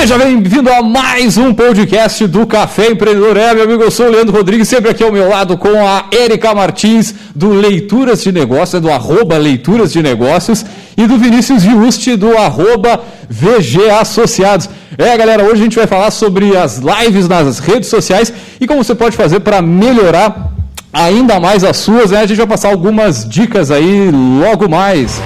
Seja 0.00 0.16
bem-vindo 0.16 0.72
a 0.72 0.82
mais 0.82 1.36
um 1.36 1.52
podcast 1.52 2.26
do 2.26 2.46
Café 2.46 2.90
Empreendedor. 2.90 3.36
É, 3.36 3.52
meu 3.52 3.64
amigo, 3.64 3.82
eu 3.82 3.90
sou 3.90 4.06
o 4.06 4.10
Leandro 4.10 4.34
Rodrigues, 4.34 4.66
sempre 4.66 4.90
aqui 4.90 5.04
ao 5.04 5.12
meu 5.12 5.28
lado 5.28 5.58
com 5.58 5.86
a 5.86 6.06
Erika 6.10 6.54
Martins, 6.54 7.14
do 7.36 7.50
Leituras 7.50 8.22
de 8.22 8.32
Negócios, 8.32 8.80
do 8.80 8.90
arroba 8.90 9.36
Leituras 9.36 9.92
de 9.92 10.02
Negócios, 10.02 10.64
e 10.96 11.06
do 11.06 11.18
Vinícius 11.18 11.62
Giusti, 11.62 12.16
do 12.16 12.34
arroba 12.34 13.02
VG 13.28 13.90
Associados. 13.90 14.70
É, 14.96 15.14
galera, 15.18 15.44
hoje 15.44 15.60
a 15.60 15.64
gente 15.64 15.76
vai 15.76 15.86
falar 15.86 16.10
sobre 16.10 16.56
as 16.56 16.78
lives 16.78 17.28
nas 17.28 17.58
redes 17.58 17.90
sociais 17.90 18.32
e 18.58 18.66
como 18.66 18.82
você 18.82 18.94
pode 18.94 19.14
fazer 19.18 19.40
para 19.40 19.60
melhorar 19.60 20.50
ainda 20.90 21.38
mais 21.38 21.62
as 21.62 21.76
suas, 21.76 22.10
né? 22.10 22.20
A 22.20 22.26
gente 22.26 22.38
vai 22.38 22.46
passar 22.46 22.70
algumas 22.70 23.28
dicas 23.28 23.70
aí 23.70 24.10
logo 24.10 24.66
mais. 24.66 25.20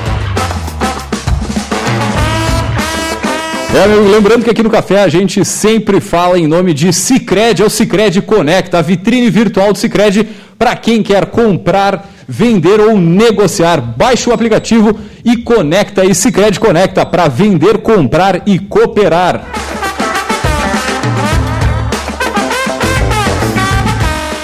É, 3.74 3.86
lembrando 3.86 4.44
que 4.44 4.50
aqui 4.50 4.62
no 4.62 4.70
café 4.70 5.02
a 5.02 5.08
gente 5.08 5.44
sempre 5.44 6.00
fala 6.00 6.38
em 6.38 6.46
nome 6.46 6.72
de 6.72 6.92
Cicred, 6.92 7.60
é 7.60 7.64
o 7.64 7.68
Cicred 7.68 8.22
Conecta, 8.22 8.78
a 8.78 8.82
vitrine 8.82 9.28
virtual 9.28 9.72
do 9.72 9.78
Cicred 9.78 10.28
para 10.56 10.76
quem 10.76 11.02
quer 11.02 11.26
comprar, 11.26 12.08
vender 12.28 12.78
ou 12.78 12.96
negociar. 12.96 13.80
Baixe 13.80 14.30
o 14.30 14.32
aplicativo 14.32 14.96
e 15.24 15.38
conecta 15.38 16.02
aí 16.02 16.14
Cicred 16.14 16.60
Conecta 16.60 17.04
para 17.04 17.26
vender, 17.26 17.78
comprar 17.78 18.42
e 18.46 18.60
cooperar. 18.60 19.63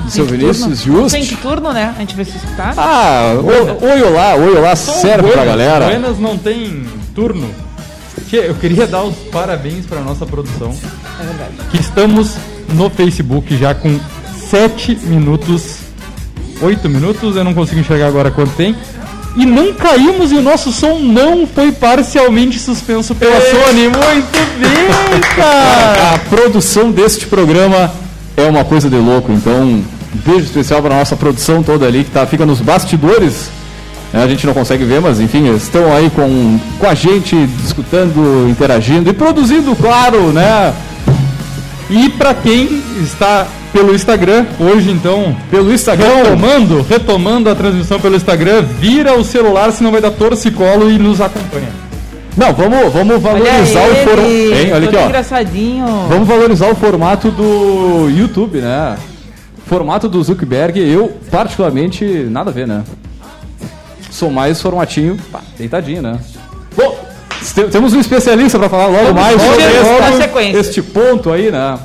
Seu 0.07 0.25
Vinícius 0.25 0.81
Justo. 0.81 1.11
Tem 1.11 1.25
que 1.25 1.35
turno, 1.35 1.71
né? 1.71 1.93
A 1.95 1.99
gente 1.99 2.15
vai 2.15 2.25
se 2.25 2.37
escutar. 2.37 2.73
Ah, 2.77 3.33
oi, 3.35 3.91
oi 3.91 4.01
olá, 4.01 4.35
oi 4.35 4.57
olá, 4.57 4.75
serve 4.75 5.31
pra 5.31 5.45
galera. 5.45 5.85
Buenas 5.85 6.19
não 6.19 6.37
tem 6.37 6.83
turno. 7.13 7.49
Eu 8.31 8.55
queria 8.55 8.87
dar 8.87 9.03
os 9.03 9.15
parabéns 9.31 9.85
para 9.85 10.01
nossa 10.01 10.25
produção. 10.25 10.75
É 11.19 11.23
verdade. 11.23 11.53
Que 11.71 11.79
estamos 11.79 12.35
no 12.69 12.89
Facebook 12.89 13.55
já 13.57 13.73
com 13.75 13.99
7 14.49 14.95
minutos, 15.03 15.77
8 16.61 16.89
minutos, 16.89 17.35
eu 17.35 17.43
não 17.43 17.53
consigo 17.53 17.79
enxergar 17.79 18.07
agora 18.07 18.31
quanto 18.31 18.51
tem. 18.55 18.75
E 19.35 19.45
não 19.45 19.73
caímos 19.73 20.31
e 20.31 20.35
o 20.35 20.41
nosso 20.43 20.71
som 20.71 20.99
não 20.99 21.47
foi 21.47 21.71
parcialmente 21.71 22.59
suspenso 22.59 23.15
pela 23.15 23.39
Sony. 23.41 23.87
Muito 23.87 24.59
bem, 24.59 25.21
cara! 25.35 26.13
A 26.13 26.19
produção 26.29 26.91
deste 26.91 27.25
programa 27.25 27.91
é 28.37 28.43
uma 28.43 28.63
coisa 28.63 28.89
de 28.89 28.95
louco, 28.95 29.31
então 29.31 29.63
um 29.63 29.83
beijo 30.13 30.45
especial 30.45 30.83
para 30.83 30.95
nossa 30.95 31.15
produção 31.15 31.63
toda 31.63 31.87
ali 31.87 32.03
que 32.03 32.11
tá, 32.11 32.27
fica 32.27 32.45
nos 32.45 32.61
bastidores 32.61 33.49
a 34.21 34.27
gente 34.27 34.45
não 34.45 34.53
consegue 34.53 34.85
ver, 34.85 35.01
mas 35.01 35.19
enfim, 35.19 35.53
estão 35.55 35.91
aí 35.91 36.09
com, 36.11 36.59
com 36.79 36.87
a 36.87 36.93
gente, 36.93 37.35
discutando, 37.61 38.47
interagindo 38.47 39.09
e 39.09 39.13
produzindo, 39.13 39.75
claro, 39.75 40.31
né? 40.31 40.73
E 41.89 42.09
para 42.09 42.33
quem 42.33 42.81
está 43.01 43.47
pelo 43.71 43.93
Instagram, 43.93 44.45
hoje 44.59 44.91
então, 44.91 45.35
pelo 45.49 45.73
Instagram, 45.73 46.23
retomando, 46.23 46.85
retomando 46.87 47.49
a 47.49 47.55
transmissão 47.55 47.99
pelo 47.99 48.15
Instagram, 48.15 48.61
vira 48.61 49.17
o 49.17 49.23
celular, 49.23 49.71
senão 49.71 49.91
vai 49.91 49.99
dar 49.99 50.11
torcicolo 50.11 50.91
e 50.91 50.99
nos 50.99 51.19
acompanha. 51.19 51.69
Não, 52.37 52.53
vamos, 52.53 52.93
vamos 52.93 53.21
valorizar 53.21 53.81
Olha 53.81 53.91
o 53.91 53.95
formato. 53.95 54.29
Olha 54.73 54.87
aqui, 54.87 54.95
ó. 54.95 55.05
engraçadinho. 55.05 55.85
Vamos 56.07 56.27
valorizar 56.27 56.67
o 56.71 56.75
formato 56.75 57.31
do 57.31 58.09
YouTube, 58.09 58.59
né? 58.59 58.95
Formato 59.65 60.07
do 60.07 60.23
Zuckerberg, 60.23 60.79
eu 60.79 61.11
particularmente 61.31 62.05
nada 62.29 62.51
a 62.51 62.53
ver, 62.53 62.67
né? 62.67 62.83
Sou 64.13 64.29
mais 64.29 64.61
formatinho, 64.61 65.17
pá, 65.31 65.41
deitadinho, 65.57 66.03
né? 66.03 66.19
Bom, 66.77 67.03
te- 67.55 67.63
temos 67.63 67.93
um 67.93 67.99
especialista 67.99 68.59
para 68.59 68.69
falar 68.69 68.85
logo 68.85 69.11
mais 69.13 69.41
sobre 69.41 69.63
este, 69.63 70.57
este 70.57 70.81
ponto 70.83 71.31
aí, 71.31 71.49
né? 71.51 71.79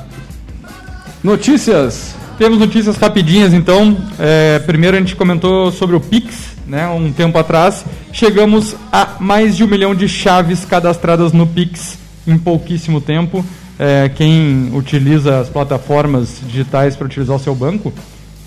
Notícias. 1.23 2.13
Temos 2.37 2.59
notícias 2.59 2.95
rapidinhas, 2.97 3.51
então. 3.53 3.97
É, 4.19 4.59
primeiro 4.59 4.95
a 4.95 4.99
gente 4.99 5.15
comentou 5.15 5.71
sobre 5.71 5.95
o 5.95 5.99
Pix, 5.99 6.51
né, 6.67 6.87
um 6.87 7.11
tempo 7.11 7.37
atrás. 7.37 7.83
Chegamos 8.13 8.75
a 8.91 9.15
mais 9.19 9.57
de 9.57 9.63
um 9.63 9.67
milhão 9.67 9.93
de 9.95 10.07
chaves 10.07 10.63
cadastradas 10.63 11.33
no 11.33 11.45
Pix 11.47 11.97
em 12.27 12.37
pouquíssimo 12.37 13.01
tempo. 13.01 13.43
É, 13.77 14.09
quem 14.13 14.69
utiliza 14.73 15.39
as 15.39 15.49
plataformas 15.49 16.37
digitais 16.45 16.95
para 16.95 17.05
utilizar 17.07 17.35
o 17.35 17.39
seu 17.39 17.55
banco 17.55 17.91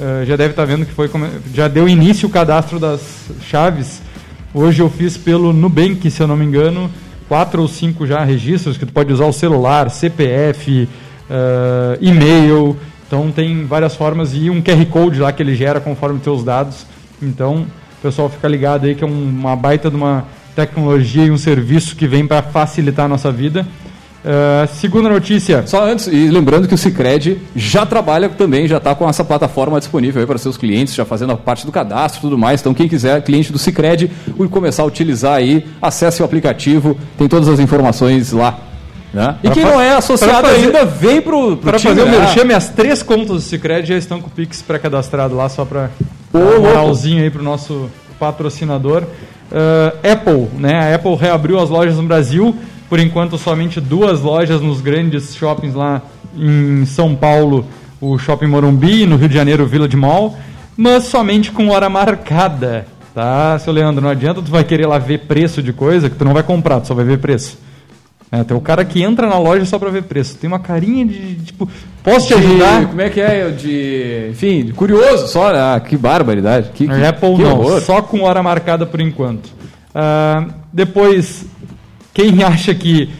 é, 0.00 0.24
já 0.26 0.36
deve 0.36 0.50
estar 0.50 0.64
vendo 0.64 0.86
que 0.86 0.92
foi 0.92 1.10
já 1.54 1.68
deu 1.68 1.88
início 1.88 2.28
o 2.28 2.32
cadastro 2.32 2.78
das 2.78 3.00
chaves. 3.42 4.02
Hoje 4.54 4.82
eu 4.82 4.90
fiz 4.90 5.16
pelo 5.16 5.52
Nubank, 5.52 6.10
se 6.10 6.22
eu 6.22 6.26
não 6.26 6.36
me 6.36 6.44
engano, 6.44 6.90
quatro 7.28 7.62
ou 7.62 7.68
cinco 7.68 8.06
já 8.06 8.22
registros 8.24 8.76
que 8.76 8.84
tu 8.84 8.92
pode 8.92 9.12
usar 9.12 9.26
o 9.26 9.32
celular, 9.32 9.90
CPF, 9.90 10.88
eh, 11.30 11.98
e-mail. 12.00 12.76
Então 13.06 13.30
tem 13.30 13.64
várias 13.64 13.94
formas 13.94 14.34
e 14.34 14.50
um 14.50 14.60
QR 14.60 14.84
Code 14.86 15.20
lá 15.20 15.32
que 15.32 15.42
ele 15.42 15.54
gera 15.54 15.80
conforme 15.80 16.18
teus 16.20 16.44
dados. 16.44 16.86
Então, 17.20 17.66
pessoal 18.02 18.28
fica 18.28 18.48
ligado 18.48 18.84
aí 18.84 18.94
que 18.94 19.04
é 19.04 19.06
um- 19.06 19.28
uma 19.28 19.54
baita 19.54 19.88
de 19.88 19.96
uma 19.96 20.24
tecnologia 20.56 21.24
e 21.24 21.30
um 21.30 21.38
serviço 21.38 21.94
que 21.94 22.06
vem 22.06 22.26
para 22.26 22.42
facilitar 22.42 23.06
a 23.06 23.08
nossa 23.08 23.30
vida. 23.30 23.66
Eh, 24.24 24.66
segunda 24.74 25.08
notícia. 25.08 25.64
Só 25.66 25.84
antes, 25.84 26.06
e 26.06 26.28
lembrando 26.28 26.68
que 26.68 26.74
o 26.74 26.78
Cicred 26.78 27.38
já 27.56 27.84
trabalha 27.84 28.28
também, 28.28 28.68
já 28.68 28.76
está 28.76 28.94
com 28.94 29.08
essa 29.08 29.24
plataforma 29.24 29.80
disponível 29.80 30.20
aí 30.20 30.26
para 30.26 30.38
seus 30.38 30.56
clientes, 30.56 30.94
já 30.94 31.04
fazendo 31.04 31.32
a 31.32 31.36
parte 31.36 31.66
do 31.66 31.72
cadastro 31.72 32.20
e 32.20 32.22
tudo 32.22 32.38
mais. 32.38 32.60
Então, 32.60 32.72
quem 32.72 32.86
quiser, 32.88 33.20
cliente 33.22 33.50
do 33.50 33.58
Cicred, 33.58 34.10
começar 34.50 34.84
a 34.84 34.86
utilizar 34.86 35.34
aí, 35.34 35.66
acesse 35.80 36.22
o 36.22 36.24
aplicativo, 36.24 36.96
tem 37.18 37.26
todas 37.26 37.48
as 37.48 37.58
informações 37.58 38.30
lá. 38.30 38.58
Né? 39.12 39.36
E 39.42 39.46
Pra 39.48 39.54
quem 39.54 39.64
não 39.64 39.80
é 39.80 39.94
associado 39.96 40.46
fazer- 40.48 40.66
ainda, 40.66 40.84
vem 40.86 41.20
pro, 41.20 41.56
pro 41.56 41.70
Para 41.70 41.78
fazer 41.80 42.02
o 42.02 42.06
né? 42.06 42.18
merchan, 42.18 42.44
minhas 42.44 42.68
três 42.68 43.02
contas 43.02 43.26
do 43.28 43.40
Cicred 43.40 43.86
já 43.88 43.96
estão 43.96 44.20
com 44.20 44.28
o 44.28 44.30
Pix 44.30 44.62
pré-cadastrado 44.62 45.34
lá, 45.36 45.48
só 45.48 45.64
para 45.64 45.90
dar 46.32 46.38
um 46.38 46.60
moralzinho 46.62 47.22
aí 47.22 47.28
pro 47.28 47.42
nosso 47.42 47.90
patrocinador. 48.20 49.02
Ah, 49.50 49.92
Apple, 50.12 50.48
né? 50.58 50.92
A 50.92 50.94
Apple 50.94 51.14
reabriu 51.16 51.58
as 51.60 51.68
lojas 51.68 51.96
no 51.96 52.04
Brasil, 52.04 52.56
por 52.92 53.00
enquanto 53.00 53.38
somente 53.38 53.80
duas 53.80 54.20
lojas 54.20 54.60
nos 54.60 54.82
grandes 54.82 55.34
shoppings 55.34 55.74
lá 55.74 56.02
em 56.36 56.84
São 56.84 57.14
Paulo, 57.14 57.64
o 57.98 58.18
Shopping 58.18 58.48
Morumbi, 58.48 59.04
e 59.04 59.06
no 59.06 59.16
Rio 59.16 59.30
de 59.30 59.34
Janeiro, 59.34 59.64
o 59.64 59.66
Village 59.66 59.96
Mall, 59.96 60.36
mas 60.76 61.04
somente 61.04 61.50
com 61.50 61.68
hora 61.70 61.88
marcada, 61.88 62.86
tá, 63.14 63.58
seu 63.60 63.72
Leandro? 63.72 64.02
Não 64.02 64.10
adianta 64.10 64.42
tu 64.42 64.50
vai 64.50 64.62
querer 64.62 64.84
lá 64.86 64.98
ver 64.98 65.20
preço 65.20 65.62
de 65.62 65.72
coisa 65.72 66.10
que 66.10 66.16
tu 66.16 66.22
não 66.26 66.34
vai 66.34 66.42
comprar, 66.42 66.80
tu 66.82 66.88
só 66.88 66.92
vai 66.94 67.06
ver 67.06 67.16
preço. 67.16 67.56
É, 68.30 68.44
tem 68.44 68.54
o 68.54 68.60
cara 68.60 68.84
que 68.84 69.02
entra 69.02 69.26
na 69.26 69.38
loja 69.38 69.64
só 69.64 69.78
pra 69.78 69.88
ver 69.88 70.02
preço. 70.02 70.36
Tem 70.36 70.46
uma 70.48 70.58
carinha 70.60 71.06
de, 71.06 71.36
tipo, 71.36 71.66
posso 72.04 72.26
te 72.28 72.34
De- 72.34 72.40
ajudar? 72.44 72.88
Como 72.88 73.00
é 73.00 73.08
que 73.08 73.22
é? 73.22 73.48
De, 73.48 74.28
enfim, 74.32 74.66
de 74.66 74.72
curioso 74.74 75.28
só. 75.28 75.50
né? 75.50 75.58
Ah, 75.58 75.80
que 75.80 75.96
barbaridade. 75.96 76.72
Que, 76.74 76.86
que, 76.86 77.04
Apple 77.06 77.36
que 77.36 77.42
não, 77.42 77.58
horror. 77.58 77.80
só 77.80 78.02
com 78.02 78.20
hora 78.24 78.42
marcada 78.42 78.84
por 78.84 79.00
enquanto. 79.00 79.48
Ah, 79.94 80.44
depois, 80.70 81.46
quem 82.12 82.42
acha 82.42 82.74
que 82.74 83.10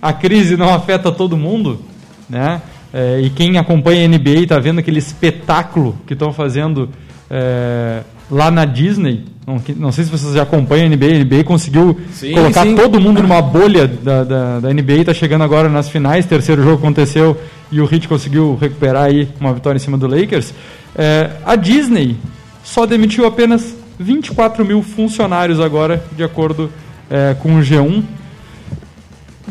a 0.00 0.12
crise 0.12 0.56
não 0.56 0.72
afeta 0.72 1.12
todo 1.12 1.36
mundo, 1.36 1.80
né? 2.28 2.62
É, 2.92 3.20
e 3.20 3.30
quem 3.30 3.56
acompanha 3.56 4.04
a 4.04 4.08
NBA 4.08 4.42
está 4.42 4.58
vendo 4.58 4.80
aquele 4.80 4.98
espetáculo 4.98 5.96
que 6.06 6.14
estão 6.14 6.32
fazendo 6.32 6.88
é, 7.30 8.02
lá 8.30 8.50
na 8.50 8.64
Disney. 8.64 9.24
Não, 9.46 9.62
não 9.76 9.92
sei 9.92 10.04
se 10.04 10.10
vocês 10.10 10.34
já 10.34 10.42
acompanham 10.42 10.86
a 10.86 10.88
NBA. 10.88 11.06
A 11.06 11.24
NBA 11.24 11.44
conseguiu 11.44 12.00
Sim, 12.12 12.32
colocar 12.32 12.62
sim. 12.62 12.74
todo 12.74 13.00
mundo 13.00 13.22
numa 13.22 13.40
bolha 13.40 13.86
da, 13.86 14.24
da, 14.24 14.60
da 14.60 14.72
NBA. 14.72 14.94
Está 14.94 15.14
chegando 15.14 15.44
agora 15.44 15.68
nas 15.68 15.88
finais. 15.88 16.26
Terceiro 16.26 16.62
jogo 16.62 16.76
aconteceu 16.76 17.36
e 17.70 17.80
o 17.80 17.84
Heat 17.84 18.08
conseguiu 18.08 18.58
recuperar 18.60 19.04
aí 19.04 19.28
uma 19.40 19.52
vitória 19.54 19.76
em 19.76 19.80
cima 19.80 19.96
do 19.96 20.08
Lakers. 20.08 20.52
É, 20.96 21.30
a 21.44 21.54
Disney 21.54 22.16
só 22.64 22.86
demitiu 22.86 23.26
apenas 23.26 23.74
24 23.98 24.64
mil 24.64 24.82
funcionários 24.82 25.60
agora, 25.60 26.02
de 26.16 26.24
acordo 26.24 26.70
é, 27.08 27.34
com 27.34 27.56
o 27.56 27.60
G1, 27.60 28.02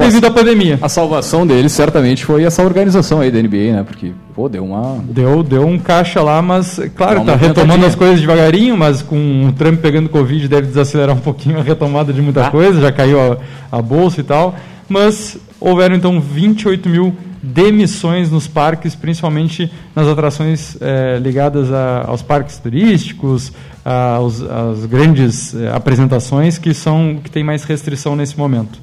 devido 0.07 0.25
à 0.25 0.31
pandemia. 0.31 0.79
A 0.81 0.89
salvação 0.89 1.45
deles 1.45 1.71
certamente 1.71 2.25
foi 2.25 2.43
essa 2.43 2.63
organização 2.63 3.19
aí 3.21 3.29
da 3.31 3.39
NBA, 3.41 3.73
né? 3.73 3.83
Porque, 3.85 4.11
pô, 4.33 4.47
deu 4.49 4.63
uma. 4.65 5.03
Deu, 5.03 5.43
deu 5.43 5.65
um 5.67 5.77
caixa 5.77 6.21
lá, 6.21 6.41
mas, 6.41 6.79
claro, 6.95 7.23
tá 7.25 7.35
retomando 7.35 7.85
as 7.85 7.95
coisas 7.95 8.19
devagarinho, 8.19 8.77
mas 8.77 9.01
com 9.01 9.47
o 9.47 9.51
Trump 9.53 9.79
pegando 9.81 10.09
Covid 10.09 10.47
deve 10.47 10.67
desacelerar 10.67 11.15
um 11.15 11.19
pouquinho 11.19 11.59
a 11.59 11.61
retomada 11.63 12.11
de 12.13 12.21
muita 12.21 12.47
Ah. 12.47 12.49
coisa, 12.51 12.79
já 12.81 12.91
caiu 12.91 13.19
a, 13.19 13.37
a 13.77 13.81
bolsa 13.81 14.21
e 14.21 14.23
tal. 14.23 14.55
Mas 14.87 15.37
houveram 15.59 15.95
então 15.95 16.19
28 16.19 16.89
mil 16.89 17.13
demissões 17.41 18.29
nos 18.31 18.47
parques, 18.47 18.95
principalmente 18.95 19.71
nas 19.95 20.07
atrações 20.07 20.75
eh, 20.81 21.19
ligadas 21.21 21.71
a- 21.71 22.03
aos 22.07 22.21
parques 22.21 22.57
turísticos, 22.57 23.51
às 23.85 24.85
grandes 24.85 25.55
eh, 25.55 25.71
apresentações 25.73 26.57
que 26.57 26.73
são 26.73 27.19
que 27.23 27.29
tem 27.31 27.43
mais 27.43 27.63
restrição 27.63 28.15
nesse 28.15 28.37
momento. 28.37 28.79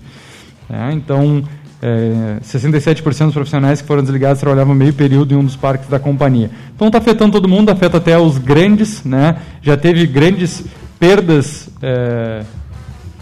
Né? 0.69 0.93
Então, 0.93 1.43
é, 1.83 2.39
67% 2.43 3.27
dos 3.27 3.35
profissionais 3.35 3.81
que 3.81 3.87
foram 3.87 4.03
desligados 4.03 4.41
trabalhavam 4.41 4.75
meio 4.75 4.95
período 4.95 5.35
em 5.35 5.37
um 5.37 5.45
dos 5.45 5.57
parques 5.57 5.89
da 5.89 5.99
companhia. 5.99 6.51
Então 6.75 6.89
está 6.89 6.99
afetando 6.99 7.33
todo 7.33 7.49
mundo, 7.49 7.71
afeta 7.71 7.99
até 7.99 8.19
os 8.19 8.39
grandes, 8.39 9.05
né? 9.05 9.37
Já 9.63 9.77
teve 9.77 10.07
grandes 10.07 10.65
perdas 10.99 11.69
é, 11.83 12.43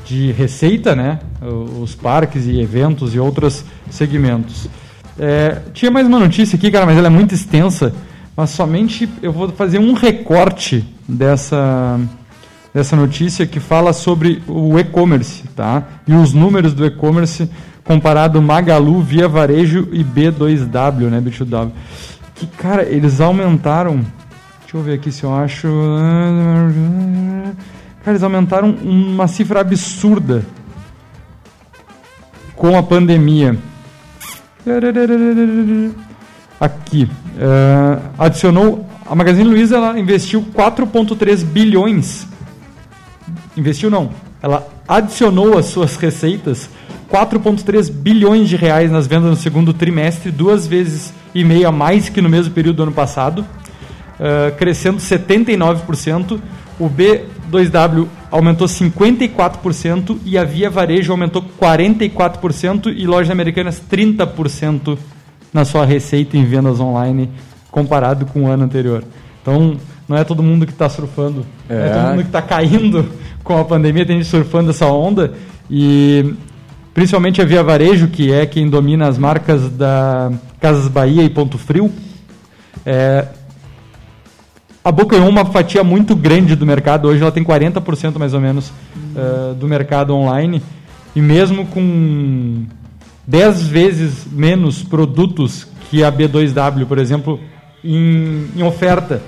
de 0.07 0.31
receita, 0.33 0.95
né? 0.95 1.19
Os 1.81 1.95
parques 1.95 2.47
e 2.47 2.61
eventos 2.61 3.15
e 3.15 3.19
outros 3.19 3.65
segmentos. 3.91 4.69
É, 5.19 5.59
tinha 5.73 5.91
mais 5.91 6.07
uma 6.07 6.19
notícia 6.19 6.57
aqui, 6.57 6.71
cara, 6.71 6.87
mas 6.87 6.97
ela 6.97 7.09
é 7.09 7.11
muito 7.11 7.35
extensa. 7.35 7.93
Mas 8.37 8.51
somente 8.51 9.09
eu 9.23 9.33
vou 9.33 9.49
fazer 9.51 9.79
um 9.79 9.93
recorte 9.93 10.85
dessa 11.09 12.01
dessa 12.75 12.97
notícia 12.97 13.47
que 13.47 13.61
fala 13.61 13.93
sobre 13.93 14.43
o 14.49 14.77
e-commerce, 14.77 15.45
tá? 15.55 15.85
E 16.09 16.13
os 16.13 16.35
números 16.35 16.75
do 16.75 16.85
e-commerce 16.85 17.49
comparado 17.85 18.43
Magalu, 18.43 19.01
Via 19.01 19.29
Varejo 19.29 19.89
e 19.93 20.03
B2W, 20.03 21.09
né, 21.09 21.21
B2W. 21.21 21.71
Que 22.35 22.49
cara, 22.49 22.83
eles 22.83 23.21
aumentaram. 23.21 24.05
Deixa 24.63 24.77
eu 24.77 24.83
ver 24.83 24.95
aqui 24.95 25.13
se 25.13 25.23
eu 25.23 25.33
acho. 25.33 25.69
Cara, 28.03 28.13
eles 28.13 28.23
aumentaram 28.25 28.71
uma 28.83 29.29
cifra 29.29 29.61
absurda 29.61 30.45
com 32.57 32.77
a 32.77 32.83
pandemia. 32.83 33.57
Aqui. 36.59 37.09
eh, 37.39 37.99
adicionou. 38.19 38.89
A 39.07 39.15
Magazine 39.15 39.49
Luiza 39.49 39.77
ela 39.77 39.99
investiu 39.99 40.43
4,3 40.55 41.45
bilhões. 41.45 42.27
Investiu 43.57 43.91
não. 43.91 44.11
Ela 44.43 44.67
adicionou 44.87 45.57
às 45.57 45.67
suas 45.67 45.97
receitas 45.97 46.69
4,3 47.11 47.91
bilhões 47.91 48.49
de 48.49 48.57
reais 48.57 48.91
nas 48.91 49.07
vendas 49.07 49.31
no 49.31 49.37
segundo 49.37 49.73
trimestre, 49.73 50.31
duas 50.31 50.67
vezes 50.67 51.13
e 51.35 51.45
meia 51.45 51.71
mais 51.71 52.09
que 52.09 52.21
no 52.21 52.29
mesmo 52.29 52.53
período 52.53 52.77
do 52.77 52.83
ano 52.85 52.93
passado, 52.93 53.45
eh, 54.19 54.53
crescendo 54.57 54.99
79%. 54.99 56.41
O 56.79 56.91
B2W 56.91 58.09
aumentou 58.33 58.67
54% 58.67 60.19
e 60.25 60.37
a 60.37 60.43
Via 60.43 60.69
Varejo 60.69 61.13
aumentou 61.13 61.45
44% 61.61 62.93
e 62.93 63.07
lojas 63.07 63.31
americanas 63.31 63.81
30% 63.81 64.99
na 65.53 65.65
sua 65.65 65.85
receita 65.85 66.37
em 66.37 66.45
vendas 66.45 66.81
online 66.81 67.31
comparado 67.71 68.27
com 68.27 68.45
o 68.45 68.47
ano 68.49 68.65
anterior. 68.65 69.05
Então, 69.41 69.77
não 70.09 70.17
é 70.17 70.25
todo 70.25 70.43
mundo 70.43 70.67
que 70.67 70.73
está 70.73 70.89
surfando, 70.89 71.47
não 71.69 71.77
é 71.77 71.87
É. 71.87 71.91
todo 71.91 72.09
mundo 72.11 72.21
que 72.21 72.29
está 72.29 72.43
caindo 72.43 73.07
com 73.43 73.59
a 73.59 73.65
pandemia, 73.65 74.05
tem 74.07 74.17
gente 74.17 74.29
surfando 74.29 74.71
essa 74.71 74.87
onda 74.87 75.35
e 75.71 76.35
principalmente 76.93 77.41
a 77.43 77.45
Via 77.45 77.63
Varejo, 77.63 78.09
que 78.09 78.33
é 78.33 78.47
quem 78.47 78.69
domina 78.69 79.09
as 79.09 79.19
marcas 79.19 79.69
da 79.71 80.31
Casas 80.61 80.89
Bahia 80.89 81.23
e 81.23 81.29
Ponto 81.29 81.59
Frio, 81.59 81.91
é, 82.87 83.27
abocanhou 84.85 85.29
uma 85.29 85.45
fatia 85.47 85.83
muito 85.83 86.15
grande 86.15 86.55
do 86.55 86.67
mercado. 86.67 87.09
Hoje 87.09 87.23
ela 87.23 87.33
tem 87.33 87.43
40% 87.43 88.19
mais 88.19 88.35
ou 88.35 88.41
menos 88.41 88.71
eh, 89.17 89.55
do 89.59 89.67
mercado 89.67 90.15
online. 90.15 90.63
E 91.17 91.23
mesmo 91.23 91.65
com 91.67 92.65
10 93.27 93.67
vezes 93.69 94.27
menos 94.31 94.83
produtos 94.83 95.67
que 95.89 96.05
a 96.05 96.13
B2W, 96.13 96.85
por 96.87 96.99
exemplo, 96.99 97.41
em, 97.83 98.49
em 98.55 98.63
oferta. 98.63 99.23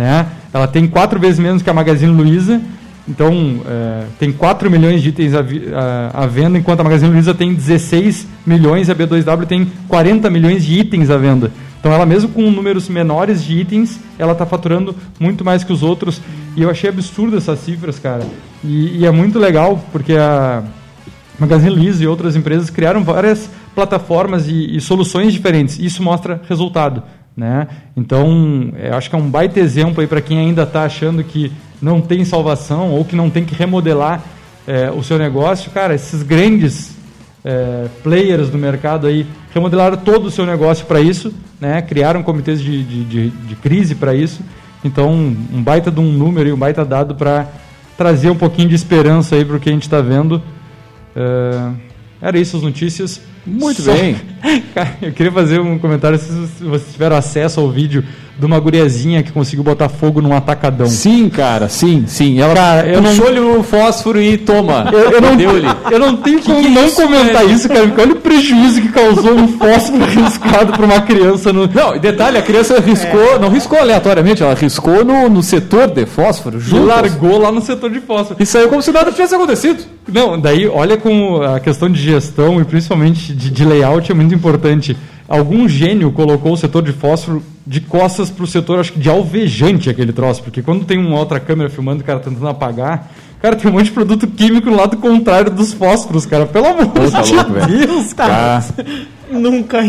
Né? 0.00 0.26
Ela 0.52 0.66
tem 0.66 0.86
quatro 0.86 1.20
vezes 1.20 1.38
menos 1.38 1.60
que 1.62 1.68
a 1.68 1.74
Magazine 1.74 2.10
Luiza. 2.10 2.58
Então, 3.06 3.60
eh, 3.66 4.04
tem 4.18 4.32
4 4.32 4.70
milhões 4.70 5.02
de 5.02 5.08
itens 5.10 5.34
à, 5.34 5.40
à- 5.40 6.24
à 6.24 6.26
venda, 6.26 6.56
enquanto 6.56 6.80
a 6.80 6.84
Magazine 6.84 7.10
Luiza 7.12 7.34
tem 7.34 7.52
16 7.52 8.26
milhões 8.46 8.88
e 8.88 8.92
a 8.92 8.94
B2W 8.94 9.46
tem 9.46 9.70
40 9.88 10.30
milhões 10.30 10.64
de 10.64 10.78
itens 10.78 11.10
à 11.10 11.16
venda. 11.18 11.50
Então, 11.80 11.92
ela 11.92 12.06
mesmo 12.06 12.28
com 12.30 12.42
números 12.50 12.88
menores 12.88 13.42
de 13.44 13.58
itens, 13.58 13.98
ela 14.18 14.32
está 14.32 14.46
faturando 14.46 14.94
muito 15.18 15.44
mais 15.44 15.64
que 15.64 15.72
os 15.72 15.82
outros. 15.82 16.20
E 16.56 16.62
eu 16.62 16.70
achei 16.70 16.88
absurdo 16.88 17.36
essas 17.36 17.58
cifras, 17.60 17.98
cara. 17.98 18.22
E, 18.64 18.98
e 19.00 19.06
é 19.06 19.10
muito 19.10 19.38
legal, 19.38 19.82
porque 19.92 20.12
a 20.14 20.62
Magazine 21.38 21.70
Luiza 21.70 22.04
e 22.04 22.06
outras 22.06 22.36
empresas 22.36 22.70
criaram 22.70 23.02
várias 23.02 23.50
plataformas 23.74 24.46
e, 24.46 24.76
e 24.76 24.80
soluções 24.80 25.32
diferentes. 25.32 25.78
Isso 25.78 26.02
mostra 26.02 26.40
resultado. 26.48 27.02
Né? 27.36 27.68
Então, 27.96 28.72
eu 28.78 28.94
acho 28.94 29.08
que 29.08 29.16
é 29.16 29.18
um 29.18 29.30
baita 29.30 29.60
exemplo 29.60 30.06
para 30.06 30.20
quem 30.20 30.38
ainda 30.38 30.64
está 30.64 30.82
achando 30.82 31.24
que 31.24 31.52
não 31.80 32.00
tem 32.00 32.24
salvação 32.24 32.90
ou 32.90 33.04
que 33.04 33.16
não 33.16 33.30
tem 33.30 33.44
que 33.44 33.54
remodelar 33.54 34.22
eh, 34.66 34.90
o 34.90 35.02
seu 35.02 35.18
negócio. 35.18 35.70
Cara, 35.70 35.94
esses 35.94 36.22
grandes 36.22 36.96
eh, 37.44 37.86
players 38.02 38.50
do 38.50 38.58
mercado 38.58 39.06
aí 39.06 39.26
remodelaram 39.54 39.96
todo 39.96 40.26
o 40.26 40.30
seu 40.30 40.44
negócio 40.44 40.84
para 40.86 41.00
isso, 41.00 41.32
né? 41.60 41.80
criaram 41.80 42.22
comitês 42.22 42.60
de, 42.60 42.82
de, 42.84 43.04
de, 43.04 43.30
de 43.30 43.56
crise 43.56 43.94
para 43.94 44.14
isso. 44.14 44.42
Então, 44.84 45.12
um 45.12 45.62
baita 45.62 45.90
de 45.90 46.00
um 46.00 46.12
número 46.12 46.48
e 46.48 46.52
um 46.52 46.58
baita 46.58 46.84
dado 46.84 47.14
para 47.14 47.46
trazer 47.96 48.30
um 48.30 48.36
pouquinho 48.36 48.68
de 48.68 48.74
esperança 48.74 49.36
aí 49.36 49.44
para 49.44 49.56
o 49.56 49.60
que 49.60 49.68
a 49.68 49.72
gente 49.72 49.82
está 49.82 50.00
vendo. 50.00 50.42
Eh, 51.14 51.70
era 52.20 52.38
isso 52.38 52.56
as 52.56 52.62
notícias. 52.62 53.20
Muito 53.46 53.82
Só- 53.82 53.92
bem. 53.92 54.16
Cara, 54.74 54.96
eu 55.02 55.12
queria 55.12 55.32
fazer 55.32 55.60
um 55.60 55.78
comentário 55.78 56.18
se 56.18 56.30
vocês 56.64 56.92
tiveram 56.92 57.16
acesso 57.16 57.60
ao 57.60 57.70
vídeo 57.70 58.04
de 58.38 58.46
uma 58.46 58.58
guriazinha 58.58 59.22
que 59.22 59.30
conseguiu 59.32 59.62
botar 59.62 59.90
fogo 59.90 60.22
num 60.22 60.32
atacadão. 60.34 60.86
Sim, 60.86 61.28
cara, 61.28 61.68
sim, 61.68 62.04
sim. 62.06 62.40
Ela 62.40 62.54
Cara, 62.54 62.88
eu 62.88 63.02
não- 63.02 63.10
puxou-lhe 63.10 63.38
o 63.38 63.62
fósforo 63.62 64.18
e 64.18 64.38
toma. 64.38 64.88
Eu, 64.90 65.10
eu 65.10 65.20
não, 65.20 65.38
eu 65.90 65.98
não 65.98 66.16
tenho 66.16 66.40
como 66.40 66.58
que 66.62 66.66
é 66.66 66.70
não 66.70 66.86
isso, 66.86 67.02
comentar 67.02 67.42
velho? 67.42 67.50
isso, 67.50 67.68
cara, 67.68 67.92
olha 67.98 68.12
o 68.12 68.16
prejuízo 68.16 68.80
que 68.80 68.88
causou 68.88 69.34
um 69.34 69.46
fósforo 69.58 70.02
riscado 70.08 70.72
para 70.72 70.86
uma 70.86 71.02
criança 71.02 71.52
no. 71.52 71.66
Não, 71.66 71.94
e 71.94 71.98
detalhe, 71.98 72.38
a 72.38 72.42
criança 72.42 72.80
riscou, 72.80 73.38
não 73.38 73.50
riscou 73.50 73.78
aleatoriamente, 73.78 74.42
ela 74.42 74.54
riscou 74.54 75.04
no, 75.04 75.28
no 75.28 75.42
setor 75.42 75.88
de 75.88 76.06
fósforo, 76.06 76.56
E 76.56 76.60
junto. 76.60 76.86
largou 76.86 77.38
lá 77.38 77.52
no 77.52 77.60
setor 77.60 77.90
de 77.90 78.00
fósforo. 78.00 78.42
E 78.42 78.46
saiu 78.46 78.70
como 78.70 78.80
se 78.80 78.90
nada 78.90 79.12
tivesse 79.12 79.34
acontecido. 79.34 79.84
Não, 80.10 80.40
daí 80.40 80.66
olha 80.66 80.96
como 80.96 81.42
a 81.42 81.60
questão 81.60 81.90
de 81.90 82.00
gestão 82.00 82.58
e 82.58 82.64
principalmente 82.64 83.29
de, 83.34 83.50
de 83.50 83.64
layout 83.64 84.10
é 84.10 84.14
muito 84.14 84.34
importante. 84.34 84.96
Algum 85.28 85.68
gênio 85.68 86.10
colocou 86.10 86.52
o 86.52 86.56
setor 86.56 86.82
de 86.82 86.92
fósforo 86.92 87.42
de 87.66 87.80
costas 87.80 88.30
para 88.30 88.42
o 88.42 88.46
setor, 88.46 88.80
acho 88.80 88.92
que 88.92 88.98
de 88.98 89.08
alvejante 89.08 89.88
aquele 89.88 90.12
troço, 90.12 90.42
porque 90.42 90.60
quando 90.60 90.84
tem 90.84 90.98
uma 90.98 91.18
outra 91.18 91.38
câmera 91.38 91.70
filmando 91.70 92.02
o 92.02 92.04
cara 92.04 92.18
tentando 92.18 92.48
apagar, 92.48 93.12
cara, 93.42 93.56
tem 93.56 93.70
um 93.70 93.74
monte 93.74 93.86
de 93.86 93.90
produto 93.92 94.26
químico 94.26 94.70
no 94.70 94.76
lado 94.76 94.96
contrário 94.96 95.50
dos 95.50 95.72
fósforos, 95.72 96.26
cara. 96.26 96.46
Pelo 96.46 96.66
amor 96.66 96.86
Pô, 96.88 97.10
tá 97.10 97.20
de 97.22 97.34
louco, 97.34 97.52
velho. 97.52 97.86
Deus, 97.86 98.12
Tá. 98.12 98.26
cara. 98.26 98.64
Nunca. 99.30 99.80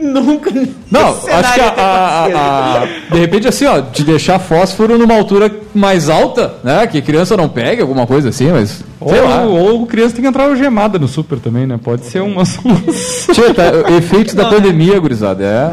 Nunca. 0.00 0.50
Não, 0.90 1.08
acho 1.08 1.54
que 1.54 1.60
a, 1.60 1.74
a- 1.76 2.24
a- 2.82 2.86
de 3.12 3.18
repente 3.18 3.48
assim, 3.48 3.66
ó, 3.66 3.80
de 3.80 4.04
deixar 4.04 4.38
fósforo 4.38 4.96
numa 4.96 5.14
altura 5.14 5.50
mais 5.74 6.08
alta, 6.08 6.54
né? 6.62 6.86
Que 6.86 7.02
criança 7.02 7.36
não 7.36 7.48
pegue, 7.48 7.82
alguma 7.82 8.06
coisa 8.06 8.28
assim, 8.28 8.52
mas. 8.52 8.84
Sei 9.06 9.20
lá. 9.20 9.42
Ou, 9.42 9.80
ou 9.80 9.86
criança 9.86 10.14
tem 10.14 10.22
que 10.22 10.28
entrar 10.28 10.44
algemada 10.44 10.96
no 10.98 11.08
super 11.08 11.38
também, 11.40 11.66
né? 11.66 11.78
Pode 11.82 12.06
ser 12.06 12.20
uma 12.22 12.44
solução. 12.44 13.34
Tá, 13.54 13.90
efeitos 13.96 14.34
da 14.34 14.44
Não, 14.44 14.50
né? 14.52 14.56
pandemia, 14.56 14.98
gurizada. 15.00 15.44
É. 15.44 15.70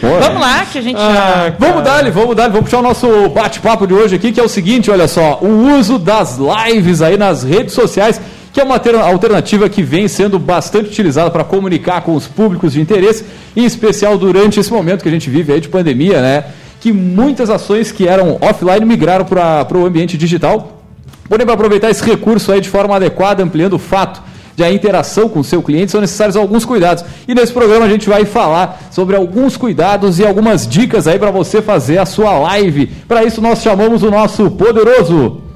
Pô, 0.00 0.06
Vamos 0.20 0.40
lá, 0.40 0.66
que 0.70 0.78
a 0.78 0.82
gente 0.82 0.96
Ah, 1.00 1.46
já. 1.46 1.54
Vamos 1.58 1.82
dar-lhe, 1.82 2.10
vamos 2.10 2.36
dar-lhe, 2.36 2.50
vamos 2.52 2.66
puxar 2.66 2.78
o 2.80 2.82
nosso 2.82 3.28
bate-papo 3.30 3.86
de 3.86 3.94
hoje 3.94 4.16
aqui, 4.16 4.32
que 4.32 4.38
é 4.40 4.42
o 4.42 4.48
seguinte, 4.48 4.90
olha 4.90 5.08
só, 5.08 5.38
o 5.40 5.76
uso 5.78 5.98
das 5.98 6.38
lives 6.38 7.00
aí 7.02 7.16
nas 7.16 7.42
redes 7.42 7.72
sociais, 7.74 8.20
que 8.52 8.60
é 8.60 8.64
uma 8.64 8.78
ter- 8.78 8.94
alternativa 8.94 9.68
que 9.68 9.82
vem 9.82 10.06
sendo 10.06 10.38
bastante 10.38 10.88
utilizada 10.90 11.30
para 11.30 11.42
comunicar 11.42 12.02
com 12.02 12.14
os 12.14 12.26
públicos 12.26 12.74
de 12.74 12.80
interesse, 12.80 13.24
em 13.56 13.64
especial 13.64 14.18
durante 14.18 14.60
esse 14.60 14.72
momento 14.72 15.02
que 15.02 15.08
a 15.08 15.12
gente 15.12 15.30
vive 15.30 15.52
aí 15.52 15.60
de 15.60 15.68
pandemia, 15.68 16.20
né? 16.20 16.44
Que 16.80 16.92
muitas 16.92 17.50
ações 17.50 17.90
que 17.90 18.06
eram 18.06 18.38
offline 18.40 18.84
migraram 18.84 19.24
para 19.24 19.66
o 19.76 19.84
ambiente 19.86 20.16
digital. 20.16 20.82
Porém, 21.28 21.44
para 21.44 21.54
aproveitar 21.54 21.90
esse 21.90 22.04
recurso 22.04 22.52
aí 22.52 22.60
de 22.60 22.68
forma 22.68 22.94
adequada, 22.94 23.42
ampliando 23.42 23.74
o 23.74 23.78
fato 23.78 24.22
de 24.58 24.64
a 24.64 24.72
interação 24.72 25.28
com 25.28 25.38
o 25.38 25.44
seu 25.44 25.62
cliente, 25.62 25.92
são 25.92 26.00
necessários 26.00 26.36
alguns 26.36 26.64
cuidados. 26.64 27.04
E 27.28 27.32
nesse 27.34 27.52
programa 27.52 27.86
a 27.86 27.88
gente 27.88 28.08
vai 28.08 28.24
falar 28.24 28.88
sobre 28.90 29.14
alguns 29.14 29.56
cuidados 29.56 30.18
e 30.18 30.26
algumas 30.26 30.66
dicas 30.66 31.06
aí 31.06 31.16
para 31.16 31.30
você 31.30 31.62
fazer 31.62 31.98
a 31.98 32.04
sua 32.04 32.36
live. 32.40 32.86
Para 33.06 33.22
isso 33.22 33.40
nós 33.40 33.62
chamamos 33.62 34.02
o 34.02 34.10
nosso 34.10 34.50
poderoso 34.50 35.47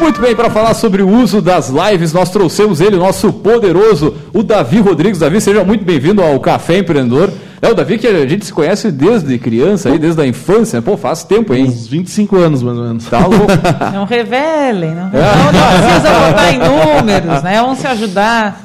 Muito 0.00 0.18
bem, 0.18 0.34
para 0.34 0.48
falar 0.48 0.72
sobre 0.72 1.02
o 1.02 1.08
uso 1.08 1.42
das 1.42 1.68
lives, 1.68 2.14
nós 2.14 2.30
trouxemos 2.30 2.80
ele, 2.80 2.96
o 2.96 2.98
nosso 2.98 3.30
poderoso, 3.34 4.14
o 4.32 4.42
Davi 4.42 4.80
Rodrigues. 4.80 5.18
Davi, 5.18 5.42
seja 5.42 5.62
muito 5.62 5.84
bem-vindo 5.84 6.22
ao 6.22 6.40
Café 6.40 6.78
Empreendedor. 6.78 7.30
É 7.60 7.68
o 7.68 7.74
Davi 7.74 7.98
que 7.98 8.06
a 8.06 8.26
gente 8.26 8.46
se 8.46 8.52
conhece 8.52 8.90
desde 8.90 9.38
criança, 9.38 9.90
aí, 9.90 9.98
desde 9.98 10.22
a 10.22 10.26
infância. 10.26 10.80
Pô, 10.80 10.96
faz 10.96 11.22
tempo, 11.22 11.52
hein? 11.54 11.66
Uns 11.66 11.86
25 11.86 12.36
anos, 12.36 12.62
mais 12.62 12.78
ou 12.78 12.84
menos. 12.84 13.04
Tá 13.04 13.26
louco. 13.26 13.46
Não 13.92 14.06
revelem, 14.06 14.94
não, 14.94 15.04
não, 15.04 15.10
não 15.10 15.60
precisa 15.82 16.28
botar 16.28 16.52
em 16.52 16.58
números, 16.58 17.42
né? 17.42 17.60
Vamos 17.60 17.78
se 17.78 17.86
ajudar. 17.86 18.58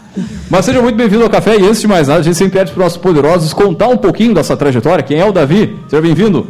Mas 0.50 0.64
seja 0.64 0.82
muito 0.82 0.96
bem-vindo 0.96 1.24
ao 1.26 1.30
Café. 1.30 1.58
E 1.58 1.66
antes 1.66 1.82
de 1.82 1.88
mais 1.88 2.08
nada, 2.08 2.22
a 2.22 2.24
gente 2.24 2.38
sempre 2.38 2.60
pede 2.60 2.72
para 2.72 2.80
os 2.80 2.86
nossos 2.86 2.98
poderosos 2.98 3.52
contar 3.52 3.90
um 3.90 3.98
pouquinho 3.98 4.34
dessa 4.34 4.56
trajetória. 4.56 5.04
Quem 5.04 5.20
é 5.20 5.26
o 5.26 5.34
Davi? 5.34 5.78
Seja 5.90 6.02
bem-vindo. 6.02 6.48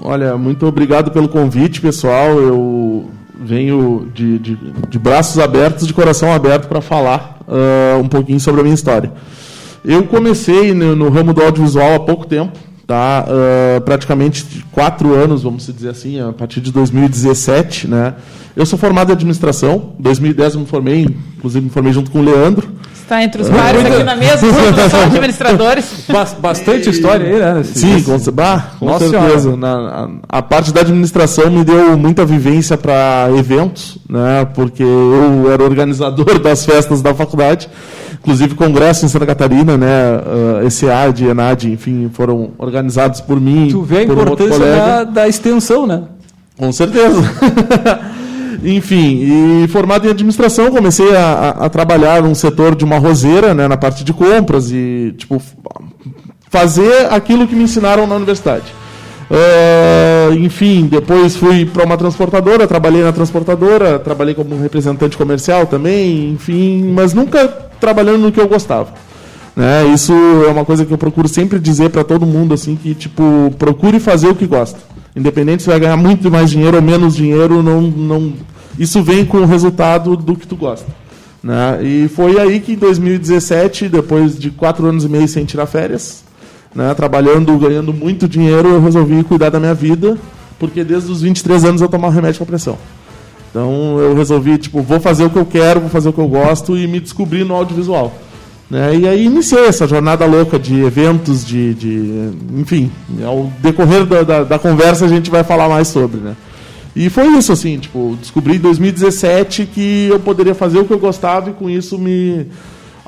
Olha, 0.00 0.38
muito 0.38 0.64
obrigado 0.64 1.10
pelo 1.10 1.28
convite, 1.28 1.80
pessoal. 1.80 2.38
Eu 2.38 3.10
venho 3.38 4.10
de, 4.14 4.38
de, 4.38 4.58
de 4.88 4.98
braços 4.98 5.38
abertos, 5.38 5.86
de 5.86 5.92
coração 5.94 6.32
aberto 6.32 6.68
para 6.68 6.80
falar 6.80 7.38
uh, 7.46 8.00
um 8.00 8.08
pouquinho 8.08 8.40
sobre 8.40 8.60
a 8.60 8.64
minha 8.64 8.74
história. 8.74 9.12
Eu 9.84 10.04
comecei 10.04 10.74
no, 10.74 10.96
no 10.96 11.08
ramo 11.08 11.32
do 11.32 11.42
audiovisual 11.42 11.94
há 11.94 12.00
pouco 12.00 12.26
tempo, 12.26 12.58
tá? 12.86 13.24
Uh, 13.28 13.80
praticamente 13.82 14.64
quatro 14.72 15.14
anos, 15.14 15.42
vamos 15.42 15.66
dizer 15.66 15.90
assim, 15.90 16.20
a 16.20 16.32
partir 16.32 16.60
de 16.60 16.72
2017, 16.72 17.86
né? 17.86 18.14
Eu 18.56 18.66
sou 18.66 18.78
formado 18.78 19.10
em 19.10 19.12
administração, 19.12 19.92
em 19.98 20.02
2010 20.02 20.54
eu 20.54 20.60
me 20.60 20.66
formei, 20.66 21.06
inclusive 21.36 21.64
me 21.64 21.70
formei 21.70 21.92
junto 21.92 22.10
com 22.10 22.20
o 22.20 22.24
Leandro. 22.24 22.68
Está 23.08 23.24
entre 23.24 23.40
os 23.40 23.48
vários 23.48 23.86
aqui 23.86 24.02
na 24.02 24.14
mesa, 24.14 24.36
são 24.90 25.02
administradores. 25.04 26.04
bastante 26.42 26.90
história 26.90 27.26
aí, 27.26 27.38
né? 27.38 27.62
Sim, 27.64 28.02
com, 28.02 28.18
bah, 28.30 28.72
com 28.78 28.84
Nossa 28.84 29.08
certeza. 29.08 29.56
Na, 29.56 30.10
a, 30.28 30.38
a, 30.40 30.42
parte 30.42 30.74
da 30.74 30.82
administração 30.82 31.50
me 31.50 31.64
deu 31.64 31.96
muita 31.96 32.26
vivência 32.26 32.76
para 32.76 33.30
eventos, 33.34 33.96
né? 34.06 34.46
Porque 34.54 34.82
eu 34.82 35.50
era 35.50 35.64
organizador 35.64 36.36
das 36.38 36.66
festas 36.66 37.00
da 37.00 37.14
faculdade, 37.14 37.70
inclusive 38.20 38.54
congresso 38.54 39.06
em 39.06 39.08
Santa 39.08 39.24
Catarina, 39.24 39.78
né? 39.78 40.20
Uh, 40.62 40.66
ECAD, 40.66 41.28
ENAD, 41.28 41.72
enfim, 41.72 42.10
foram 42.12 42.50
organizados 42.58 43.22
por 43.22 43.40
mim. 43.40 43.68
Tu 43.70 43.80
vê 43.80 44.00
a 44.00 44.00
um 44.00 44.02
importância 44.02 44.58
colega. 44.58 44.76
da, 44.76 45.04
da 45.04 45.28
extensão, 45.28 45.86
né? 45.86 46.02
Com 46.58 46.70
certeza. 46.72 47.22
Enfim, 48.62 49.62
e 49.64 49.68
formado 49.68 50.06
em 50.06 50.10
administração, 50.10 50.70
comecei 50.70 51.14
a, 51.14 51.50
a, 51.50 51.68
trabalhar 51.68 52.22
num 52.22 52.34
setor 52.34 52.74
de 52.74 52.84
uma 52.84 52.98
roseira, 52.98 53.54
né, 53.54 53.68
na 53.68 53.76
parte 53.76 54.02
de 54.02 54.12
compras 54.12 54.70
e 54.72 55.14
tipo 55.16 55.40
fazer 56.50 57.06
aquilo 57.10 57.46
que 57.46 57.54
me 57.54 57.64
ensinaram 57.64 58.06
na 58.06 58.16
universidade. 58.16 58.64
Uh, 59.30 60.32
enfim, 60.38 60.86
depois 60.86 61.36
fui 61.36 61.66
para 61.66 61.84
uma 61.84 61.98
transportadora, 61.98 62.66
trabalhei 62.66 63.02
na 63.02 63.12
transportadora, 63.12 63.98
trabalhei 63.98 64.34
como 64.34 64.58
representante 64.58 65.18
comercial 65.18 65.66
também, 65.66 66.30
enfim, 66.30 66.90
mas 66.94 67.12
nunca 67.12 67.46
trabalhando 67.78 68.22
no 68.22 68.32
que 68.32 68.40
eu 68.40 68.48
gostava. 68.48 68.88
Né? 69.54 69.86
Isso 69.92 70.12
é 70.46 70.50
uma 70.50 70.64
coisa 70.64 70.86
que 70.86 70.92
eu 70.92 70.98
procuro 70.98 71.28
sempre 71.28 71.58
dizer 71.58 71.90
para 71.90 72.04
todo 72.04 72.24
mundo 72.24 72.54
assim 72.54 72.74
que 72.74 72.94
tipo 72.94 73.52
procure 73.58 74.00
fazer 74.00 74.28
o 74.28 74.34
que 74.34 74.46
gosta. 74.46 74.78
Independente 75.16 75.62
se 75.62 75.68
vai 75.68 75.80
ganhar 75.80 75.96
muito 75.96 76.30
mais 76.30 76.50
dinheiro 76.50 76.76
ou 76.76 76.82
menos 76.82 77.16
dinheiro, 77.16 77.62
não, 77.62 77.80
não, 77.82 78.32
isso 78.78 79.02
vem 79.02 79.24
com 79.24 79.38
o 79.38 79.46
resultado 79.46 80.16
do 80.16 80.36
que 80.36 80.46
tu 80.46 80.56
gosta. 80.56 80.86
Né? 81.42 81.80
E 81.82 82.08
foi 82.08 82.38
aí 82.38 82.60
que 82.60 82.72
em 82.72 82.76
2017, 82.76 83.88
depois 83.88 84.38
de 84.38 84.50
quatro 84.50 84.86
anos 84.86 85.04
e 85.04 85.08
meio 85.08 85.26
sem 85.28 85.44
tirar 85.44 85.66
férias, 85.66 86.24
né, 86.74 86.92
trabalhando, 86.94 87.56
ganhando 87.58 87.92
muito 87.92 88.28
dinheiro, 88.28 88.68
eu 88.68 88.82
resolvi 88.82 89.24
cuidar 89.24 89.50
da 89.50 89.58
minha 89.58 89.74
vida, 89.74 90.18
porque 90.58 90.84
desde 90.84 91.10
os 91.10 91.22
23 91.22 91.64
anos 91.64 91.80
eu 91.80 91.88
tomava 91.88 92.14
remédio 92.14 92.38
para 92.38 92.46
pressão. 92.46 92.78
Então 93.50 93.98
eu 93.98 94.14
resolvi, 94.14 94.58
tipo, 94.58 94.82
vou 94.82 95.00
fazer 95.00 95.24
o 95.24 95.30
que 95.30 95.38
eu 95.38 95.46
quero, 95.46 95.80
vou 95.80 95.88
fazer 95.88 96.10
o 96.10 96.12
que 96.12 96.20
eu 96.20 96.28
gosto 96.28 96.76
e 96.76 96.86
me 96.86 97.00
descobri 97.00 97.44
no 97.44 97.54
audiovisual. 97.54 98.12
Né? 98.70 98.96
E 98.96 99.08
aí 99.08 99.24
iniciei 99.24 99.66
essa 99.66 99.86
jornada 99.86 100.26
louca 100.26 100.58
de 100.58 100.80
eventos, 100.80 101.44
de, 101.44 101.72
de 101.74 102.30
enfim, 102.54 102.90
ao 103.24 103.50
decorrer 103.60 104.04
da, 104.04 104.22
da, 104.22 104.44
da, 104.44 104.58
conversa 104.58 105.06
a 105.06 105.08
gente 105.08 105.30
vai 105.30 105.42
falar 105.42 105.68
mais 105.68 105.88
sobre, 105.88 106.20
né? 106.20 106.36
E 106.94 107.08
foi 107.08 107.28
isso, 107.28 107.52
assim, 107.52 107.78
tipo, 107.78 108.16
descobri 108.20 108.56
em 108.56 108.58
2017 108.58 109.66
que 109.66 110.08
eu 110.10 110.18
poderia 110.18 110.54
fazer 110.54 110.78
o 110.78 110.84
que 110.84 110.92
eu 110.92 110.98
gostava 110.98 111.50
e 111.50 111.52
com 111.52 111.70
isso 111.70 111.96
me 111.96 112.46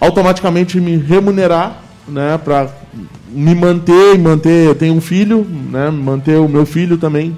automaticamente 0.01 0.81
me 0.81 0.97
remunerar, 0.97 1.83
né, 2.09 2.39
para 2.43 2.69
me 3.29 3.55
manter 3.55 4.15
e 4.15 4.19
manter, 4.19 4.67
eu 4.67 4.75
tenho 4.75 4.95
um 4.95 5.01
filho, 5.01 5.47
né, 5.71 5.91
manter 5.91 6.39
o 6.39 6.49
meu 6.49 6.65
filho 6.65 6.97
também. 6.97 7.37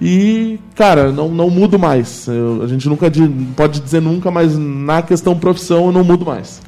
E, 0.00 0.58
cara, 0.74 1.10
não, 1.10 1.28
não 1.28 1.48
mudo 1.48 1.78
mais. 1.78 2.26
Eu, 2.28 2.62
a 2.62 2.66
gente 2.66 2.88
nunca 2.88 3.10
pode 3.56 3.80
dizer 3.80 4.02
nunca, 4.02 4.30
mas 4.30 4.56
na 4.58 5.02
questão 5.02 5.36
profissão 5.36 5.86
eu 5.86 5.92
não 5.92 6.04
mudo 6.04 6.26
mais. 6.26 6.60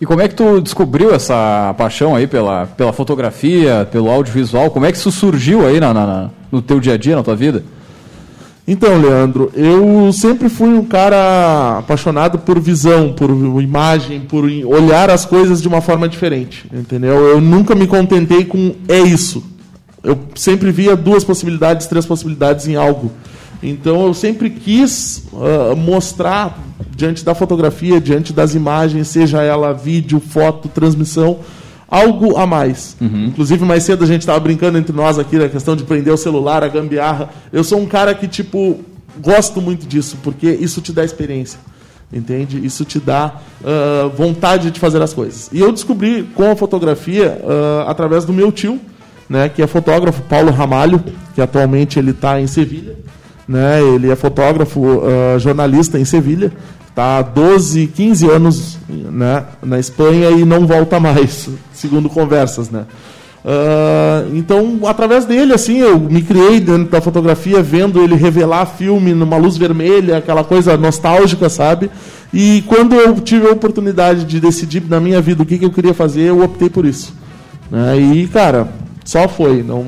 E 0.00 0.06
como 0.06 0.22
é 0.22 0.28
que 0.28 0.34
tu 0.34 0.60
descobriu 0.60 1.14
essa 1.14 1.74
paixão 1.76 2.16
aí 2.16 2.26
pela, 2.26 2.66
pela 2.66 2.92
fotografia, 2.92 3.86
pelo 3.92 4.10
audiovisual? 4.10 4.70
Como 4.70 4.86
é 4.86 4.92
que 4.92 4.96
isso 4.96 5.12
surgiu 5.12 5.66
aí 5.66 5.78
na, 5.78 5.92
na, 5.92 6.30
no 6.50 6.62
teu 6.62 6.80
dia 6.80 6.94
a 6.94 6.96
dia, 6.96 7.14
na 7.14 7.22
tua 7.22 7.36
vida? 7.36 7.62
Então, 8.66 9.00
Leandro, 9.00 9.50
eu 9.54 10.12
sempre 10.12 10.48
fui 10.48 10.68
um 10.68 10.84
cara 10.84 11.78
apaixonado 11.78 12.38
por 12.38 12.58
visão, 12.60 13.12
por 13.12 13.28
imagem, 13.60 14.20
por 14.20 14.44
olhar 14.44 15.10
as 15.10 15.26
coisas 15.26 15.60
de 15.60 15.68
uma 15.68 15.80
forma 15.80 16.08
diferente, 16.08 16.66
entendeu? 16.72 17.14
Eu 17.26 17.40
nunca 17.40 17.74
me 17.74 17.86
contentei 17.86 18.44
com 18.44 18.74
é 18.88 19.00
isso. 19.00 19.44
Eu 20.02 20.18
sempre 20.34 20.70
via 20.70 20.96
duas 20.96 21.24
possibilidades, 21.24 21.86
três 21.88 22.06
possibilidades 22.06 22.66
em 22.68 22.76
algo. 22.76 23.10
Então 23.62 24.06
eu 24.06 24.14
sempre 24.14 24.50
quis 24.50 25.24
uh, 25.32 25.76
mostrar 25.76 26.58
diante 26.96 27.24
da 27.24 27.34
fotografia, 27.34 28.00
diante 28.00 28.32
das 28.32 28.54
imagens, 28.54 29.08
seja 29.08 29.42
ela 29.42 29.72
vídeo, 29.72 30.20
foto, 30.20 30.68
transmissão, 30.68 31.38
algo 31.88 32.36
a 32.36 32.46
mais. 32.46 32.96
Uhum. 33.00 33.26
Inclusive, 33.26 33.64
mais 33.64 33.82
cedo 33.82 34.04
a 34.04 34.06
gente 34.06 34.22
estava 34.22 34.40
brincando 34.40 34.78
entre 34.78 34.94
nós 34.94 35.18
aqui 35.18 35.36
na 35.36 35.48
questão 35.48 35.74
de 35.74 35.84
prender 35.84 36.12
o 36.12 36.16
celular, 36.16 36.62
a 36.62 36.68
gambiarra. 36.68 37.30
Eu 37.52 37.64
sou 37.64 37.80
um 37.80 37.86
cara 37.86 38.14
que, 38.14 38.28
tipo, 38.28 38.80
gosto 39.20 39.60
muito 39.60 39.86
disso, 39.86 40.16
porque 40.22 40.50
isso 40.50 40.80
te 40.80 40.92
dá 40.92 41.04
experiência. 41.04 41.58
Entende? 42.12 42.64
Isso 42.64 42.84
te 42.84 42.98
dá 42.98 43.36
uh, 43.60 44.10
vontade 44.10 44.70
de 44.70 44.80
fazer 44.80 45.00
as 45.00 45.14
coisas. 45.14 45.48
E 45.52 45.60
eu 45.60 45.70
descobri 45.70 46.24
com 46.34 46.50
a 46.50 46.56
fotografia 46.56 47.40
uh, 47.40 47.88
através 47.88 48.24
do 48.24 48.32
meu 48.32 48.50
tio, 48.50 48.80
né, 49.28 49.48
que 49.48 49.62
é 49.62 49.66
fotógrafo, 49.66 50.20
Paulo 50.22 50.50
Ramalho, 50.50 51.02
que 51.36 51.40
atualmente 51.40 52.00
ele 52.00 52.10
está 52.10 52.40
em 52.40 52.48
Sevilha. 52.48 52.96
Né, 53.48 53.82
ele 53.82 54.10
é 54.10 54.16
fotógrafo, 54.16 54.80
uh, 54.80 55.38
jornalista 55.38 55.98
em 55.98 56.04
Sevilha. 56.04 56.52
Está 56.88 57.18
há 57.18 57.22
12, 57.22 57.86
15 57.88 58.30
anos 58.30 58.78
né, 58.88 59.44
na 59.62 59.78
Espanha 59.78 60.30
e 60.30 60.44
não 60.44 60.66
volta 60.66 61.00
mais, 61.00 61.48
segundo 61.72 62.08
conversas. 62.08 62.70
Né? 62.70 62.84
Uh, 63.42 64.36
então, 64.36 64.80
através 64.86 65.24
dele, 65.24 65.54
assim, 65.54 65.78
eu 65.78 65.98
me 65.98 66.20
criei 66.20 66.60
dentro 66.60 66.90
da 66.90 67.00
fotografia, 67.00 67.62
vendo 67.62 68.02
ele 68.02 68.14
revelar 68.14 68.66
filme 68.66 69.14
numa 69.14 69.36
luz 69.36 69.56
vermelha, 69.56 70.18
aquela 70.18 70.44
coisa 70.44 70.76
nostálgica, 70.76 71.48
sabe? 71.48 71.90
E 72.32 72.62
quando 72.66 72.94
eu 72.94 73.18
tive 73.20 73.48
a 73.48 73.52
oportunidade 73.52 74.24
de 74.24 74.38
decidir 74.38 74.82
na 74.88 75.00
minha 75.00 75.20
vida 75.20 75.42
o 75.42 75.46
que, 75.46 75.58
que 75.58 75.64
eu 75.64 75.72
queria 75.72 75.94
fazer, 75.94 76.22
eu 76.22 76.42
optei 76.42 76.68
por 76.68 76.84
isso. 76.84 77.14
Né? 77.70 77.98
E, 77.98 78.28
cara, 78.28 78.68
só 79.04 79.26
foi. 79.26 79.62
Não, 79.62 79.84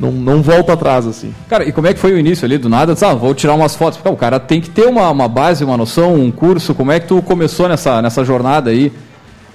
não, 0.00 0.10
não 0.10 0.40
volta 0.40 0.72
atrás, 0.72 1.06
assim. 1.06 1.34
Cara, 1.46 1.68
e 1.68 1.72
como 1.72 1.86
é 1.86 1.92
que 1.92 2.00
foi 2.00 2.12
o 2.12 2.18
início 2.18 2.46
ali? 2.46 2.56
Do 2.56 2.70
nada, 2.70 2.94
ah, 3.02 3.14
vou 3.14 3.34
tirar 3.34 3.52
umas 3.52 3.76
fotos. 3.76 3.98
Porque, 3.98 4.08
o 4.08 4.16
cara 4.16 4.40
tem 4.40 4.58
que 4.58 4.70
ter 4.70 4.86
uma, 4.86 5.10
uma 5.10 5.28
base, 5.28 5.62
uma 5.62 5.76
noção, 5.76 6.14
um 6.14 6.30
curso. 6.30 6.74
Como 6.74 6.90
é 6.90 6.98
que 6.98 7.06
tu 7.06 7.20
começou 7.20 7.68
nessa, 7.68 8.00
nessa 8.00 8.24
jornada 8.24 8.70
aí? 8.70 8.90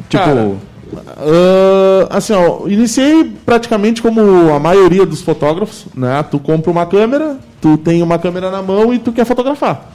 Tipo. 0.08 0.24
Cara, 0.24 0.42
uh, 0.44 2.08
assim, 2.12 2.34
ó, 2.34 2.68
iniciei 2.68 3.34
praticamente 3.44 4.04
como 4.04 4.54
a 4.54 4.60
maioria 4.60 5.04
dos 5.04 5.22
fotógrafos, 5.22 5.88
né? 5.96 6.24
Tu 6.30 6.38
compra 6.38 6.70
uma 6.70 6.86
câmera, 6.86 7.38
tu 7.60 7.76
tem 7.76 8.04
uma 8.04 8.20
câmera 8.20 8.52
na 8.52 8.62
mão 8.62 8.94
e 8.94 9.00
tu 9.00 9.12
quer 9.12 9.26
fotografar. 9.26 9.94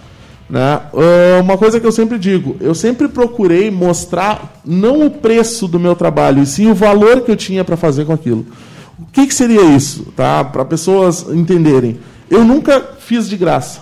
Né? 0.49 0.81
Uh, 0.93 1.41
uma 1.43 1.57
coisa 1.57 1.79
que 1.79 1.87
eu 1.87 1.93
sempre 1.93 2.19
digo, 2.19 2.57
eu 2.61 2.75
sempre 2.75 3.07
procurei 3.07 3.71
mostrar 3.71 4.61
não 4.65 5.07
o 5.07 5.11
preço 5.11 5.69
do 5.69 5.79
meu 5.79 5.95
trabalho, 5.95 6.43
e 6.43 6.47
sim 6.47 6.69
o 6.69 6.75
valor 6.75 7.21
que 7.21 7.31
eu 7.31 7.37
tinha 7.37 7.63
para 7.63 7.77
fazer 7.77 8.05
com 8.05 8.13
aquilo. 8.13 8.45
O 9.01 9.13
que, 9.13 9.27
que 9.27 9.35
seria 9.35 9.63
isso? 9.63 10.13
Tá? 10.17 10.45
Para 10.45 10.65
pessoas 10.65 11.27
entenderem. 11.29 11.99
Eu 12.29 12.45
nunca 12.45 12.81
fiz 12.99 13.29
de 13.29 13.37
graça. 13.37 13.81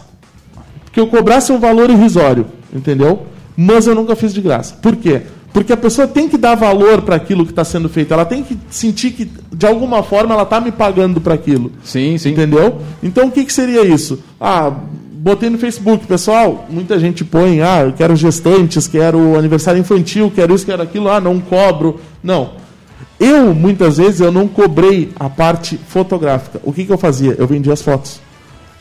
Porque 0.85 1.01
eu 1.01 1.07
cobrasse 1.07 1.53
um 1.53 1.59
valor 1.59 1.91
irrisório, 1.91 2.47
entendeu? 2.73 3.27
Mas 3.57 3.87
eu 3.87 3.95
nunca 3.95 4.17
fiz 4.17 4.33
de 4.33 4.41
graça. 4.41 4.75
Por 4.81 4.97
quê? 4.97 5.23
Porque 5.53 5.73
a 5.73 5.77
pessoa 5.77 6.07
tem 6.07 6.29
que 6.29 6.39
dar 6.39 6.55
valor 6.55 7.03
para 7.03 7.17
aquilo 7.17 7.45
que 7.45 7.53
está 7.53 7.65
sendo 7.65 7.89
feito. 7.89 8.13
Ela 8.13 8.25
tem 8.25 8.43
que 8.43 8.57
sentir 8.71 9.11
que, 9.11 9.31
de 9.53 9.67
alguma 9.67 10.03
forma, 10.03 10.35
ela 10.35 10.45
está 10.45 10.61
me 10.61 10.71
pagando 10.71 11.21
para 11.21 11.35
aquilo. 11.35 11.73
Sim, 11.83 12.17
sim. 12.17 12.31
Entendeu? 12.31 12.81
Então, 13.03 13.29
o 13.29 13.31
que, 13.31 13.45
que 13.45 13.53
seria 13.53 13.85
isso? 13.85 14.23
Ah, 14.41 14.73
botei 15.19 15.51
no 15.51 15.59
Facebook, 15.59 16.07
pessoal, 16.07 16.67
muita 16.71 16.99
gente 16.99 17.25
põe, 17.25 17.61
ah, 17.61 17.83
eu 17.87 17.93
quero 17.93 18.15
gestantes, 18.15 18.87
quero 18.87 19.37
aniversário 19.37 19.81
infantil, 19.81 20.33
quero 20.35 20.55
isso, 20.55 20.65
quero 20.65 20.83
aquilo, 20.83 21.11
ah, 21.11 21.21
não 21.21 21.41
cobro. 21.41 22.01
Não. 22.23 22.53
Eu, 23.21 23.53
muitas 23.55 23.97
vezes, 23.97 24.21
eu 24.21 24.31
não 24.31 24.47
cobrei 24.47 25.11
a 25.19 25.29
parte 25.29 25.77
fotográfica. 25.89 26.61
O 26.63 26.73
que, 26.73 26.85
que 26.85 26.93
eu 26.93 26.99
fazia? 26.99 27.35
Eu 27.39 27.47
vendia 27.47 27.73
as 27.73 27.83
fotos. 27.83 28.21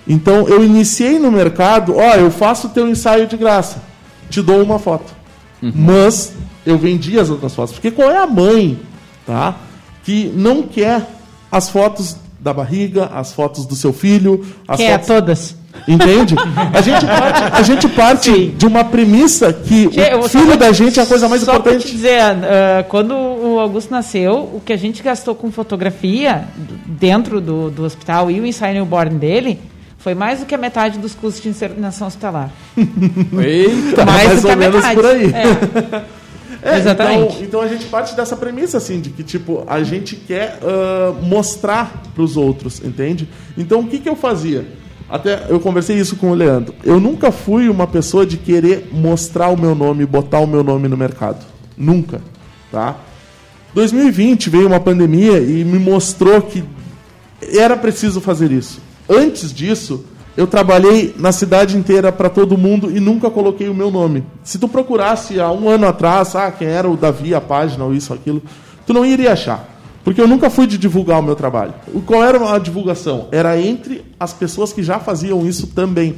Então 0.07 0.47
eu 0.47 0.63
iniciei 0.63 1.19
no 1.19 1.29
mercado, 1.31 1.95
ó, 1.97 2.15
eu 2.15 2.31
faço 2.31 2.69
teu 2.69 2.87
ensaio 2.87 3.27
de 3.27 3.35
graça, 3.35 3.81
te 4.29 4.41
dou 4.41 4.63
uma 4.63 4.79
foto. 4.79 5.13
Mas 5.61 6.33
eu 6.65 6.77
vendi 6.77 7.19
as 7.19 7.29
outras 7.29 7.53
fotos. 7.53 7.73
Porque 7.73 7.91
qual 7.91 8.09
é 8.09 8.17
a 8.17 8.27
mãe, 8.27 8.79
tá? 9.25 9.55
Que 10.03 10.31
não 10.33 10.63
quer 10.63 11.05
as 11.51 11.69
fotos 11.69 12.15
da 12.39 12.53
barriga, 12.53 13.07
as 13.07 13.33
fotos 13.33 13.65
do 13.65 13.75
seu 13.75 13.91
filho, 13.91 14.45
as 14.67 14.77
Quer 14.77 14.91
fotos. 14.93 15.07
todas. 15.07 15.55
Entende? 15.87 16.35
A 16.73 16.81
gente 16.81 17.05
parte, 17.05 17.43
a 17.53 17.61
gente 17.61 17.87
parte 17.89 18.31
Sim. 18.31 18.55
de 18.57 18.65
uma 18.65 18.83
premissa 18.83 19.51
que 19.53 19.87
Tchê, 19.87 20.13
eu 20.13 20.19
o 20.19 20.23
só 20.23 20.39
filho 20.39 20.57
da 20.57 20.71
gente 20.71 20.99
é 20.99 21.03
a 21.03 21.05
coisa 21.05 21.27
mais 21.27 21.41
Só 21.41 21.59
pra 21.59 21.71
te 21.71 21.77
importante. 21.77 21.95
dizer, 21.95 22.21
ah, 22.21 22.85
quando 22.87 23.13
o 23.13 23.59
Augusto 23.59 23.91
nasceu, 23.91 24.35
o 24.53 24.61
que 24.63 24.73
a 24.73 24.77
gente 24.77 25.01
gastou 25.03 25.35
com 25.35 25.51
fotografia 25.51 26.45
dentro 26.85 27.39
do, 27.41 27.69
do 27.69 27.83
hospital 27.83 28.29
e 28.31 28.39
o 28.39 28.45
ensaio 28.45 28.73
newborn 28.73 29.17
dele 29.17 29.59
foi 29.97 30.13
mais 30.13 30.39
do 30.39 30.45
que 30.45 30.55
a 30.55 30.57
metade 30.57 30.99
dos 30.99 31.13
custos 31.15 31.43
de 31.43 31.49
internação 31.49 32.07
hospitalar. 32.07 32.51
Eita! 32.77 34.05
mais, 34.05 34.27
mais 34.27 34.41
do 34.41 34.45
que 34.45 34.51
a 34.51 34.53
ou 34.53 34.57
menos 34.57 34.75
metade. 34.75 34.95
por 34.95 35.05
aí. 35.05 35.33
É. 35.33 36.27
É, 36.61 36.77
Exatamente. 36.77 37.35
Então, 37.35 37.43
então 37.43 37.61
a 37.61 37.67
gente 37.67 37.85
parte 37.85 38.15
dessa 38.15 38.35
premissa, 38.35 38.77
assim, 38.77 38.99
de 38.99 39.09
que, 39.11 39.23
tipo, 39.23 39.63
a 39.67 39.83
gente 39.83 40.15
quer 40.15 40.59
ah, 40.63 41.13
mostrar 41.21 42.03
para 42.13 42.23
os 42.23 42.35
outros, 42.35 42.81
entende? 42.83 43.27
Então, 43.57 43.81
o 43.81 43.87
que, 43.87 43.99
que 43.99 44.09
eu 44.09 44.15
fazia? 44.15 44.65
Até 45.09 45.45
eu 45.49 45.59
conversei 45.59 45.97
isso 45.97 46.17
com 46.17 46.31
o 46.31 46.33
Leandro. 46.33 46.73
Eu 46.83 46.99
nunca 46.99 47.31
fui 47.31 47.69
uma 47.69 47.87
pessoa 47.87 48.25
de 48.25 48.37
querer 48.37 48.89
mostrar 48.91 49.49
o 49.49 49.57
meu 49.57 49.73
nome, 49.73 50.05
botar 50.05 50.39
o 50.39 50.47
meu 50.47 50.63
nome 50.63 50.87
no 50.87 50.97
mercado. 50.97 51.45
Nunca, 51.77 52.21
tá? 52.71 52.97
2020 53.73 54.49
veio 54.49 54.67
uma 54.67 54.79
pandemia 54.79 55.39
e 55.39 55.63
me 55.63 55.79
mostrou 55.79 56.41
que 56.41 56.63
era 57.41 57.77
preciso 57.77 58.19
fazer 58.19 58.51
isso. 58.51 58.81
Antes 59.09 59.53
disso, 59.53 60.03
eu 60.35 60.45
trabalhei 60.45 61.15
na 61.17 61.31
cidade 61.31 61.77
inteira 61.77 62.11
para 62.11 62.29
todo 62.29 62.57
mundo 62.57 62.91
e 62.95 62.99
nunca 62.99 63.29
coloquei 63.29 63.69
o 63.69 63.73
meu 63.73 63.89
nome. 63.89 64.23
Se 64.43 64.59
tu 64.59 64.67
procurasse 64.67 65.39
há 65.39 65.51
um 65.51 65.69
ano 65.69 65.87
atrás, 65.87 66.35
ah, 66.35 66.51
quem 66.51 66.67
era 66.67 66.89
o 66.89 66.97
Davi, 66.97 67.33
a 67.33 67.41
página, 67.41 67.85
ou 67.85 67.93
isso, 67.93 68.13
aquilo, 68.13 68.41
tu 68.85 68.93
não 68.93 69.05
iria 69.05 69.33
achar. 69.33 69.76
Porque 70.07 70.21
eu 70.21 70.27
nunca 70.27 70.49
fui 70.49 70.65
de 70.65 70.77
divulgar 70.77 71.19
o 71.19 71.21
meu 71.21 71.35
trabalho. 71.35 71.73
O- 71.93 71.99
Qual 71.99 72.23
era 72.23 72.53
a 72.55 72.57
divulgação? 72.57 73.27
Era 73.29 73.59
entre 73.59 74.05
as 74.17 74.31
pessoas 74.31 74.71
que 74.71 74.81
já 74.81 74.99
faziam 74.99 75.45
isso 75.45 75.67
também. 75.67 76.15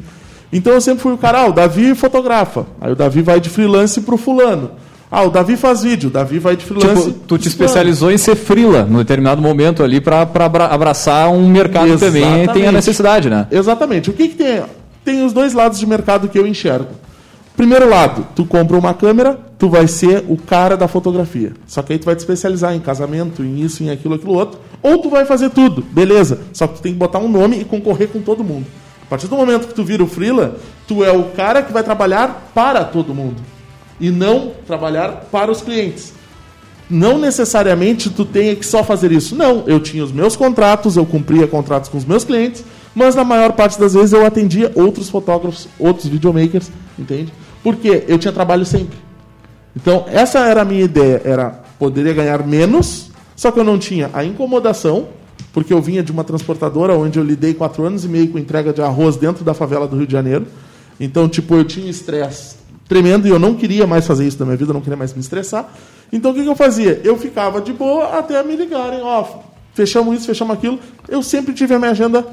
Então 0.54 0.74
eu 0.74 0.80
sempre 0.80 1.02
fui 1.02 1.12
o 1.12 1.18
cara, 1.18 1.40
ah, 1.42 1.48
o 1.48 1.52
Davi 1.52 1.96
fotografa. 1.96 2.68
Aí 2.80 2.92
o 2.92 2.96
Davi 2.96 3.24
vai 3.24 3.40
de 3.40 3.50
freelance 3.50 4.00
pro 4.02 4.16
fulano. 4.16 4.70
Ah, 5.10 5.24
o 5.24 5.32
Davi 5.32 5.58
faz 5.58 5.82
vídeo, 5.82 6.10
o 6.10 6.14
Davi 6.14 6.38
vai 6.38 6.56
de 6.56 6.64
freelance. 6.66 7.06
Tipo, 7.08 7.20
tu 7.26 7.36
te 7.40 7.48
especializou 7.48 8.12
em 8.12 8.18
ser 8.20 8.36
frila 8.36 8.84
num 8.84 9.00
determinado 9.00 9.42
momento 9.42 9.82
ali 9.82 10.00
para 10.00 10.22
abraçar 10.70 11.32
um 11.32 11.50
mercado 11.50 11.92
que 11.94 11.98
também 11.98 12.22
tem 12.22 12.32
a 12.34 12.44
Exatamente. 12.44 12.72
necessidade, 12.74 13.28
né? 13.28 13.48
Exatamente. 13.50 14.12
O 14.12 14.14
que, 14.14 14.28
que 14.28 14.36
tem? 14.36 14.62
Tem 15.04 15.26
os 15.26 15.34
dois 15.34 15.54
lados 15.56 15.80
de 15.80 15.88
mercado 15.88 16.30
que 16.30 16.38
eu 16.38 16.46
enxergo. 16.46 16.90
Primeiro 17.60 17.90
lado, 17.90 18.26
tu 18.34 18.46
compra 18.46 18.78
uma 18.78 18.94
câmera, 18.94 19.38
tu 19.58 19.68
vai 19.68 19.86
ser 19.86 20.24
o 20.30 20.38
cara 20.38 20.78
da 20.78 20.88
fotografia. 20.88 21.52
Só 21.68 21.82
que 21.82 21.92
aí 21.92 22.00
tu 22.00 22.06
vai 22.06 22.16
te 22.16 22.20
especializar 22.20 22.74
em 22.74 22.80
casamento, 22.80 23.44
em 23.44 23.60
isso, 23.60 23.84
em 23.84 23.90
aquilo, 23.90 24.16
aquilo 24.16 24.32
outro. 24.32 24.62
Ou 24.82 24.98
tu 25.00 25.10
vai 25.10 25.26
fazer 25.26 25.50
tudo, 25.50 25.82
beleza. 25.82 26.40
Só 26.54 26.68
que 26.68 26.76
tu 26.76 26.82
tem 26.82 26.94
que 26.94 26.98
botar 26.98 27.20
um 27.20 27.28
nome 27.28 27.60
e 27.60 27.66
concorrer 27.66 28.08
com 28.08 28.22
todo 28.22 28.46
mundo. 28.46 28.66
A 29.04 29.06
partir 29.08 29.28
do 29.28 29.36
momento 29.36 29.68
que 29.68 29.74
tu 29.74 29.84
vira 29.84 30.02
o 30.02 30.08
freela, 30.08 30.56
tu 30.88 31.04
é 31.04 31.12
o 31.12 31.32
cara 31.32 31.62
que 31.62 31.74
vai 31.74 31.84
trabalhar 31.84 32.50
para 32.56 32.86
todo 32.86 33.14
mundo. 33.14 33.42
E 34.00 34.10
não 34.10 34.54
trabalhar 34.66 35.28
para 35.30 35.52
os 35.52 35.62
clientes 35.62 36.14
não 36.90 37.20
necessariamente 37.20 38.10
tu 38.10 38.26
tenha 38.26 38.56
que 38.56 38.66
só 38.66 38.84
fazer 38.84 39.12
isso. 39.12 39.36
Não, 39.36 39.64
eu 39.68 39.80
tinha 39.80 40.04
os 40.04 40.12
meus 40.12 40.36
contratos, 40.36 40.98
eu 40.98 41.06
cumpria 41.06 41.46
contratos 41.46 41.88
com 41.88 41.98
os 41.98 42.06
meus 42.06 42.24
clientes, 42.24 42.64
mas 42.96 43.14
na 43.14 43.24
maior 43.24 43.52
parte 43.52 43.80
das 43.80 43.94
vezes 43.94 44.12
eu 44.12 44.26
atendia 44.26 44.72
outros 44.74 45.08
fotógrafos, 45.10 45.68
outros 45.78 46.08
videomakers, 46.08 46.72
entende? 46.98 47.32
Porque 47.64 48.04
eu 48.08 48.18
tinha 48.18 48.32
trabalho 48.32 48.66
sempre. 48.66 48.98
Então, 49.76 50.06
essa 50.08 50.40
era 50.40 50.62
a 50.62 50.66
minha 50.66 50.84
ideia, 50.84 51.22
era 51.24 51.62
poderia 51.78 52.14
ganhar 52.14 52.46
menos, 52.46 53.10
só 53.36 53.52
que 53.52 53.60
eu 53.60 53.64
não 53.64 53.80
tinha 53.80 54.10
a 54.14 54.24
incomodação, 54.24 55.08
porque 55.54 55.74
eu 55.74 55.82
vinha 55.82 56.04
de 56.04 56.12
uma 56.12 56.24
transportadora 56.24 56.94
onde 56.94 57.18
eu 57.18 57.24
lidei 57.24 57.54
quatro 57.54 57.86
anos 57.86 58.04
e 58.04 58.08
meio 58.08 58.30
com 58.30 58.38
entrega 58.38 58.74
de 58.74 58.82
arroz 58.82 59.16
dentro 59.16 59.44
da 59.44 59.54
favela 59.54 59.88
do 59.88 59.96
Rio 59.96 60.06
de 60.06 60.12
Janeiro. 60.12 60.46
Então, 61.00 61.30
tipo, 61.30 61.56
eu 61.56 61.64
tinha 61.64 61.90
estresse 61.90 62.60
tremendo 62.90 63.28
e 63.28 63.30
eu 63.30 63.38
não 63.38 63.54
queria 63.54 63.86
mais 63.86 64.08
fazer 64.08 64.28
isso 64.28 64.40
na 64.40 64.46
minha 64.48 64.58
vida, 64.58 64.72
eu 64.72 64.74
não 64.74 64.82
queria 64.82 64.98
mais 64.98 65.14
me 65.14 65.22
estressar. 65.22 65.72
Então, 66.12 66.32
o 66.32 66.34
que, 66.34 66.44
eu 66.44 66.56
fazia? 66.56 67.00
Eu 67.04 67.16
ficava 67.16 67.62
de 67.62 67.72
boa 67.72 68.18
até 68.18 68.42
me 68.44 68.56
ligarem, 68.56 69.00
ó, 69.04 69.24
fechamos 69.76 70.18
isso, 70.18 70.26
fechamos 70.26 70.58
aquilo. 70.58 70.80
Eu 71.08 71.22
sempre 71.22 71.54
tive 71.54 71.76
a 71.76 71.80
minha 71.80 71.92
agenda 71.92 72.26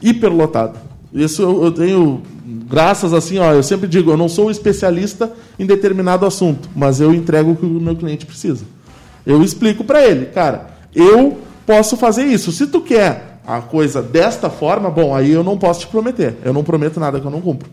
hiperlotada. 0.00 0.93
Isso 1.14 1.42
eu, 1.42 1.64
eu 1.64 1.70
tenho, 1.70 2.22
graças 2.68 3.12
assim, 3.12 3.38
ó, 3.38 3.52
eu 3.52 3.62
sempre 3.62 3.86
digo, 3.86 4.10
eu 4.10 4.16
não 4.16 4.28
sou 4.28 4.50
especialista 4.50 5.32
em 5.56 5.64
determinado 5.64 6.26
assunto, 6.26 6.68
mas 6.74 7.00
eu 7.00 7.14
entrego 7.14 7.52
o 7.52 7.56
que 7.56 7.64
o 7.64 7.80
meu 7.80 7.94
cliente 7.94 8.26
precisa. 8.26 8.64
Eu 9.24 9.42
explico 9.42 9.84
para 9.84 10.04
ele, 10.04 10.26
cara, 10.26 10.70
eu 10.92 11.38
posso 11.64 11.96
fazer 11.96 12.24
isso. 12.24 12.50
Se 12.50 12.66
tu 12.66 12.80
quer 12.80 13.38
a 13.46 13.60
coisa 13.60 14.02
desta 14.02 14.50
forma, 14.50 14.90
bom, 14.90 15.14
aí 15.14 15.30
eu 15.30 15.44
não 15.44 15.56
posso 15.56 15.80
te 15.80 15.86
prometer. 15.86 16.34
Eu 16.44 16.52
não 16.52 16.64
prometo 16.64 16.98
nada 16.98 17.20
que 17.20 17.26
eu 17.26 17.30
não 17.30 17.40
cumpro. 17.40 17.68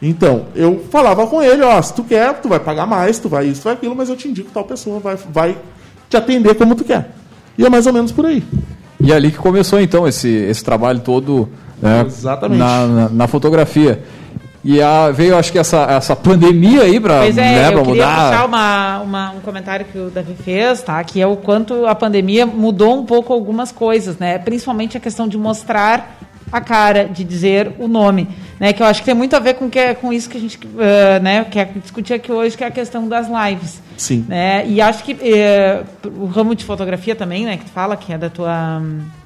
Então, 0.00 0.46
eu 0.54 0.84
falava 0.90 1.26
com 1.26 1.42
ele, 1.42 1.62
ó, 1.62 1.80
se 1.80 1.94
tu 1.94 2.02
quer, 2.02 2.40
tu 2.40 2.48
vai 2.48 2.60
pagar 2.60 2.86
mais, 2.86 3.18
tu 3.18 3.28
vai 3.28 3.46
isso, 3.46 3.62
tu 3.62 3.64
vai 3.64 3.74
aquilo, 3.74 3.94
mas 3.94 4.08
eu 4.08 4.16
te 4.16 4.28
indico 4.28 4.50
tal 4.52 4.64
pessoa, 4.64 5.00
vai, 5.00 5.16
vai 5.16 5.58
te 6.08 6.16
atender 6.16 6.54
como 6.54 6.74
tu 6.74 6.84
quer. 6.84 7.12
E 7.58 7.64
é 7.64 7.68
mais 7.68 7.86
ou 7.86 7.92
menos 7.92 8.12
por 8.12 8.24
aí. 8.26 8.42
E 9.00 9.12
é 9.12 9.14
ali 9.14 9.30
que 9.30 9.38
começou 9.38 9.80
então 9.80 10.06
esse, 10.06 10.28
esse 10.28 10.64
trabalho 10.64 11.00
todo 11.00 11.48
né, 11.80 12.02
Exatamente. 12.06 12.58
Na, 12.58 12.86
na, 12.86 13.08
na 13.08 13.26
fotografia. 13.26 14.02
E 14.64 14.82
a, 14.82 15.12
veio, 15.12 15.36
acho 15.36 15.52
que, 15.52 15.58
essa, 15.60 15.82
essa 15.90 16.16
pandemia 16.16 16.82
aí 16.82 16.98
para 16.98 17.24
é, 17.26 17.32
né, 17.32 17.66
eu 17.68 17.68
queria 17.68 17.84
mudar. 17.84 18.30
puxar 18.32 18.46
uma, 18.46 18.98
uma- 19.00 19.30
um 19.30 19.40
comentário 19.40 19.86
que 19.86 19.96
o 19.96 20.10
Davi 20.10 20.34
fez, 20.44 20.82
tá? 20.82 21.02
Que 21.04 21.20
é 21.20 21.26
o 21.26 21.36
quanto 21.36 21.86
a 21.86 21.94
pandemia 21.94 22.44
mudou 22.44 22.98
um 22.98 23.04
pouco 23.06 23.32
algumas 23.32 23.70
coisas, 23.70 24.18
né? 24.18 24.38
Principalmente 24.38 24.96
a 24.96 25.00
questão 25.00 25.28
de 25.28 25.38
mostrar 25.38 26.18
a 26.50 26.60
cara, 26.60 27.04
de 27.04 27.22
dizer 27.22 27.72
o 27.78 27.86
nome, 27.86 28.28
né? 28.58 28.72
Que 28.72 28.82
eu 28.82 28.86
acho 28.86 29.00
que 29.00 29.06
tem 29.06 29.14
muito 29.14 29.36
a 29.36 29.38
ver 29.38 29.54
com, 29.54 29.70
que, 29.70 29.94
com 29.94 30.12
isso 30.12 30.28
que 30.28 30.36
a 30.36 30.40
gente 30.40 30.58
eh, 30.80 31.20
né, 31.20 31.44
quer 31.44 31.70
discutir 31.80 32.14
aqui 32.14 32.32
hoje, 32.32 32.56
que 32.56 32.64
é 32.64 32.66
a 32.66 32.70
questão 32.72 33.06
das 33.06 33.28
lives. 33.28 33.80
Sim. 33.96 34.24
Né? 34.28 34.64
E 34.66 34.80
acho 34.80 35.04
que 35.04 35.16
eh, 35.22 35.82
o 36.16 36.26
ramo 36.26 36.56
de 36.56 36.64
fotografia 36.64 37.14
também, 37.14 37.44
né? 37.44 37.56
Que 37.56 37.64
tu 37.66 37.70
fala 37.70 37.96
que 37.96 38.12
é 38.12 38.18
da 38.18 38.28
tua... 38.30 38.82
eh, 38.82 39.25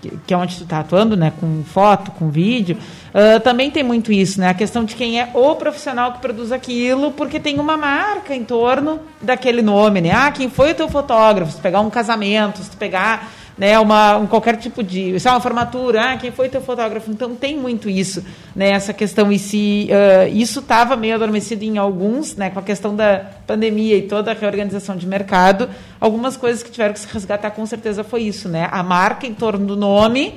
que- 0.00 0.12
que 0.26 0.34
é 0.34 0.36
onde 0.36 0.56
tu 0.56 0.62
está 0.62 0.80
atuando, 0.80 1.16
né, 1.16 1.32
com 1.40 1.62
foto, 1.64 2.10
com 2.12 2.28
vídeo, 2.30 2.76
ah, 3.14 3.40
também 3.40 3.70
tem 3.70 3.82
muito 3.82 4.12
isso, 4.12 4.40
né, 4.40 4.48
a 4.48 4.54
questão 4.54 4.84
de 4.84 4.94
quem 4.94 5.20
é 5.20 5.30
o 5.34 5.54
profissional 5.56 6.12
que 6.12 6.20
produz 6.20 6.52
aquilo, 6.52 7.10
porque 7.12 7.38
tem 7.40 7.58
uma 7.58 7.76
marca 7.76 8.34
em 8.34 8.44
torno 8.44 9.00
daquele 9.20 9.62
nome, 9.62 10.00
né, 10.00 10.10
ah, 10.12 10.30
quem 10.30 10.48
foi 10.50 10.72
o 10.72 10.74
teu 10.74 10.88
fotógrafo, 10.88 11.52
se 11.52 11.60
pegar 11.60 11.80
um 11.80 11.90
casamento, 11.90 12.62
se 12.62 12.76
pegar, 12.76 13.30
né, 13.56 13.78
uma, 13.78 14.18
um 14.18 14.26
qualquer 14.26 14.56
tipo 14.56 14.82
de, 14.82 15.18
sei 15.18 15.30
lá, 15.30 15.36
uma 15.36 15.40
formatura, 15.40 16.12
ah, 16.12 16.16
quem 16.16 16.30
foi 16.30 16.48
teu 16.48 16.60
fotógrafo, 16.60 17.10
então 17.10 17.34
tem 17.34 17.56
muito 17.56 17.88
isso, 17.88 18.24
né, 18.54 18.70
essa 18.70 18.92
questão, 18.92 19.32
e 19.32 19.38
se 19.38 19.88
ah, 19.90 20.28
isso 20.28 20.60
estava 20.60 20.96
meio 20.96 21.14
adormecido 21.14 21.64
em 21.64 21.78
alguns, 21.78 22.36
né, 22.36 22.50
com 22.50 22.58
a 22.58 22.62
questão 22.62 22.94
da 22.94 23.24
pandemia 23.46 23.96
e 23.96 24.02
toda 24.02 24.30
a 24.30 24.34
reorganização 24.34 24.96
de 24.96 25.06
mercado, 25.06 25.70
algumas 25.98 26.36
coisas 26.36 26.62
que 26.62 26.70
tiveram 26.70 26.92
que 26.92 27.00
se 27.00 27.08
resgatar 27.10 27.50
com 27.50 27.64
certeza 27.64 28.04
foi 28.04 28.22
isso, 28.22 28.48
né, 28.48 28.68
a 28.70 28.82
marca 28.82 29.26
em 29.26 29.34
torno 29.34 29.66
do 29.66 29.76
nome, 29.76 30.34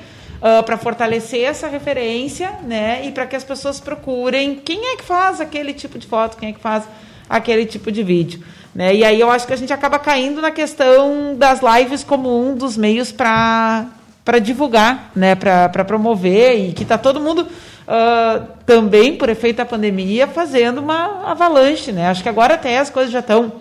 para 0.65 0.77
fortalecer 0.77 1.41
essa 1.41 1.67
referência, 1.67 2.51
né, 2.63 3.05
e 3.05 3.11
para 3.11 3.25
que 3.25 3.35
as 3.35 3.43
pessoas 3.43 3.81
procurem 3.81 4.55
quem 4.55 4.93
é 4.93 4.95
que 4.95 5.03
faz 5.03 5.41
aquele 5.41 5.73
tipo 5.73 5.99
de 5.99 6.07
foto, 6.07 6.37
quem 6.37 6.51
é 6.51 6.53
que 6.53 6.61
faz 6.61 6.85
aquele 7.29 7.65
tipo 7.65 7.91
de 7.91 8.01
vídeo, 8.01 8.41
né? 8.73 8.95
E 8.95 9.03
aí 9.03 9.19
eu 9.19 9.29
acho 9.29 9.47
que 9.47 9.53
a 9.53 9.57
gente 9.57 9.73
acaba 9.73 9.99
caindo 9.99 10.41
na 10.41 10.51
questão 10.51 11.35
das 11.35 11.59
lives 11.61 12.03
como 12.03 12.49
um 12.49 12.55
dos 12.55 12.77
meios 12.77 13.11
para 13.11 13.85
para 14.23 14.37
divulgar, 14.37 15.09
né, 15.15 15.33
para 15.33 15.83
promover 15.83 16.55
e 16.55 16.73
que 16.73 16.83
está 16.83 16.99
todo 16.99 17.19
mundo 17.19 17.47
ah, 17.91 18.43
também 18.67 19.15
por 19.15 19.29
efeito 19.29 19.57
da 19.57 19.65
pandemia 19.65 20.27
fazendo 20.27 20.77
uma 20.77 21.31
avalanche, 21.31 21.91
né? 21.91 22.07
Acho 22.07 22.21
que 22.21 22.29
agora 22.29 22.53
até 22.53 22.77
as 22.77 22.91
coisas 22.91 23.11
já 23.11 23.17
estão 23.17 23.51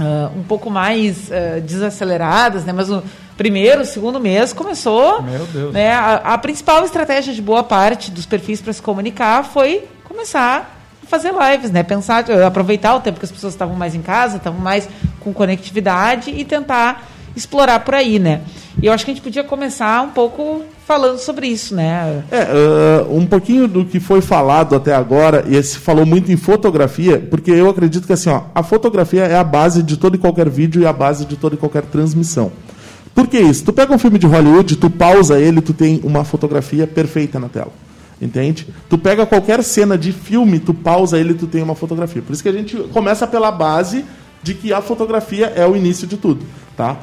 ah, 0.00 0.30
um 0.34 0.42
pouco 0.42 0.70
mais 0.70 1.30
ah, 1.30 1.60
desaceleradas, 1.60 2.64
né? 2.64 2.72
Mas 2.72 2.88
no 2.88 3.02
primeiro, 3.36 3.84
segundo 3.84 4.18
mês 4.18 4.54
começou. 4.54 5.20
Meu 5.20 5.44
Deus. 5.44 5.74
Né? 5.74 5.92
A, 5.92 6.14
a 6.14 6.38
principal 6.38 6.82
estratégia 6.86 7.34
de 7.34 7.42
boa 7.42 7.62
parte 7.62 8.10
dos 8.10 8.24
perfis 8.24 8.62
para 8.62 8.72
se 8.72 8.80
comunicar 8.80 9.44
foi 9.44 9.84
começar 10.04 10.81
fazer 11.12 11.30
lives, 11.30 11.70
né? 11.70 11.82
Pensar, 11.82 12.24
aproveitar 12.46 12.94
o 12.94 13.00
tempo 13.00 13.18
que 13.18 13.26
as 13.26 13.30
pessoas 13.30 13.52
estavam 13.52 13.76
mais 13.76 13.94
em 13.94 14.00
casa, 14.00 14.38
estavam 14.38 14.58
mais 14.58 14.88
com 15.20 15.30
conectividade 15.30 16.30
e 16.30 16.42
tentar 16.42 17.06
explorar 17.36 17.80
por 17.80 17.94
aí, 17.94 18.18
né? 18.18 18.40
E 18.80 18.86
eu 18.86 18.92
acho 18.94 19.04
que 19.04 19.10
a 19.10 19.14
gente 19.14 19.22
podia 19.22 19.44
começar 19.44 20.00
um 20.02 20.08
pouco 20.08 20.62
falando 20.86 21.18
sobre 21.18 21.46
isso, 21.46 21.74
né? 21.74 22.22
É, 22.30 22.48
ah, 22.48 23.06
um 23.10 23.26
pouquinho 23.26 23.68
do 23.68 23.84
que 23.84 24.00
foi 24.00 24.22
falado 24.22 24.74
até 24.74 24.94
agora, 24.94 25.44
e 25.46 25.62
se 25.62 25.76
falou 25.76 26.06
muito 26.06 26.32
em 26.32 26.36
fotografia, 26.36 27.18
porque 27.30 27.50
eu 27.50 27.68
acredito 27.68 28.06
que 28.06 28.12
assim, 28.14 28.30
ó, 28.30 28.44
a 28.54 28.62
fotografia 28.62 29.24
é 29.24 29.36
a 29.36 29.44
base 29.44 29.82
de 29.82 29.98
todo 29.98 30.14
e 30.14 30.18
qualquer 30.18 30.48
vídeo 30.48 30.80
e 30.80 30.86
a 30.86 30.92
base 30.94 31.26
de 31.26 31.36
toda 31.36 31.56
e 31.56 31.58
qualquer 31.58 31.82
transmissão. 31.82 32.50
Por 33.14 33.26
que 33.26 33.38
isso? 33.38 33.64
Tu 33.64 33.72
pega 33.74 33.94
um 33.94 33.98
filme 33.98 34.18
de 34.18 34.26
Hollywood, 34.26 34.76
tu 34.76 34.88
pausa 34.88 35.38
ele, 35.38 35.60
tu 35.60 35.74
tem 35.74 36.00
uma 36.02 36.24
fotografia 36.24 36.86
perfeita 36.86 37.38
na 37.38 37.50
tela. 37.50 37.72
Entende? 38.22 38.68
Tu 38.88 38.96
pega 38.96 39.26
qualquer 39.26 39.64
cena 39.64 39.98
de 39.98 40.12
filme, 40.12 40.60
tu 40.60 40.72
pausa 40.72 41.18
ele, 41.18 41.34
tu 41.34 41.48
tem 41.48 41.60
uma 41.60 41.74
fotografia. 41.74 42.22
Por 42.22 42.32
isso 42.32 42.42
que 42.42 42.48
a 42.48 42.52
gente 42.52 42.76
começa 42.92 43.26
pela 43.26 43.50
base 43.50 44.04
de 44.44 44.54
que 44.54 44.72
a 44.72 44.80
fotografia 44.80 45.46
é 45.56 45.66
o 45.66 45.74
início 45.74 46.06
de 46.06 46.16
tudo, 46.16 46.46
tá? 46.76 46.96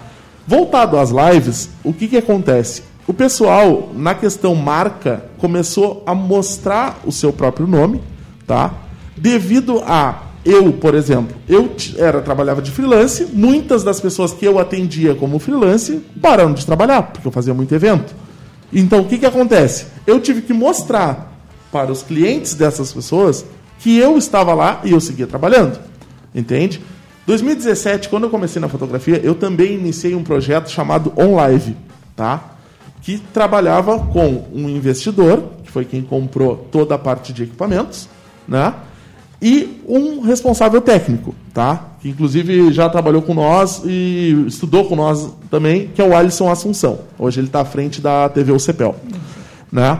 Voltado 0.47 0.97
às 0.97 1.09
lives, 1.11 1.71
o 1.83 1.91
que 1.91 2.07
que 2.07 2.15
acontece? 2.15 2.83
O 3.05 3.13
pessoal, 3.13 3.91
na 3.93 4.15
questão 4.15 4.55
marca, 4.55 5.25
começou 5.37 6.03
a 6.05 6.15
mostrar 6.15 7.01
o 7.05 7.11
seu 7.11 7.33
próprio 7.33 7.67
nome, 7.67 8.01
tá? 8.47 8.73
Devido 9.17 9.83
a 9.85 10.23
eu, 10.45 10.71
por 10.71 10.95
exemplo, 10.95 11.35
eu 11.49 11.69
era 11.97 12.21
trabalhava 12.21 12.61
de 12.61 12.71
freelance, 12.71 13.25
muitas 13.33 13.83
das 13.83 13.99
pessoas 13.99 14.31
que 14.31 14.45
eu 14.45 14.57
atendia 14.57 15.13
como 15.15 15.37
freelance 15.37 16.01
pararam 16.21 16.53
de 16.53 16.65
trabalhar, 16.65 17.03
porque 17.03 17.27
eu 17.27 17.31
fazia 17.31 17.53
muito 17.53 17.75
evento. 17.75 18.15
Então, 18.71 19.01
o 19.01 19.05
que, 19.05 19.17
que 19.17 19.25
acontece? 19.25 19.87
Eu 20.05 20.19
tive 20.19 20.41
que 20.41 20.53
mostrar 20.53 21.33
para 21.71 21.91
os 21.91 22.03
clientes 22.03 22.53
dessas 22.53 22.93
pessoas 22.93 23.45
que 23.79 23.97
eu 23.97 24.17
estava 24.17 24.53
lá 24.53 24.81
e 24.83 24.91
eu 24.91 24.99
seguia 24.99 25.27
trabalhando. 25.27 25.79
Entende? 26.33 26.81
2017, 27.25 28.09
quando 28.09 28.23
eu 28.23 28.29
comecei 28.29 28.61
na 28.61 28.67
fotografia, 28.67 29.19
eu 29.23 29.35
também 29.35 29.73
iniciei 29.73 30.15
um 30.15 30.23
projeto 30.23 30.69
chamado 30.69 31.13
OnLive, 31.15 31.75
tá? 32.15 32.55
Que 33.01 33.19
trabalhava 33.33 33.99
com 33.99 34.47
um 34.53 34.67
investidor, 34.67 35.43
que 35.63 35.71
foi 35.71 35.85
quem 35.85 36.01
comprou 36.01 36.67
toda 36.71 36.95
a 36.95 36.97
parte 36.97 37.31
de 37.31 37.43
equipamentos, 37.43 38.09
né? 38.47 38.73
E 39.41 39.81
um 39.87 40.21
responsável 40.21 40.81
técnico, 40.81 41.33
tá? 41.53 41.91
Que 42.01 42.09
inclusive 42.09 42.73
já 42.73 42.89
trabalhou 42.89 43.21
com 43.21 43.33
nós 43.33 43.81
e 43.85 44.45
estudou 44.47 44.85
com 44.85 44.95
nós 44.95 45.29
também, 45.49 45.87
que 45.87 46.01
é 46.01 46.05
o 46.05 46.15
Alisson 46.15 46.51
Assunção. 46.51 46.99
Hoje 47.17 47.39
ele 47.39 47.47
está 47.47 47.61
à 47.61 47.65
frente 47.65 48.01
da 48.01 48.27
TV 48.27 48.51
UCPEL, 48.51 48.95
né? 49.71 49.99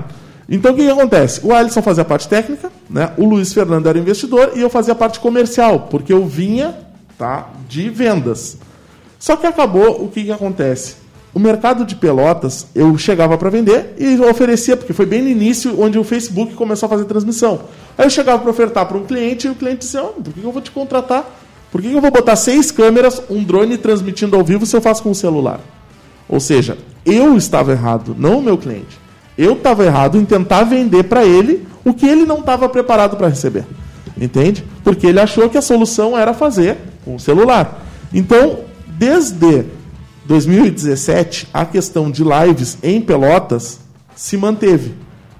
Então 0.50 0.74
o 0.74 0.76
que, 0.76 0.84
que, 0.84 0.90
acontece? 0.90 1.46
O 1.46 1.54
Alisson 1.54 1.82
fazia 1.82 2.02
a 2.02 2.06
parte 2.06 2.28
técnica, 2.28 2.72
né? 2.90 3.12
o 3.18 3.26
Luiz 3.26 3.54
Fernando 3.54 3.88
era 3.88 4.00
investidor 4.00 4.54
e 4.56 4.62
eu 4.62 4.70
fazia 4.70 4.94
a 4.94 4.96
parte 4.96 5.20
comercial, 5.20 5.88
porque 5.92 6.12
eu 6.12 6.26
vinha 6.26 6.76
tá, 7.18 7.50
de 7.68 7.90
vendas. 7.90 8.58
Só 9.20 9.36
que 9.36 9.46
acabou, 9.46 10.04
o 10.04 10.08
que, 10.08 10.24
que 10.24 10.32
acontece? 10.32 10.96
O 11.34 11.40
mercado 11.40 11.86
de 11.86 11.96
pelotas, 11.96 12.68
eu 12.74 12.98
chegava 12.98 13.38
para 13.38 13.52
vender 13.52 13.94
e 14.00 14.20
oferecia, 14.22 14.76
porque 14.76 14.94
foi 14.94 15.06
bem 15.06 15.22
no 15.22 15.30
início 15.30 15.80
onde 15.80 16.00
o 16.00 16.04
Facebook 16.04 16.56
começou 16.56 16.88
a 16.88 16.90
fazer 16.90 17.06
transmissão. 17.06 17.60
Aí 18.00 18.06
eu 18.06 18.10
chegava 18.10 18.40
para 18.40 18.50
ofertar 18.50 18.86
para 18.86 18.98
um 18.98 19.04
cliente 19.04 19.46
e 19.46 19.50
o 19.50 19.56
cliente 19.56 19.80
dizia: 19.80 20.02
oh, 20.02 20.22
por 20.22 20.34
que 20.34 20.42
eu 20.42 20.54
vou 20.54 20.62
te 20.62 20.72
contratar? 20.72 21.30
Por 21.70 21.82
que 21.82 21.92
eu 21.92 22.00
vou 22.00 22.10
botar 22.10 22.38
seis 22.38 22.72
câmeras, 22.72 23.22
um 23.30 23.44
drone 23.44 23.78
transmitindo 23.78 24.38
ao 24.38 24.44
vivo 24.44 24.66
se 24.66 24.74
eu 24.74 24.82
faço 24.82 25.04
com 25.04 25.12
o 25.12 25.16
celular? 25.16 25.60
Ou 26.30 26.40
seja, 26.40 26.78
eu 27.06 27.36
estava 27.36 27.74
errado, 27.74 28.16
não 28.18 28.40
o 28.40 28.42
meu 28.42 28.58
cliente. 28.58 28.98
Eu 29.38 29.54
estava 29.54 29.84
errado 29.84 30.18
em 30.18 30.24
tentar 30.24 30.64
vender 30.64 31.04
para 31.04 31.26
ele 31.26 31.68
o 31.84 31.94
que 31.94 32.08
ele 32.08 32.26
não 32.26 32.40
estava 32.40 32.70
preparado 32.70 33.18
para 33.18 33.28
receber. 33.28 33.66
Entende? 34.18 34.64
Porque 34.82 35.06
ele 35.06 35.20
achou 35.20 35.50
que 35.50 35.58
a 35.58 35.62
solução 35.62 36.18
era 36.18 36.34
fazer 36.34 36.78
com 37.04 37.16
o 37.16 37.20
celular. 37.20 37.86
Então, 38.14 38.60
desde 38.88 39.66
2017, 40.26 41.50
a 41.54 41.66
questão 41.66 42.10
de 42.10 42.24
lives 42.24 42.78
em 42.82 43.02
Pelotas 43.02 43.82
se 44.16 44.38
manteve. 44.38 44.94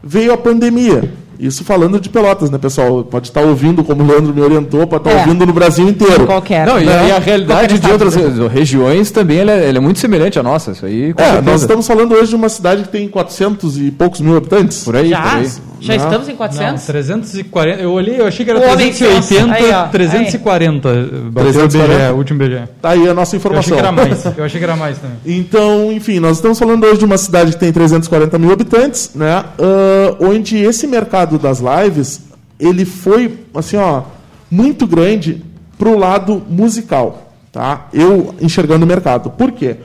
Veio 0.04 0.34
a 0.34 0.38
pandemia. 0.38 1.10
Isso 1.40 1.64
falando 1.64 2.02
de 2.02 2.10
Pelotas, 2.10 2.52
né, 2.52 2.58
pessoal? 2.58 3.02
Pode 3.02 3.30
estar 3.30 3.42
ouvindo, 3.42 3.82
como 3.82 4.04
o 4.04 4.06
Leandro 4.06 4.34
me 4.34 4.42
orientou, 4.42 4.86
pode 4.86 5.08
estar 5.08 5.18
é. 5.18 5.22
ouvindo 5.22 5.46
no 5.46 5.54
Brasil 5.54 5.88
inteiro. 5.88 6.26
Qualquer. 6.26 6.68
Não, 6.68 6.82
e, 6.82 6.86
né? 6.86 7.08
e 7.08 7.12
a 7.14 7.20
realidade 7.20 7.80
de 7.80 7.90
outras 7.90 8.14
regiões 8.52 9.10
também 9.10 9.40
ela 9.40 9.52
é, 9.54 9.70
ela 9.70 9.78
é, 9.78 9.82
muito 9.82 10.00
semelhante 10.00 10.38
à 10.38 10.44
nossa. 10.44 10.72
Isso 10.72 10.86
aí, 10.86 11.14
é, 11.16 11.42
nós 11.42 11.62
estamos 11.62 11.88
falando 11.88 12.14
hoje 12.14 12.30
de 12.30 12.36
uma 12.36 12.50
cidade 12.50 12.84
que 12.84 12.90
tem 12.90 13.08
400 13.08 13.78
e 13.78 13.90
poucos 13.90 14.20
mil 14.20 14.36
habitantes. 14.36 14.84
Por 14.84 14.98
aí, 14.98 15.10
Já? 15.10 15.22
por 15.22 15.38
aí. 15.38 15.48
Já 15.80 15.96
não. 15.96 16.06
estamos 16.06 16.30
em 16.30 16.36
400? 16.36 16.74
Não, 16.74 16.88
340. 16.88 17.82
Eu 17.82 17.92
olhei, 17.92 18.20
eu 18.20 18.28
achei 18.28 18.46
que 18.46 18.52
era 18.52 18.60
380, 18.60 19.54
aí, 19.54 19.90
340. 19.92 20.90
Bateu 21.32 21.52
340. 21.52 22.14
o 22.14 22.18
último 22.18 22.40
BGE. 22.40 22.64
Tá 22.82 22.90
aí 22.90 23.08
a 23.08 23.14
nossa 23.14 23.36
informação. 23.36 23.78
Eu 23.78 23.78
achei 23.78 23.78
que 23.78 23.80
era 23.80 23.92
mais. 23.92 24.26
Eu 24.38 24.44
achei 24.46 24.60
que 24.60 24.64
era 24.64 24.76
mais 24.76 24.98
também. 24.98 25.18
então, 25.26 25.92
enfim, 25.92 26.20
nós 26.20 26.38
estamos 26.38 26.58
falando 26.60 26.84
hoje 26.84 27.00
de 27.00 27.06
uma 27.06 27.18
cidade 27.18 27.52
que 27.54 27.60
tem 27.60 27.72
340 27.72 28.38
mil 28.40 28.52
habitantes, 28.52 29.12
né? 29.16 29.44
Uh, 29.58 30.26
onde 30.26 30.58
esse 30.58 30.88
mercado 30.88 31.38
das 31.38 31.60
lives, 31.60 32.22
ele 32.60 32.86
foi, 32.86 33.38
assim, 33.54 33.78
ó, 33.78 34.04
muito 34.50 34.88
grande 34.88 35.44
pro 35.78 35.98
lado 35.98 36.42
musical, 36.50 37.32
tá? 37.52 37.88
Eu 37.94 38.36
enxergando 38.42 38.86
o 38.86 38.88
mercado. 38.88 39.30
Por 39.30 39.52
quê? 39.52 39.78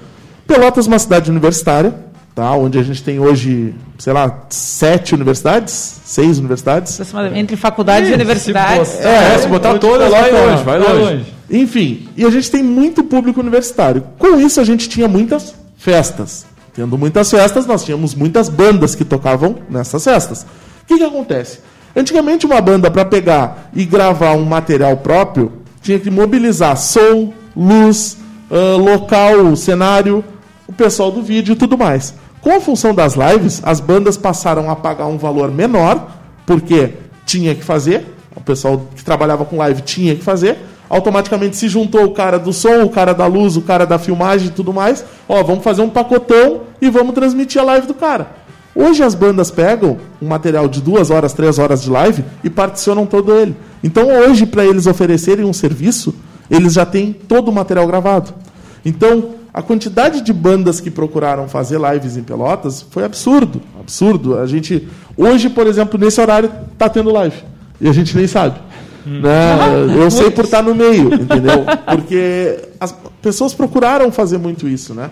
Pelotas 0.46 0.86
é 0.86 0.88
uma 0.88 0.98
cidade 0.98 1.30
universitária, 1.30 1.94
tá? 2.34 2.52
onde 2.52 2.78
a 2.78 2.82
gente 2.82 3.02
tem 3.02 3.20
hoje, 3.20 3.74
sei 3.98 4.12
lá, 4.12 4.46
sete 4.48 5.14
universidades, 5.14 6.00
seis 6.04 6.38
universidades. 6.38 6.98
Entre 7.34 7.56
faculdades 7.56 8.10
e 8.10 8.12
universidades. 8.12 8.88
Se 8.88 8.96
botar, 8.96 9.08
é, 9.08 9.38
se 9.38 9.48
botar 9.48 9.78
todas, 9.78 10.10
vai 10.10 10.32
longe, 10.32 10.62
vai 10.64 10.78
longe. 10.78 11.00
longe. 11.00 11.34
Enfim, 11.50 12.08
e 12.16 12.24
a 12.24 12.30
gente 12.30 12.50
tem 12.50 12.62
muito 12.62 13.04
público 13.04 13.40
universitário. 13.40 14.02
Com 14.18 14.40
isso, 14.40 14.60
a 14.60 14.64
gente 14.64 14.88
tinha 14.88 15.06
muitas 15.06 15.54
festas. 15.76 16.46
Tendo 16.74 16.98
muitas 16.98 17.30
festas, 17.30 17.66
nós 17.66 17.84
tínhamos 17.84 18.14
muitas 18.14 18.48
bandas 18.48 18.94
que 18.94 19.04
tocavam 19.04 19.56
nessas 19.70 20.02
festas. 20.02 20.42
O 20.82 20.86
que, 20.86 20.98
que 20.98 21.04
acontece? 21.04 21.60
Antigamente, 21.94 22.44
uma 22.44 22.60
banda, 22.60 22.90
para 22.90 23.04
pegar 23.04 23.70
e 23.72 23.84
gravar 23.84 24.32
um 24.32 24.44
material 24.44 24.96
próprio, 24.96 25.52
tinha 25.80 25.98
que 25.98 26.10
mobilizar 26.10 26.76
som, 26.76 27.32
luz, 27.56 28.16
uh, 28.50 28.76
local, 28.76 29.54
cenário, 29.54 30.24
o 30.66 30.72
pessoal 30.72 31.12
do 31.12 31.22
vídeo 31.22 31.52
e 31.52 31.56
tudo 31.56 31.78
mais. 31.78 32.14
Com 32.44 32.52
a 32.52 32.60
função 32.60 32.94
das 32.94 33.14
lives, 33.14 33.62
as 33.64 33.80
bandas 33.80 34.18
passaram 34.18 34.70
a 34.70 34.76
pagar 34.76 35.06
um 35.06 35.16
valor 35.16 35.50
menor, 35.50 36.08
porque 36.44 36.92
tinha 37.24 37.54
que 37.54 37.64
fazer, 37.64 38.04
o 38.36 38.40
pessoal 38.42 38.82
que 38.94 39.02
trabalhava 39.02 39.46
com 39.46 39.56
live 39.56 39.80
tinha 39.80 40.14
que 40.14 40.22
fazer. 40.22 40.58
Automaticamente 40.90 41.56
se 41.56 41.68
juntou 41.70 42.04
o 42.04 42.10
cara 42.10 42.38
do 42.38 42.52
som, 42.52 42.82
o 42.82 42.90
cara 42.90 43.14
da 43.14 43.24
luz, 43.26 43.56
o 43.56 43.62
cara 43.62 43.86
da 43.86 43.98
filmagem 43.98 44.48
e 44.48 44.50
tudo 44.50 44.74
mais. 44.74 45.02
Ó, 45.26 45.42
vamos 45.42 45.64
fazer 45.64 45.80
um 45.80 45.88
pacotão 45.88 46.64
e 46.82 46.90
vamos 46.90 47.14
transmitir 47.14 47.62
a 47.62 47.64
live 47.64 47.86
do 47.86 47.94
cara. 47.94 48.26
Hoje 48.74 49.02
as 49.02 49.14
bandas 49.14 49.50
pegam 49.50 49.96
um 50.20 50.28
material 50.28 50.68
de 50.68 50.82
duas 50.82 51.10
horas, 51.10 51.32
três 51.32 51.58
horas 51.58 51.82
de 51.82 51.88
live 51.88 52.22
e 52.44 52.50
particionam 52.50 53.06
todo 53.06 53.34
ele. 53.34 53.56
Então 53.82 54.06
hoje, 54.08 54.44
para 54.44 54.66
eles 54.66 54.86
oferecerem 54.86 55.46
um 55.46 55.52
serviço, 55.54 56.14
eles 56.50 56.74
já 56.74 56.84
têm 56.84 57.10
todo 57.10 57.48
o 57.48 57.52
material 57.52 57.86
gravado. 57.86 58.34
Então, 58.84 59.30
a 59.54 59.62
quantidade 59.62 60.20
de 60.20 60.32
bandas 60.32 60.80
que 60.80 60.90
procuraram 60.90 61.48
fazer 61.48 61.80
lives 61.80 62.16
em 62.16 62.24
Pelotas 62.24 62.84
foi 62.90 63.04
absurdo, 63.04 63.62
absurdo. 63.78 64.36
A 64.36 64.46
gente 64.48 64.88
hoje, 65.16 65.48
por 65.48 65.68
exemplo, 65.68 65.96
nesse 65.96 66.20
horário 66.20 66.50
está 66.72 66.88
tendo 66.88 67.12
live 67.12 67.36
e 67.80 67.88
a 67.88 67.92
gente 67.92 68.16
nem 68.16 68.26
sabe. 68.26 68.58
Hum. 69.06 69.20
Né? 69.20 69.94
Eu 69.96 70.10
sei 70.10 70.32
por 70.32 70.44
estar 70.44 70.60
no 70.60 70.74
meio, 70.74 71.14
entendeu? 71.14 71.64
Porque 71.88 72.58
as 72.80 72.92
pessoas 73.22 73.54
procuraram 73.54 74.10
fazer 74.10 74.38
muito 74.38 74.66
isso, 74.66 74.92
né? 74.92 75.08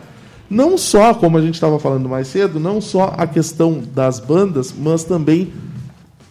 Não 0.51 0.77
só, 0.77 1.15
como 1.15 1.39
a 1.39 1.41
gente 1.41 1.55
estava 1.55 1.79
falando 1.79 2.09
mais 2.09 2.27
cedo, 2.27 2.59
não 2.59 2.81
só 2.81 3.15
a 3.17 3.29
questão 3.29 3.81
das 3.95 4.19
bandas, 4.19 4.75
mas 4.77 5.05
também 5.05 5.53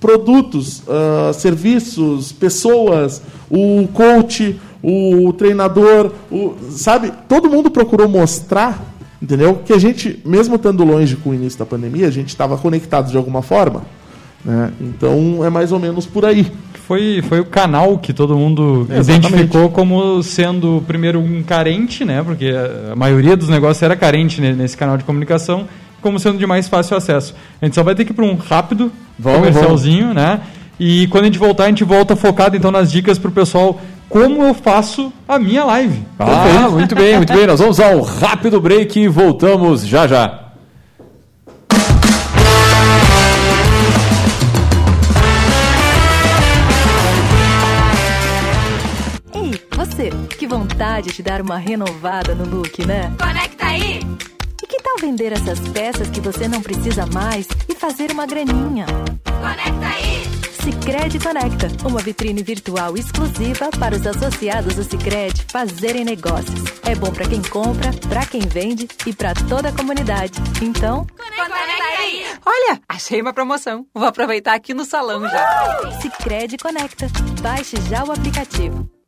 produtos, 0.02 0.80
uh, 0.80 1.34
serviços, 1.34 2.34
pessoas, 2.34 3.22
o 3.50 3.88
coach, 3.94 4.60
o 4.84 5.32
treinador, 5.34 6.12
o, 6.32 6.56
sabe? 6.70 7.12
Todo 7.28 7.50
mundo 7.50 7.70
procurou 7.70 8.08
mostrar, 8.08 8.84
entendeu? 9.22 9.62
Que 9.66 9.74
a 9.74 9.78
gente, 9.78 10.20
mesmo 10.26 10.56
estando 10.56 10.84
longe 10.84 11.16
com 11.16 11.30
o 11.30 11.34
início 11.34 11.60
da 11.60 11.66
pandemia, 11.66 12.08
a 12.08 12.12
gente 12.12 12.30
estava 12.30 12.58
conectado 12.58 13.12
de 13.12 13.18
alguma 13.18 13.42
forma. 13.42 13.84
Né? 14.44 14.72
Então 14.82 15.46
é 15.46 15.50
mais 15.50 15.72
ou 15.72 15.80
menos 15.80 16.06
por 16.06 16.26
aí. 16.26 16.52
Foi, 16.88 17.22
foi 17.22 17.40
o 17.40 17.46
canal 17.46 17.98
que 18.00 18.12
todo 18.12 18.36
mundo 18.36 18.88
identificou 18.90 19.70
como 19.70 20.22
sendo, 20.24 20.84
primeiro, 20.88 21.20
um 21.20 21.42
carente, 21.44 22.04
né? 22.04 22.22
Porque 22.24 22.52
a 22.92 22.96
maioria 22.96 23.38
dos 23.38 23.48
negócios 23.48 23.82
era 23.82 23.96
carente 23.96 24.42
nesse 24.42 24.76
canal 24.76 24.98
de 24.98 25.04
comunicação, 25.06 25.68
como 26.02 26.20
sendo 26.20 26.38
de 26.38 26.46
mais 26.46 26.68
fácil 26.68 26.98
acesso. 26.98 27.34
A 27.62 27.66
gente 27.66 27.76
só 27.76 27.84
vai 27.84 27.96
ter 27.96 28.04
que 28.04 28.12
ir 28.12 28.16
para 28.16 28.26
um 28.26 28.36
rápido 28.36 28.92
vamos, 29.18 29.40
comercialzinho, 29.40 30.08
vamos. 30.08 30.16
né? 30.16 30.42
E 30.80 31.08
quando 31.08 31.26
a 31.26 31.28
gente 31.28 31.38
voltar, 31.38 31.66
a 31.66 31.68
gente 31.68 31.84
volta 31.84 32.16
focado 32.16 32.58
então 32.58 32.72
nas 32.72 32.92
dicas 32.92 33.20
para 33.20 33.30
o 33.30 33.32
pessoal 33.32 33.80
como 34.12 34.44
eu 34.44 34.54
faço 34.54 35.12
a 35.28 35.40
minha 35.40 35.64
live. 35.64 36.06
Ah, 36.20 36.70
muito 36.70 36.94
bem, 36.94 37.18
muito 37.18 37.34
bem. 37.34 37.48
Nós 37.48 37.60
vamos 37.60 37.80
ao 37.80 38.02
rápido 38.02 38.60
break 38.60 39.00
e 39.00 39.08
voltamos 39.08 39.88
já 39.88 40.06
já. 40.06 40.52
Ei, 49.34 49.62
você, 49.76 50.10
que 50.38 50.46
vontade 50.46 51.12
de 51.14 51.24
dar 51.24 51.42
uma 51.42 51.58
renovada 51.58 52.36
no 52.36 52.44
look, 52.44 52.86
né? 52.86 53.12
Conecta 53.18 53.66
aí! 53.66 54.02
E 54.62 54.68
que 54.68 54.82
tal 54.84 54.98
vender 55.00 55.32
essas 55.32 55.60
peças 55.70 56.10
que 56.10 56.20
você 56.20 56.48
não 56.50 56.62
precisa 56.62 57.06
mais 57.06 57.48
e 57.70 57.74
fazer 57.74 58.12
uma 58.12 58.26
graninha? 58.28 58.86
Conecta 59.24 59.88
aí! 59.88 60.41
Sicredi 60.64 61.20
Conecta, 61.20 61.68
uma 61.88 62.00
vitrine 62.00 62.44
virtual 62.44 62.96
exclusiva 62.96 63.72
para 63.80 63.96
os 63.96 64.06
associados 64.06 64.76
do 64.76 64.84
Sicredi 64.84 65.44
fazerem 65.52 66.06
negócios. 66.06 66.64
É 66.84 66.94
bom 66.94 67.12
para 67.12 67.28
quem 67.28 67.42
compra, 67.42 67.92
para 68.08 68.26
quem 68.28 68.42
vende 68.42 68.88
e 69.08 69.12
para 69.12 69.34
toda 69.34 69.70
a 69.70 69.72
comunidade. 69.72 70.34
Então, 70.62 71.08
conecta 71.18 71.84
aí. 72.00 72.26
Olha, 72.46 72.80
achei 72.88 73.20
uma 73.22 73.34
promoção. 73.34 73.88
Vou 73.92 74.06
aproveitar 74.06 74.54
aqui 74.54 74.74
no 74.74 74.86
salão 74.86 75.28
já. 75.28 75.92
Sicredi 76.00 76.58
Conecta. 76.58 77.08
Baixe 77.42 77.78
já 77.90 78.04
o 78.04 78.12
aplicativo. 78.12 79.01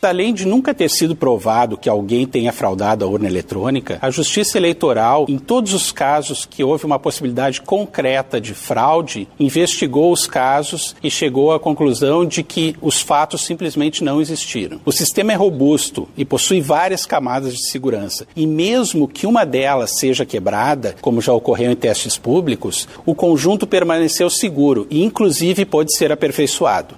Além 0.00 0.32
de 0.32 0.46
nunca 0.46 0.72
ter 0.72 0.88
sido 0.88 1.16
provado 1.16 1.76
que 1.76 1.88
alguém 1.88 2.24
tenha 2.24 2.52
fraudado 2.52 3.04
a 3.04 3.08
urna 3.08 3.26
eletrônica, 3.26 3.98
a 4.00 4.10
Justiça 4.10 4.56
Eleitoral, 4.56 5.26
em 5.28 5.38
todos 5.38 5.74
os 5.74 5.90
casos 5.90 6.46
que 6.46 6.62
houve 6.62 6.86
uma 6.86 7.00
possibilidade 7.00 7.60
concreta 7.60 8.40
de 8.40 8.54
fraude, 8.54 9.26
investigou 9.40 10.12
os 10.12 10.24
casos 10.24 10.94
e 11.02 11.10
chegou 11.10 11.52
à 11.52 11.58
conclusão 11.58 12.24
de 12.24 12.44
que 12.44 12.76
os 12.80 13.02
fatos 13.02 13.44
simplesmente 13.44 14.04
não 14.04 14.20
existiram. 14.20 14.80
O 14.84 14.92
sistema 14.92 15.32
é 15.32 15.36
robusto 15.36 16.08
e 16.16 16.24
possui 16.24 16.60
várias 16.60 17.04
camadas 17.04 17.52
de 17.54 17.68
segurança. 17.68 18.24
E 18.36 18.46
mesmo 18.46 19.08
que 19.08 19.26
uma 19.26 19.44
delas 19.44 19.98
seja 19.98 20.24
quebrada, 20.24 20.94
como 21.00 21.20
já 21.20 21.32
ocorreu 21.32 21.72
em 21.72 21.76
testes 21.76 22.16
públicos, 22.16 22.88
o 23.04 23.16
conjunto 23.16 23.66
permaneceu 23.66 24.30
seguro 24.30 24.86
e, 24.90 25.02
inclusive, 25.02 25.64
pode 25.64 25.96
ser 25.96 26.12
aperfeiçoado. 26.12 26.94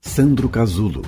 Sandro 0.00 0.48
Casulo 0.48 1.02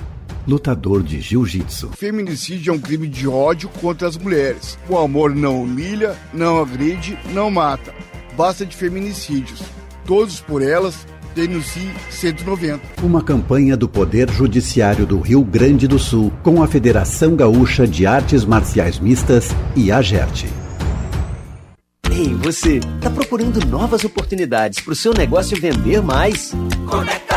lutador 0.47 1.03
de 1.03 1.19
jiu-jitsu. 1.21 1.91
Feminicídio 1.97 2.71
é 2.71 2.75
um 2.75 2.79
crime 2.79 3.07
de 3.07 3.27
ódio 3.27 3.69
contra 3.81 4.07
as 4.07 4.17
mulheres. 4.17 4.77
O 4.89 4.97
amor 4.97 5.35
não 5.35 5.61
humilha, 5.61 6.15
não 6.33 6.61
agride, 6.61 7.17
não 7.33 7.49
mata. 7.49 7.93
Basta 8.35 8.65
de 8.65 8.75
feminicídios. 8.75 9.61
Todos 10.05 10.41
por 10.41 10.61
elas, 10.61 11.05
denuncie 11.35 11.89
190. 12.09 12.81
Uma 13.03 13.21
campanha 13.23 13.77
do 13.77 13.87
Poder 13.87 14.29
Judiciário 14.29 15.05
do 15.05 15.19
Rio 15.19 15.43
Grande 15.43 15.87
do 15.87 15.99
Sul 15.99 16.31
com 16.43 16.61
a 16.61 16.67
Federação 16.67 17.35
Gaúcha 17.35 17.87
de 17.87 18.05
Artes 18.05 18.45
Marciais 18.45 18.99
Mistas 18.99 19.49
e 19.75 19.91
a 19.91 20.01
GERT. 20.01 20.45
Ei, 22.11 22.33
você, 22.35 22.79
tá 22.99 23.09
procurando 23.09 23.65
novas 23.67 24.03
oportunidades 24.03 24.81
para 24.81 24.91
o 24.91 24.95
seu 24.95 25.13
negócio 25.13 25.59
vender 25.59 26.01
mais? 26.01 26.51
Conecta! 26.85 27.30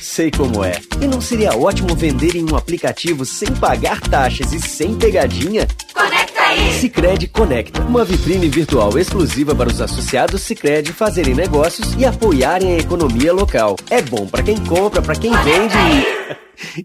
Sei 0.00 0.30
como 0.30 0.64
é. 0.64 0.72
E 1.00 1.06
não 1.06 1.20
seria 1.20 1.56
ótimo 1.56 1.94
vender 1.94 2.36
em 2.36 2.50
um 2.50 2.56
aplicativo 2.56 3.24
sem 3.24 3.48
pagar 3.54 4.00
taxas 4.00 4.52
e 4.52 4.60
sem 4.60 4.94
pegadinha? 4.96 5.66
Conecta 5.92 6.40
aí! 6.40 6.72
Sicredi 6.74 7.26
Conecta, 7.26 7.80
uma 7.82 8.04
vitrine 8.04 8.48
virtual 8.48 8.98
exclusiva 8.98 9.54
para 9.54 9.68
os 9.68 9.80
associados 9.80 10.42
Sicredi 10.42 10.92
fazerem 10.92 11.34
negócios 11.34 11.94
e 11.94 12.04
apoiarem 12.04 12.74
a 12.74 12.78
economia 12.78 13.32
local. 13.32 13.76
É 13.90 14.00
bom 14.00 14.26
para 14.26 14.42
quem 14.42 14.56
compra, 14.64 15.02
para 15.02 15.16
quem 15.16 15.30
Conecta 15.30 15.50
vende 15.50 15.76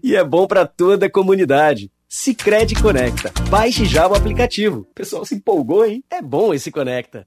e 0.10 0.16
é 0.16 0.24
bom 0.24 0.46
para 0.46 0.66
toda 0.66 1.06
a 1.06 1.10
comunidade. 1.10 1.90
Sicredi 2.08 2.74
Conecta. 2.76 3.32
Baixe 3.48 3.84
já 3.84 4.06
o 4.06 4.14
aplicativo. 4.14 4.86
O 4.90 4.94
pessoal 4.94 5.24
se 5.24 5.34
empolgou, 5.34 5.84
hein? 5.84 6.04
É 6.10 6.22
bom 6.22 6.54
esse 6.54 6.70
Conecta. 6.70 7.26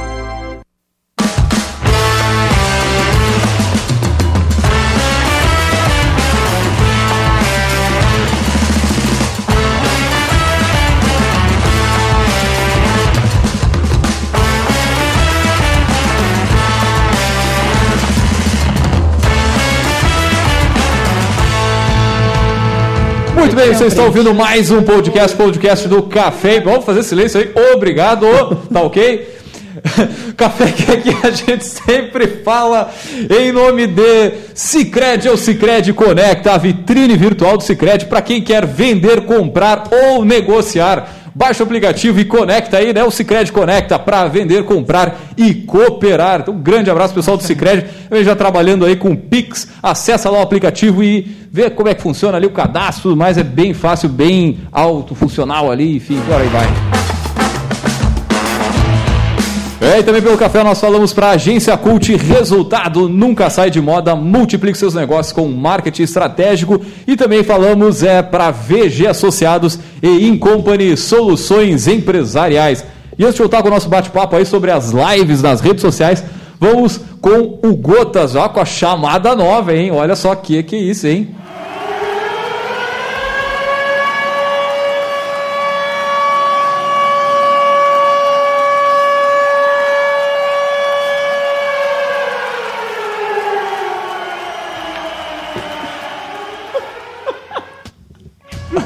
Muito 23.41 23.55
bem, 23.55 23.73
você 23.73 23.85
está 23.85 24.03
ouvindo 24.03 24.35
mais 24.35 24.69
um 24.69 24.83
podcast, 24.83 25.35
podcast 25.35 25.87
do 25.87 26.03
Café. 26.03 26.59
Vamos 26.59 26.85
fazer 26.85 27.01
silêncio 27.01 27.39
aí. 27.39 27.51
Obrigado, 27.73 28.27
tá 28.71 28.81
ok? 28.83 29.35
Café 30.37 30.71
que 30.71 30.91
aqui 30.91 31.17
a 31.23 31.31
gente 31.31 31.65
sempre 31.65 32.27
fala 32.45 32.91
em 33.31 33.51
nome 33.51 33.87
de 33.87 34.33
Cicred 34.53 35.27
ou 35.27 35.35
Cicred 35.35 35.91
Conecta, 35.91 36.53
a 36.53 36.57
vitrine 36.59 37.17
virtual 37.17 37.57
do 37.57 37.63
Cicred 37.63 38.05
para 38.05 38.21
quem 38.21 38.43
quer 38.43 38.63
vender, 38.63 39.21
comprar 39.21 39.85
ou 39.91 40.23
negociar. 40.23 41.20
Baixa 41.33 41.63
o 41.63 41.65
aplicativo 41.65 42.19
e 42.19 42.25
conecta 42.25 42.77
aí, 42.77 42.93
né? 42.93 43.03
O 43.03 43.11
Cicred 43.11 43.51
Conecta 43.51 43.97
para 43.97 44.27
vender, 44.27 44.63
comprar 44.65 45.17
e 45.37 45.53
cooperar. 45.53 46.41
Então, 46.41 46.53
um 46.53 46.61
grande 46.61 46.89
abraço 46.89 47.13
pessoal 47.13 47.37
do 47.37 47.43
Cicred. 47.43 47.85
Eu 48.09 48.23
já 48.23 48.35
trabalhando 48.35 48.85
aí 48.85 48.95
com 48.95 49.15
Pix. 49.15 49.69
Acessa 49.81 50.29
lá 50.29 50.39
o 50.39 50.41
aplicativo 50.41 51.03
e 51.03 51.47
vê 51.51 51.69
como 51.69 51.89
é 51.89 51.93
que 51.95 52.01
funciona 52.01 52.37
ali 52.37 52.47
o 52.47 52.51
cadastro, 52.51 53.15
mas 53.15 53.37
é 53.37 53.43
bem 53.43 53.73
fácil, 53.73 54.09
bem 54.09 54.59
alto, 54.71 55.15
funcional 55.15 55.71
ali, 55.71 55.95
enfim, 55.95 56.19
por 56.25 56.35
aí 56.35 56.47
vai. 56.47 57.00
É, 59.81 59.97
e 59.97 60.03
também 60.03 60.21
pelo 60.21 60.37
café 60.37 60.63
nós 60.63 60.79
falamos 60.79 61.11
para 61.11 61.29
a 61.29 61.31
agência 61.31 61.75
Cult, 61.75 62.15
resultado 62.15 63.09
nunca 63.09 63.49
sai 63.49 63.71
de 63.71 63.81
moda, 63.81 64.15
multiplique 64.15 64.77
seus 64.77 64.93
negócios 64.93 65.33
com 65.33 65.47
marketing 65.47 66.03
estratégico 66.03 66.79
e 67.07 67.17
também 67.17 67.43
falamos 67.43 68.03
é 68.03 68.21
para 68.21 68.51
VG 68.51 69.07
Associados 69.07 69.79
e 70.03 70.27
Incompany 70.27 70.95
Soluções 70.95 71.87
Empresariais. 71.87 72.85
E 73.17 73.23
antes 73.23 73.33
de 73.33 73.41
voltar 73.41 73.63
com 73.63 73.69
o 73.69 73.71
nosso 73.71 73.89
bate-papo 73.89 74.35
aí 74.35 74.45
sobre 74.45 74.69
as 74.69 74.91
lives 74.91 75.41
nas 75.41 75.61
redes 75.61 75.81
sociais, 75.81 76.23
vamos 76.59 76.99
com 77.19 77.57
o 77.63 77.75
Gotas, 77.75 78.35
ó, 78.35 78.47
com 78.49 78.59
a 78.59 78.65
chamada 78.65 79.35
nova, 79.35 79.73
hein? 79.73 79.89
Olha 79.89 80.15
só 80.15 80.35
que 80.35 80.61
que 80.61 80.75
é 80.75 80.79
isso, 80.79 81.07
hein? 81.07 81.35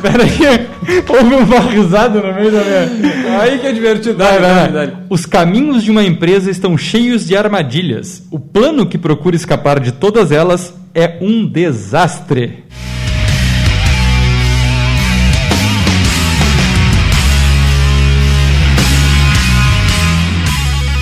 Pera 0.06 0.24
aí, 0.24 0.68
houve 1.10 1.36
uma 1.36 1.60
risada 1.62 2.22
no 2.22 2.34
meio 2.34 2.52
da 2.52 2.60
minha. 2.64 3.40
Aí 3.42 3.58
que 3.58 3.66
é 3.66 3.72
divertido. 3.72 4.18
Vai, 4.18 4.40
vai, 4.40 4.72
vai. 4.72 4.94
Os 5.10 5.26
caminhos 5.26 5.84
de 5.84 5.90
uma 5.90 6.04
empresa 6.04 6.52
estão 6.52 6.78
cheios 6.78 7.26
de 7.26 7.36
armadilhas. 7.36 8.22
O 8.30 8.40
plano 8.40 8.86
que 8.86 8.98
procura 9.00 9.36
escapar 9.36 9.80
de 9.80 9.92
todas 9.92 10.32
elas 10.32 10.74
é 10.94 11.18
um 11.22 11.46
desastre. 11.48 12.64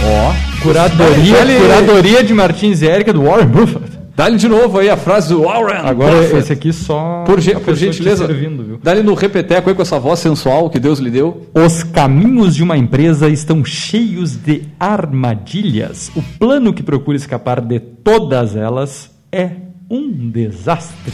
Ó, 0.05 0.33
curadoria, 0.61 1.33
Dá-lhe- 1.37 1.59
curadoria 1.59 2.23
de 2.23 2.33
Martins 2.33 2.81
e 2.81 2.87
Érica 2.87 3.13
do 3.13 3.23
Warren 3.23 3.47
Buffett. 3.47 3.92
Dá-lhe 4.15 4.37
de 4.37 4.47
novo 4.47 4.77
aí 4.77 4.89
a 4.91 4.95
frase 4.97 5.29
do 5.29 5.41
Warren. 5.41 5.81
Agora 5.89 6.17
Buffett. 6.17 6.37
esse 6.37 6.53
aqui 6.53 6.71
só 6.71 7.23
Por, 7.25 7.39
ge- 7.41 7.55
por 7.55 7.73
te 7.73 7.79
gentileza, 7.79 8.27
servindo, 8.27 8.79
dá-lhe 8.83 9.01
no 9.01 9.15
repeteco 9.15 9.69
aí 9.69 9.75
com 9.75 9.81
essa 9.81 9.99
voz 9.99 10.19
sensual 10.19 10.69
que 10.69 10.79
Deus 10.79 10.99
lhe 10.99 11.09
deu. 11.09 11.47
Os 11.53 11.81
caminhos 11.83 12.55
de 12.55 12.61
uma 12.61 12.77
empresa 12.77 13.27
estão 13.27 13.65
cheios 13.65 14.35
de 14.35 14.65
armadilhas. 14.79 16.11
O 16.15 16.21
plano 16.37 16.71
que 16.73 16.83
procura 16.83 17.17
escapar 17.17 17.59
de 17.59 17.79
todas 17.79 18.55
elas 18.55 19.09
é 19.31 19.49
um 19.89 20.11
desastre. 20.29 21.13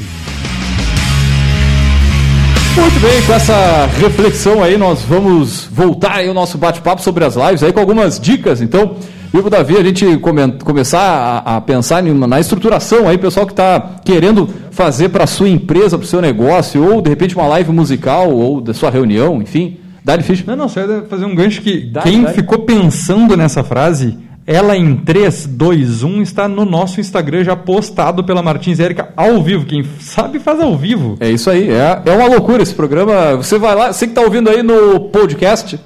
Muito 2.75 2.99
bem, 3.01 3.21
com 3.25 3.33
essa 3.33 3.85
reflexão 3.97 4.61
aí, 4.63 4.77
nós 4.77 5.01
vamos 5.03 5.65
voltar 5.71 6.15
aí 6.17 6.29
o 6.29 6.33
nosso 6.33 6.57
bate-papo 6.57 7.01
sobre 7.01 7.23
as 7.25 7.35
lives 7.35 7.63
aí 7.63 7.71
com 7.73 7.79
algumas 7.79 8.19
dicas. 8.19 8.61
Então, 8.61 8.95
eu 9.31 9.41
e 9.41 9.45
o 9.45 9.49
Davi, 9.49 9.77
a 9.77 9.83
gente 9.83 10.17
começar 10.63 11.43
a, 11.45 11.57
a 11.57 11.61
pensar 11.61 12.05
em 12.05 12.13
na 12.13 12.39
estruturação 12.39 13.07
aí, 13.07 13.17
pessoal 13.17 13.45
que 13.45 13.53
está 13.53 13.97
querendo 14.03 14.49
fazer 14.71 15.09
para 15.09 15.27
sua 15.27 15.47
empresa, 15.47 15.97
para 15.97 16.05
o 16.05 16.07
seu 16.07 16.19
negócio, 16.21 16.83
ou 16.83 17.01
de 17.01 17.09
repente 17.09 17.35
uma 17.35 17.47
live 17.47 17.71
musical, 17.71 18.31
ou 18.31 18.59
da 18.59 18.73
sua 18.73 18.89
reunião, 18.89 19.39
enfim. 19.41 19.77
Dá-lhe 20.03 20.23
ficha. 20.23 20.43
Não, 20.47 20.55
não, 20.55 20.67
só 20.67 20.81
ia 20.81 21.03
fazer 21.07 21.25
um 21.25 21.35
gancho 21.35 21.61
que 21.61 21.81
Dá, 21.81 22.01
quem 22.01 22.23
dá. 22.23 22.29
ficou 22.29 22.59
pensando 22.59 23.37
nessa 23.37 23.63
frase, 23.63 24.17
ela 24.47 24.75
em 24.75 24.95
3, 24.95 25.45
2, 25.45 26.03
1 26.03 26.21
está 26.23 26.47
no 26.47 26.65
nosso 26.65 26.99
Instagram 26.99 27.43
já 27.43 27.55
postado 27.55 28.23
pela 28.23 28.41
Martins 28.41 28.79
Érica 28.79 29.09
ao 29.15 29.43
vivo. 29.43 29.65
Quem 29.65 29.83
sabe 29.99 30.39
faz 30.39 30.59
ao 30.59 30.75
vivo. 30.75 31.17
É 31.19 31.29
isso 31.29 31.51
aí, 31.51 31.69
é, 31.69 32.01
é 32.03 32.11
uma 32.11 32.27
loucura 32.27 32.63
esse 32.63 32.73
programa. 32.73 33.35
Você 33.35 33.59
vai 33.59 33.75
lá, 33.75 33.93
você 33.93 34.07
que 34.07 34.11
está 34.11 34.21
ouvindo 34.21 34.49
aí 34.49 34.63
no 34.63 35.01
podcast, 35.01 35.79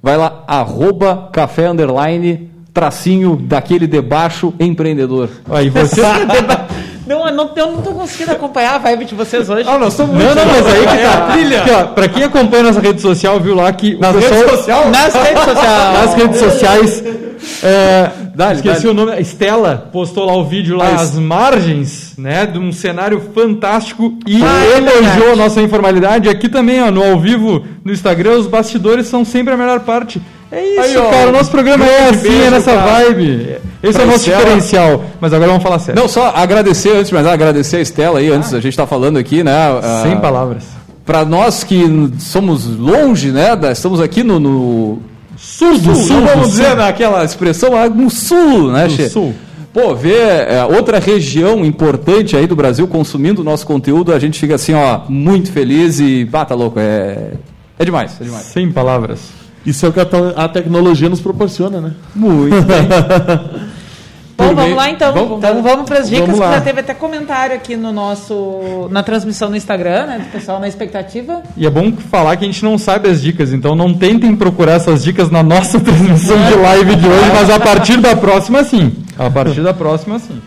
vai 0.00 0.16
lá, 0.16 0.44
arroba 0.46 1.28
café 1.32 1.68
underline, 1.68 2.48
tracinho 2.78 3.36
daquele 3.36 3.86
debaixo 3.86 4.54
empreendedor. 4.60 5.28
Aí 5.50 5.68
você. 5.70 6.00
Não, 7.06 7.26
eu 7.26 7.34
não, 7.34 7.50
eu 7.56 7.72
não 7.72 7.80
tô 7.82 7.92
conseguindo 7.92 8.32
acompanhar 8.32 8.74
a 8.74 8.78
vibe 8.78 9.06
de 9.06 9.14
vocês 9.14 9.48
hoje. 9.48 9.66
Ah, 9.68 9.78
nós 9.78 9.94
estamos 9.94 10.14
Não, 10.14 10.34
não, 10.34 10.44
mas 10.46 10.66
aí 10.66 10.86
que 10.86 10.94
É 10.94 11.02
tá. 11.10 11.26
trilha. 11.32 11.60
Aqui, 11.62 11.70
ó, 11.70 11.84
pra 11.86 12.08
quem 12.08 12.22
acompanha 12.24 12.62
nossa 12.64 12.80
rede 12.80 13.00
social, 13.00 13.40
viu 13.40 13.54
lá 13.54 13.72
que. 13.72 13.94
o 13.94 13.98
Nas 14.00 14.14
pessoal- 14.14 14.40
redes 14.40 14.50
sociais? 14.56 14.90
Nas 14.92 15.14
redes 15.14 15.44
sociais. 15.44 15.94
Nas 16.04 16.14
redes 16.14 16.38
sociais. 16.38 17.04
É, 17.62 18.10
Dá-lhe, 18.34 18.56
esqueci 18.56 18.74
dá-lhe. 18.82 18.88
o 18.88 18.94
nome. 18.94 19.12
A 19.12 19.20
Estela 19.20 19.88
postou 19.92 20.24
lá 20.26 20.34
o 20.36 20.44
vídeo 20.44 20.76
lá, 20.76 20.88
as 20.96 21.14
margens, 21.14 22.12
né? 22.18 22.44
De 22.46 22.58
um 22.58 22.70
cenário 22.72 23.20
fantástico 23.34 24.12
e 24.26 24.42
Ah, 24.42 24.64
é 24.64 24.76
elogiou 24.76 25.32
a 25.32 25.36
nossa 25.36 25.62
informalidade. 25.62 26.28
Aqui 26.28 26.48
também, 26.48 26.82
ó, 26.82 26.90
no 26.90 27.02
ao 27.02 27.18
vivo, 27.18 27.64
no 27.84 27.90
Instagram, 27.92 28.32
os 28.32 28.46
bastidores 28.46 29.06
são 29.06 29.24
sempre 29.24 29.54
a 29.54 29.56
melhor 29.56 29.80
parte. 29.80 30.20
É 30.50 30.64
isso, 30.64 30.80
Aí, 30.80 30.96
ó, 30.96 31.10
cara. 31.10 31.28
O 31.28 31.32
nosso 31.32 31.50
programa 31.50 31.84
é 31.84 32.08
assim, 32.08 32.22
beijo 32.28 32.42
é 32.44 32.50
nessa 32.50 32.72
pra- 32.72 32.84
vibe. 32.86 33.56
Esse 33.82 34.00
é 34.00 34.04
o 34.04 34.06
nosso 34.06 34.24
diferencial. 34.24 35.04
Mas 35.20 35.32
agora 35.32 35.50
vamos 35.50 35.62
falar 35.62 35.78
sério. 35.78 36.00
Não, 36.00 36.08
só 36.08 36.32
agradecer 36.34 36.96
antes, 36.96 37.12
mas 37.12 37.26
agradecer 37.26 37.76
a 37.76 37.80
Estela 37.80 38.18
aí, 38.18 38.30
antes 38.30 38.52
a 38.54 38.56
gente 38.60 38.70
está 38.72 38.86
falando 38.86 39.18
aqui, 39.18 39.44
né? 39.44 39.52
ah, 39.52 40.00
Sem 40.02 40.18
palavras. 40.18 40.64
Para 41.04 41.24
nós 41.24 41.64
que 41.64 41.84
somos 42.18 42.66
longe, 42.66 43.30
né? 43.30 43.54
da- 43.56 43.72
estamos 43.72 44.00
aqui 44.00 44.22
no, 44.22 44.38
no 44.40 44.98
Sul 45.36 45.78
do 45.78 45.94
sul, 45.94 46.20
vamos 46.22 46.48
dizer 46.48 46.74
naquela 46.76 47.22
expressão, 47.24 47.76
ah, 47.76 47.88
no 47.88 48.10
sul, 48.10 48.72
né, 48.72 48.88
Che? 48.88 49.08
sul. 49.08 49.32
Pô, 49.72 49.94
ver 49.94 50.48
é, 50.48 50.64
outra 50.64 50.98
região 50.98 51.64
importante 51.64 52.36
aí 52.36 52.46
do 52.46 52.56
Brasil 52.56 52.88
consumindo 52.88 53.42
o 53.42 53.44
nosso 53.44 53.64
conteúdo, 53.66 54.12
a 54.12 54.18
gente 54.18 54.40
fica 54.40 54.56
assim, 54.56 54.74
ó, 54.74 55.00
muito 55.08 55.52
feliz 55.52 56.00
e, 56.00 56.24
bah, 56.24 56.44
tá 56.44 56.54
louco, 56.56 56.80
é, 56.80 57.32
é 57.78 57.84
demais, 57.84 58.12
é 58.20 58.24
demais. 58.24 58.46
Sem 58.46 58.72
palavras. 58.72 59.20
Isso 59.68 59.84
é 59.84 59.88
o 59.90 59.92
que 59.92 60.00
a, 60.00 60.48
tecnologia 60.48 61.10
nos 61.10 61.20
proporciona, 61.20 61.78
né? 61.78 61.92
Muito 62.14 62.56
bem. 62.62 62.88
Bom, 64.38 64.54
vamos 64.54 64.76
lá 64.76 64.88
então. 64.88 65.12
Vamos- 65.12 65.38
então 65.38 65.62
vamos 65.62 65.84
para 65.84 65.98
as 65.98 66.08
dicas, 66.08 66.30
que 66.30 66.38
já 66.38 66.60
teve 66.60 66.80
até 66.80 66.94
comentário 66.94 67.56
aqui 67.56 67.76
no 67.76 67.92
nosso 67.92 68.88
na 68.90 69.02
transmissão 69.02 69.50
no 69.50 69.56
Instagram, 69.56 70.06
né, 70.06 70.18
do 70.20 70.30
pessoal 70.30 70.60
na 70.60 70.68
expectativa. 70.68 71.42
E 71.56 71.66
é 71.66 71.70
bom 71.70 71.92
falar 71.92 72.36
que 72.36 72.44
a 72.44 72.46
gente 72.46 72.64
não 72.64 72.78
sabe 72.78 73.08
as 73.08 73.20
dicas, 73.20 73.52
então 73.52 73.74
não 73.74 73.92
tentem 73.92 74.36
procurar 74.36 74.74
essas 74.74 75.02
dicas 75.02 75.28
na 75.28 75.42
nossa 75.42 75.80
transmissão 75.80 76.36
de 76.46 76.54
live 76.54 76.94
de 76.94 77.06
hoje, 77.08 77.30
mas 77.34 77.50
a 77.50 77.58
partir 77.58 77.96
da 78.00 78.14
próxima 78.14 78.62
sim. 78.62 78.92
A 79.18 79.28
partir 79.28 79.60
da 79.60 79.74
próxima 79.74 80.20
sim. 80.20 80.40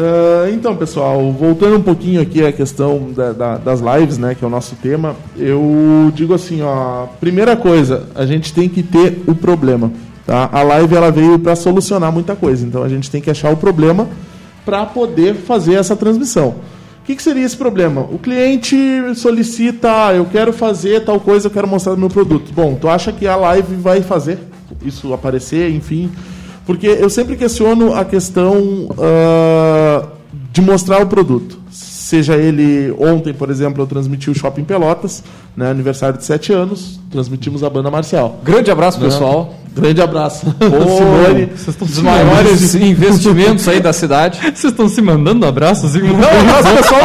Ah, 0.00 0.48
então, 0.52 0.76
pessoal, 0.76 1.32
voltando 1.32 1.76
um 1.76 1.82
pouquinho 1.82 2.20
aqui 2.20 2.44
à 2.46 2.52
questão 2.52 3.10
da- 3.16 3.32
da- 3.32 3.56
das 3.56 3.80
lives, 3.80 4.16
né, 4.16 4.32
que 4.38 4.44
é 4.44 4.46
o 4.46 4.50
nosso 4.50 4.76
tema, 4.76 5.16
eu 5.36 6.12
digo 6.14 6.32
assim, 6.34 6.62
ó, 6.62 7.06
primeira 7.18 7.56
coisa, 7.56 8.04
a 8.14 8.24
gente 8.24 8.52
tem 8.54 8.68
que 8.68 8.80
ter 8.80 9.24
o 9.26 9.34
problema, 9.34 9.90
tá? 10.24 10.48
A 10.52 10.62
live 10.62 10.94
ela 10.94 11.10
veio 11.10 11.36
para 11.36 11.56
solucionar 11.56 12.12
muita 12.12 12.36
coisa, 12.36 12.64
então 12.64 12.84
a 12.84 12.88
gente 12.88 13.10
tem 13.10 13.20
que 13.20 13.28
achar 13.28 13.52
o 13.52 13.56
problema 13.56 14.06
para 14.64 14.86
poder 14.86 15.34
fazer 15.34 15.74
essa 15.74 15.96
transmissão. 15.96 16.54
O 17.02 17.04
que, 17.08 17.16
que 17.16 17.22
seria 17.22 17.44
esse 17.44 17.56
problema? 17.56 18.02
O 18.02 18.18
cliente 18.18 18.76
solicita, 19.16 19.90
ah, 20.06 20.14
eu 20.14 20.26
quero 20.26 20.52
fazer 20.52 21.04
tal 21.04 21.18
coisa, 21.18 21.48
eu 21.48 21.50
quero 21.50 21.66
mostrar 21.66 21.94
o 21.94 21.96
meu 21.96 22.08
produto. 22.10 22.52
Bom, 22.54 22.76
tu 22.80 22.88
acha 22.88 23.10
que 23.10 23.26
a 23.26 23.34
live 23.34 23.74
vai 23.74 24.00
fazer 24.00 24.38
isso 24.84 25.12
aparecer, 25.12 25.70
enfim? 25.74 26.08
Porque 26.68 26.86
eu 26.86 27.08
sempre 27.08 27.34
questiono 27.34 27.94
a 27.94 28.04
questão 28.04 28.90
ah, 28.98 30.06
de 30.52 30.60
mostrar 30.60 31.00
o 31.00 31.06
produto. 31.06 31.58
Seja 31.70 32.36
ele, 32.36 32.94
ontem, 32.98 33.32
por 33.32 33.48
exemplo, 33.48 33.82
eu 33.82 33.86
transmiti 33.86 34.28
o 34.28 34.34
Shopping 34.34 34.64
Pelotas, 34.64 35.24
né, 35.56 35.70
aniversário 35.70 36.18
de 36.18 36.24
7 36.26 36.52
anos, 36.52 37.00
transmitimos 37.10 37.64
a 37.64 37.70
banda 37.70 37.90
marcial. 37.90 38.38
Grande 38.44 38.70
abraço, 38.70 39.00
Né? 39.00 39.06
pessoal. 39.06 39.54
Grande 39.80 40.02
abraço. 40.02 40.46
Ô, 40.46 40.80
Simone. 40.96 41.46
Vocês 41.46 41.68
estão 41.68 41.86
Dos 41.86 41.96
se 41.96 42.02
maiores 42.02 42.74
investimentos 42.74 43.68
aí 43.68 43.80
da 43.80 43.92
cidade. 43.92 44.38
Vocês 44.54 44.72
estão 44.72 44.88
se 44.88 45.00
mandando 45.00 45.46
abraços? 45.46 45.94
E... 45.94 46.00
Não, 46.00 46.12
abraço 46.16 46.76
pessoal 46.76 47.00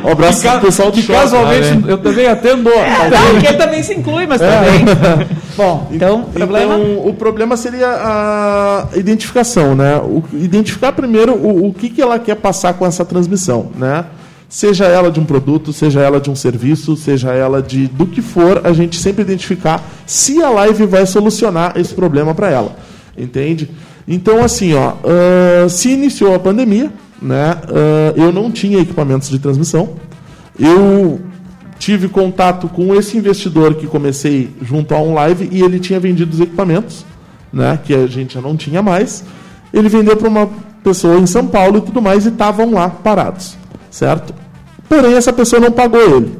do. 0.00 0.08
Um 0.08 0.12
abraço 0.12 0.48
pro 0.48 0.60
pessoal 0.60 0.90
do 0.90 1.02
casualmente 1.02 1.68
Ah, 1.84 1.90
eu 1.90 1.98
também 1.98 2.26
atendo. 2.26 2.70
Tá, 2.70 3.32
porque 3.32 3.52
também 3.54 3.82
se 3.82 3.94
inclui, 3.94 4.26
mas 4.26 4.40
também. 4.40 4.84
Bom, 5.56 5.88
então, 5.90 6.24
problema. 6.24 6.78
Então, 6.78 7.06
o 7.06 7.14
problema 7.14 7.56
seria 7.56 7.88
a 7.88 8.88
identificação, 8.94 9.74
né? 9.74 9.96
O, 9.98 10.22
identificar 10.32 10.92
primeiro 10.92 11.34
o, 11.34 11.68
o 11.68 11.74
que, 11.74 11.90
que 11.90 12.00
ela 12.00 12.18
quer 12.18 12.36
passar 12.36 12.74
com 12.74 12.86
essa 12.86 13.04
transmissão, 13.04 13.70
né? 13.76 14.04
Seja 14.52 14.84
ela 14.84 15.10
de 15.10 15.18
um 15.18 15.24
produto, 15.24 15.72
seja 15.72 16.02
ela 16.02 16.20
de 16.20 16.30
um 16.30 16.36
serviço, 16.36 16.94
seja 16.94 17.32
ela 17.32 17.62
de 17.62 17.86
do 17.86 18.04
que 18.04 18.20
for, 18.20 18.60
a 18.64 18.74
gente 18.74 19.00
sempre 19.00 19.22
identificar 19.22 19.82
se 20.04 20.42
a 20.42 20.50
live 20.50 20.84
vai 20.84 21.06
solucionar 21.06 21.72
esse 21.78 21.94
problema 21.94 22.34
para 22.34 22.50
ela, 22.50 22.76
entende? 23.16 23.70
Então, 24.06 24.44
assim, 24.44 24.74
ó, 24.74 24.92
ah, 25.04 25.66
se 25.70 25.88
iniciou 25.88 26.34
a 26.34 26.38
pandemia, 26.38 26.92
né? 27.22 27.56
ah, 27.66 28.12
eu 28.14 28.30
não 28.30 28.50
tinha 28.50 28.78
equipamentos 28.78 29.30
de 29.30 29.38
transmissão, 29.38 29.94
eu 30.60 31.18
tive 31.78 32.08
contato 32.08 32.68
com 32.68 32.94
esse 32.94 33.16
investidor 33.16 33.76
que 33.76 33.86
comecei 33.86 34.50
junto 34.60 34.94
a 34.94 35.00
um 35.00 35.14
live 35.14 35.48
e 35.50 35.62
ele 35.62 35.80
tinha 35.80 35.98
vendido 35.98 36.30
os 36.30 36.40
equipamentos, 36.40 37.06
né, 37.50 37.80
que 37.82 37.94
a 37.94 38.06
gente 38.06 38.34
já 38.34 38.42
não 38.42 38.54
tinha 38.54 38.82
mais. 38.82 39.24
Ele 39.72 39.88
vendeu 39.88 40.14
para 40.14 40.28
uma 40.28 40.50
pessoa 40.84 41.18
em 41.18 41.26
São 41.26 41.46
Paulo 41.46 41.78
e 41.78 41.80
tudo 41.80 42.02
mais 42.02 42.26
e 42.26 42.28
estavam 42.28 42.70
lá 42.70 42.90
parados, 42.90 43.56
certo? 43.90 44.41
Porém, 44.92 45.14
essa 45.14 45.32
pessoa 45.32 45.58
não 45.58 45.72
pagou 45.72 46.02
ele. 46.02 46.38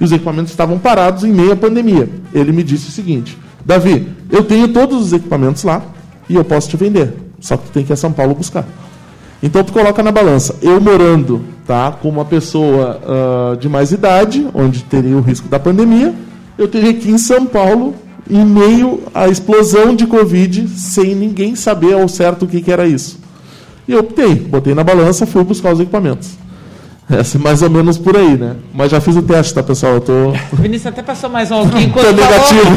E 0.00 0.04
os 0.04 0.10
equipamentos 0.10 0.50
estavam 0.50 0.78
parados 0.78 1.22
em 1.22 1.30
meio 1.30 1.52
à 1.52 1.56
pandemia. 1.56 2.08
Ele 2.32 2.50
me 2.50 2.62
disse 2.62 2.88
o 2.88 2.90
seguinte: 2.90 3.36
Davi, 3.62 4.08
eu 4.30 4.42
tenho 4.42 4.68
todos 4.68 5.04
os 5.04 5.12
equipamentos 5.12 5.64
lá 5.64 5.82
e 6.26 6.34
eu 6.34 6.42
posso 6.42 6.70
te 6.70 6.78
vender. 6.78 7.12
Só 7.38 7.58
que 7.58 7.64
tu 7.64 7.72
tem 7.72 7.84
que 7.84 7.92
ir 7.92 7.94
a 7.94 7.96
São 7.96 8.10
Paulo 8.10 8.34
buscar. 8.34 8.66
Então 9.42 9.62
tu 9.62 9.70
coloca 9.70 10.02
na 10.02 10.10
balança, 10.10 10.56
eu 10.62 10.80
morando, 10.80 11.44
tá, 11.66 11.92
com 11.92 12.08
uma 12.08 12.24
pessoa 12.24 13.00
ah, 13.06 13.56
de 13.56 13.68
mais 13.68 13.92
idade, 13.92 14.48
onde 14.54 14.82
teria 14.84 15.16
o 15.18 15.20
risco 15.20 15.46
da 15.46 15.58
pandemia, 15.58 16.14
eu 16.56 16.68
teria 16.68 16.94
que 16.94 17.06
ir 17.06 17.12
em 17.12 17.18
São 17.18 17.44
Paulo 17.44 17.94
em 18.30 18.46
meio 18.46 19.02
à 19.12 19.28
explosão 19.28 19.94
de 19.94 20.06
Covid, 20.06 20.68
sem 20.68 21.14
ninguém 21.14 21.54
saber 21.54 21.92
ao 21.92 22.08
certo 22.08 22.46
o 22.46 22.48
que, 22.48 22.62
que 22.62 22.72
era 22.72 22.86
isso. 22.86 23.18
E 23.86 23.92
eu 23.92 24.00
optei, 24.00 24.36
botei 24.36 24.74
na 24.74 24.82
balança, 24.82 25.26
fui 25.26 25.44
buscar 25.44 25.74
os 25.74 25.80
equipamentos. 25.80 26.40
Essa 27.10 27.38
é 27.38 27.40
mais 27.40 27.60
ou 27.62 27.70
menos 27.70 27.98
por 27.98 28.16
aí, 28.16 28.36
né? 28.36 28.54
Mas 28.72 28.90
já 28.90 29.00
fiz 29.00 29.16
o 29.16 29.22
teste, 29.22 29.54
tá, 29.54 29.62
pessoal? 29.62 29.94
Eu 29.94 30.00
tô, 30.00 30.12
O 30.52 30.56
Vinícius 30.56 30.86
até 30.86 31.02
passou 31.02 31.28
mais 31.28 31.50
um 31.50 31.68
pouquinho 31.68 31.90
tô 31.92 32.00
enquanto 32.00 32.16
negativo. 32.16 32.70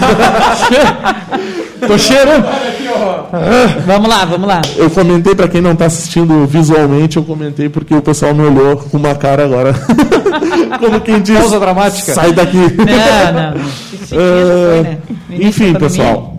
Tô 1.88 1.98
cheirando. 1.98 2.46
Vamos 3.86 4.10
lá, 4.10 4.26
vamos 4.26 4.48
lá. 4.48 4.62
Eu 4.76 4.90
comentei 4.90 5.36
para 5.36 5.48
quem 5.48 5.62
não 5.62 5.76
tá 5.76 5.86
assistindo 5.86 6.46
visualmente, 6.46 7.18
eu 7.18 7.24
comentei 7.24 7.70
porque 7.70 7.94
o 7.94 8.02
pessoal 8.02 8.34
me 8.34 8.44
olhou 8.44 8.78
com 8.78 8.98
uma 8.98 9.16
cara 9.16 9.46
agora. 9.46 9.74
Como 10.80 11.02
quem 11.02 11.22
diz. 11.22 11.38
Pausa 11.38 11.60
dramática. 11.60 12.14
Sai 12.14 12.32
daqui. 12.32 12.58
Não, 12.58 13.54
não. 13.56 13.64
foi, 14.14 14.82
né? 14.84 14.98
Início 15.30 15.48
Enfim, 15.48 15.74
pandemia. 15.74 15.80
pessoal, 15.80 16.36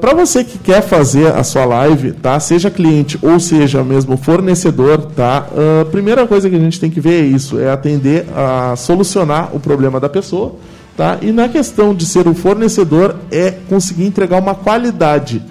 para 0.00 0.14
você 0.14 0.44
que 0.44 0.58
quer 0.58 0.82
fazer 0.82 1.34
a 1.34 1.44
sua 1.44 1.64
live, 1.64 2.12
tá? 2.12 2.38
Seja 2.40 2.70
cliente 2.70 3.18
ou 3.22 3.38
seja 3.38 3.84
mesmo 3.84 4.16
fornecedor, 4.16 4.98
tá? 5.14 5.46
A 5.80 5.84
primeira 5.86 6.26
coisa 6.26 6.48
que 6.48 6.56
a 6.56 6.58
gente 6.58 6.80
tem 6.80 6.90
que 6.90 7.00
ver 7.00 7.22
é 7.22 7.26
isso, 7.26 7.58
é 7.60 7.70
atender 7.70 8.26
a 8.34 8.74
solucionar 8.76 9.50
o 9.54 9.60
problema 9.60 10.00
da 10.00 10.08
pessoa, 10.08 10.54
tá? 10.96 11.18
E 11.20 11.32
na 11.32 11.48
questão 11.48 11.94
de 11.94 12.06
ser 12.06 12.26
o 12.26 12.34
fornecedor 12.34 13.16
é 13.30 13.54
conseguir 13.68 14.06
entregar 14.06 14.40
uma 14.40 14.54
qualidade. 14.54 15.42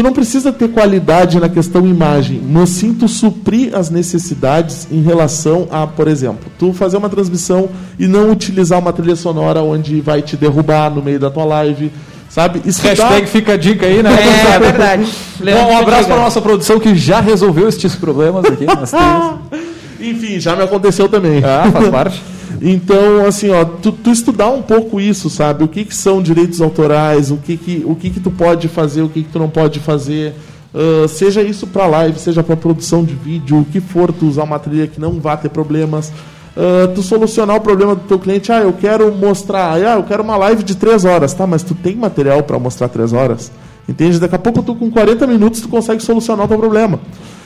Tu 0.00 0.04
não 0.04 0.14
precisa 0.14 0.50
ter 0.50 0.68
qualidade 0.68 1.38
na 1.38 1.46
questão 1.46 1.86
imagem, 1.86 2.40
mas 2.48 2.70
sim 2.70 2.94
tu 2.94 3.06
suprir 3.06 3.74
as 3.76 3.90
necessidades 3.90 4.88
em 4.90 5.02
relação 5.02 5.68
a, 5.70 5.86
por 5.86 6.08
exemplo, 6.08 6.50
tu 6.58 6.72
fazer 6.72 6.96
uma 6.96 7.10
transmissão 7.10 7.68
e 7.98 8.06
não 8.06 8.30
utilizar 8.32 8.78
uma 8.78 8.94
trilha 8.94 9.14
sonora 9.14 9.60
onde 9.60 10.00
vai 10.00 10.22
te 10.22 10.38
derrubar 10.38 10.88
no 10.90 11.02
meio 11.02 11.20
da 11.20 11.28
tua 11.28 11.44
live, 11.44 11.92
sabe? 12.30 12.62
Estudar- 12.64 12.94
Hashtag 13.10 13.26
fica 13.26 13.52
a 13.52 13.56
dica 13.58 13.84
aí, 13.84 14.02
né? 14.02 14.08
É, 14.10 14.54
é 14.54 14.58
verdade. 14.58 15.04
Bom, 15.38 15.70
um 15.74 15.76
abraço 15.76 16.08
para 16.08 16.16
nossa 16.16 16.40
produção 16.40 16.80
que 16.80 16.94
já 16.94 17.20
resolveu 17.20 17.68
estes 17.68 17.94
problemas 17.94 18.46
aqui. 18.46 18.64
Enfim, 20.00 20.40
já 20.40 20.56
me 20.56 20.62
aconteceu 20.62 21.10
também. 21.10 21.42
Ah, 21.44 21.68
faz 21.70 21.88
parte. 21.90 22.22
Então, 22.60 23.26
assim, 23.26 23.50
ó, 23.50 23.64
tu, 23.64 23.92
tu 23.92 24.10
estudar 24.10 24.48
um 24.48 24.62
pouco 24.62 25.00
isso, 25.00 25.28
sabe? 25.30 25.64
O 25.64 25.68
que, 25.68 25.84
que 25.84 25.94
são 25.94 26.22
direitos 26.22 26.60
autorais, 26.60 27.30
o 27.30 27.36
que, 27.36 27.56
que, 27.56 27.82
o 27.86 27.94
que, 27.94 28.10
que 28.10 28.20
tu 28.20 28.30
pode 28.30 28.68
fazer, 28.68 29.02
o 29.02 29.08
que, 29.08 29.22
que 29.22 29.30
tu 29.30 29.38
não 29.38 29.48
pode 29.48 29.80
fazer. 29.80 30.34
Ah, 30.74 31.08
seja 31.08 31.42
isso 31.42 31.66
para 31.66 31.86
live, 31.86 32.18
seja 32.18 32.42
para 32.42 32.56
produção 32.56 33.04
de 33.04 33.14
vídeo, 33.14 33.58
o 33.58 33.64
que 33.64 33.80
for, 33.80 34.12
tu 34.12 34.26
usar 34.26 34.44
uma 34.44 34.58
trilha 34.58 34.86
que 34.86 35.00
não 35.00 35.20
vá 35.20 35.36
ter 35.36 35.48
problemas. 35.48 36.12
uh, 36.56 36.88
tu 36.94 37.02
solucionar 37.02 37.56
o 37.56 37.60
problema 37.60 37.94
do 37.94 38.02
teu 38.02 38.18
cliente. 38.18 38.50
Ah, 38.52 38.60
eu 38.60 38.72
quero 38.72 39.12
mostrar, 39.14 39.74
ah, 39.74 39.96
eu 39.96 40.02
quero 40.04 40.22
uma 40.22 40.36
live 40.36 40.62
de 40.62 40.76
3 40.76 41.04
horas, 41.04 41.32
tá? 41.34 41.46
Mas 41.46 41.62
tu 41.62 41.74
tem 41.74 41.94
material 41.96 42.42
para 42.42 42.58
mostrar 42.58 42.88
3 42.88 43.12
horas? 43.12 43.52
Entende? 43.88 44.18
Daqui 44.20 44.34
a 44.34 44.38
pouco 44.38 44.62
tu 44.62 44.74
com 44.74 44.90
40 44.90 45.26
minutos 45.26 45.60
tu 45.60 45.68
consegue 45.68 46.02
solucionar 46.02 46.46
o 46.46 46.48
teu 46.48 46.58
problema. 46.58 47.00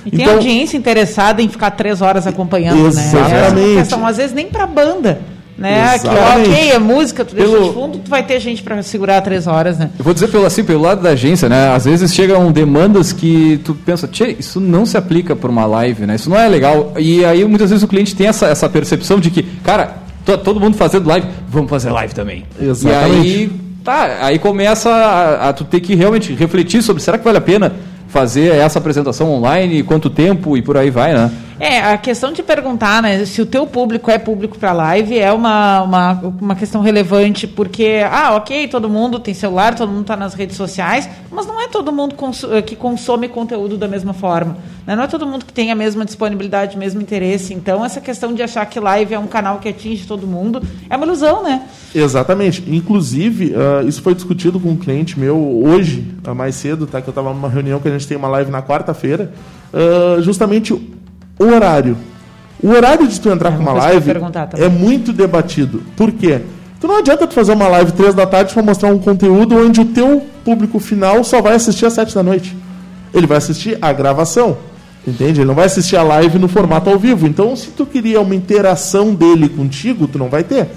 E 0.04 0.10
tem 0.10 0.22
então, 0.22 0.34
audiência 0.34 0.76
interessada 0.76 1.40
em 1.42 1.48
ficar 1.48 1.70
três 1.72 2.02
horas 2.02 2.26
acompanhando, 2.26 2.86
exatamente. 2.86 3.54
né? 3.54 3.80
Exatamente. 3.80 4.10
Às 4.10 4.16
vezes 4.16 4.34
nem 4.34 4.46
para 4.46 4.66
banda 4.66 5.20
né? 5.56 5.98
Que, 5.98 6.08
ok, 6.08 6.70
é 6.72 6.78
música, 6.78 7.24
tu 7.24 7.34
deixa 7.34 7.52
pelo... 7.52 7.68
de 7.68 7.74
fundo, 7.74 7.98
tu 7.98 8.10
vai 8.10 8.24
ter 8.24 8.40
gente 8.40 8.62
para 8.62 8.82
segurar 8.82 9.20
três 9.20 9.46
horas, 9.46 9.78
né? 9.78 9.90
Eu 9.98 10.04
vou 10.04 10.12
dizer 10.12 10.28
pelo, 10.28 10.44
assim, 10.44 10.64
pelo 10.64 10.80
lado 10.80 11.02
da 11.02 11.10
agência, 11.10 11.48
né? 11.48 11.68
Às 11.74 11.84
vezes 11.84 12.12
chegam 12.12 12.50
demandas 12.50 13.12
que 13.12 13.60
tu 13.64 13.74
pensa, 13.74 14.08
tchê, 14.08 14.36
isso 14.38 14.60
não 14.60 14.84
se 14.84 14.96
aplica 14.96 15.36
para 15.36 15.50
uma 15.50 15.64
live, 15.64 16.06
né? 16.06 16.16
Isso 16.16 16.28
não 16.28 16.38
é 16.38 16.48
legal. 16.48 16.92
E 16.98 17.24
aí 17.24 17.44
muitas 17.44 17.70
vezes 17.70 17.84
o 17.84 17.88
cliente 17.88 18.14
tem 18.14 18.26
essa, 18.26 18.46
essa 18.46 18.68
percepção 18.68 19.20
de 19.20 19.30
que, 19.30 19.42
cara, 19.62 19.98
todo 20.24 20.58
mundo 20.58 20.76
fazendo 20.76 21.08
live, 21.08 21.26
vamos 21.48 21.70
fazer 21.70 21.90
live 21.90 22.14
também. 22.14 22.44
Exatamente. 22.60 23.28
E 23.28 23.30
aí, 23.30 23.52
tá, 23.84 24.18
aí 24.22 24.38
começa 24.40 24.90
a, 24.90 25.50
a 25.50 25.52
tu 25.52 25.64
ter 25.64 25.80
que 25.80 25.94
realmente 25.94 26.32
refletir 26.32 26.82
sobre, 26.82 27.02
será 27.02 27.16
que 27.16 27.24
vale 27.24 27.38
a 27.38 27.42
pena 27.42 27.72
fazer 28.14 28.54
essa 28.54 28.78
apresentação 28.78 29.28
online, 29.32 29.82
quanto 29.82 30.08
tempo 30.08 30.56
e 30.56 30.62
por 30.62 30.76
aí 30.76 30.88
vai, 30.88 31.12
né? 31.12 31.32
É, 31.64 31.80
a 31.80 31.96
questão 31.96 32.30
de 32.30 32.42
perguntar, 32.42 33.00
né, 33.00 33.24
se 33.24 33.40
o 33.40 33.46
teu 33.46 33.66
público 33.66 34.10
é 34.10 34.18
público 34.18 34.58
para 34.58 34.70
live 34.72 35.18
é 35.18 35.32
uma, 35.32 35.80
uma, 35.80 36.12
uma 36.38 36.54
questão 36.54 36.82
relevante, 36.82 37.46
porque, 37.46 38.04
ah, 38.06 38.36
ok, 38.36 38.68
todo 38.68 38.86
mundo 38.86 39.18
tem 39.18 39.32
celular, 39.32 39.74
todo 39.74 39.88
mundo 39.88 40.02
está 40.02 40.14
nas 40.14 40.34
redes 40.34 40.58
sociais, 40.58 41.08
mas 41.30 41.46
não 41.46 41.58
é 41.58 41.66
todo 41.66 41.90
mundo 41.90 42.16
cons 42.16 42.44
que 42.66 42.76
consome 42.76 43.28
conteúdo 43.28 43.78
da 43.78 43.88
mesma 43.88 44.12
forma. 44.12 44.58
Né? 44.86 44.94
Não 44.94 45.04
é 45.04 45.06
todo 45.06 45.26
mundo 45.26 45.46
que 45.46 45.54
tem 45.54 45.72
a 45.72 45.74
mesma 45.74 46.04
disponibilidade, 46.04 46.76
o 46.76 46.78
mesmo 46.78 47.00
interesse. 47.00 47.54
Então, 47.54 47.82
essa 47.82 47.98
questão 47.98 48.34
de 48.34 48.42
achar 48.42 48.66
que 48.66 48.78
live 48.78 49.14
é 49.14 49.18
um 49.18 49.26
canal 49.26 49.58
que 49.58 49.70
atinge 49.70 50.06
todo 50.06 50.26
mundo 50.26 50.62
é 50.90 50.96
uma 50.98 51.06
ilusão, 51.06 51.42
né? 51.42 51.62
Exatamente. 51.94 52.62
Inclusive, 52.66 53.54
uh, 53.54 53.88
isso 53.88 54.02
foi 54.02 54.14
discutido 54.14 54.60
com 54.60 54.68
um 54.68 54.76
cliente 54.76 55.18
meu 55.18 55.38
hoje, 55.64 56.06
mais 56.36 56.56
cedo, 56.56 56.86
tá? 56.86 57.00
Que 57.00 57.08
eu 57.08 57.12
estava 57.12 57.32
numa 57.32 57.48
reunião 57.48 57.80
que 57.80 57.88
a 57.88 57.90
gente 57.90 58.06
tem 58.06 58.18
uma 58.18 58.28
live 58.28 58.50
na 58.50 58.60
quarta-feira. 58.60 59.32
Uh, 59.72 60.20
justamente 60.20 60.74
o 61.44 61.54
horário. 61.54 61.96
O 62.62 62.70
horário 62.70 63.06
de 63.06 63.20
tu 63.20 63.28
entrar 63.30 63.52
com 63.52 63.62
uma 63.62 63.72
live 63.72 64.12
é 64.56 64.68
muito 64.68 65.12
debatido. 65.12 65.82
Por 65.96 66.10
quê? 66.12 66.40
Tu 66.80 66.86
não 66.86 66.98
adianta 66.98 67.26
tu 67.26 67.34
fazer 67.34 67.52
uma 67.52 67.68
live 67.68 67.92
três 67.92 68.14
da 68.14 68.26
tarde 68.26 68.52
para 68.52 68.62
mostrar 68.62 68.90
um 68.90 68.98
conteúdo 68.98 69.56
onde 69.56 69.80
o 69.80 69.84
teu 69.86 70.22
público 70.44 70.78
final 70.78 71.24
só 71.24 71.40
vai 71.40 71.54
assistir 71.54 71.86
às 71.86 71.92
sete 71.92 72.14
da 72.14 72.22
noite. 72.22 72.56
Ele 73.12 73.26
vai 73.26 73.38
assistir 73.38 73.78
a 73.80 73.92
gravação. 73.92 74.56
Entende? 75.06 75.40
Ele 75.40 75.48
não 75.48 75.54
vai 75.54 75.66
assistir 75.66 75.96
a 75.96 76.02
live 76.02 76.38
no 76.38 76.48
formato 76.48 76.88
ao 76.88 76.98
vivo. 76.98 77.26
Então, 77.26 77.54
se 77.54 77.68
tu 77.68 77.84
queria 77.84 78.20
uma 78.20 78.34
interação 78.34 79.14
dele 79.14 79.48
contigo, 79.48 80.08
tu 80.08 80.18
não 80.18 80.28
vai 80.28 80.42
ter. 80.42 80.68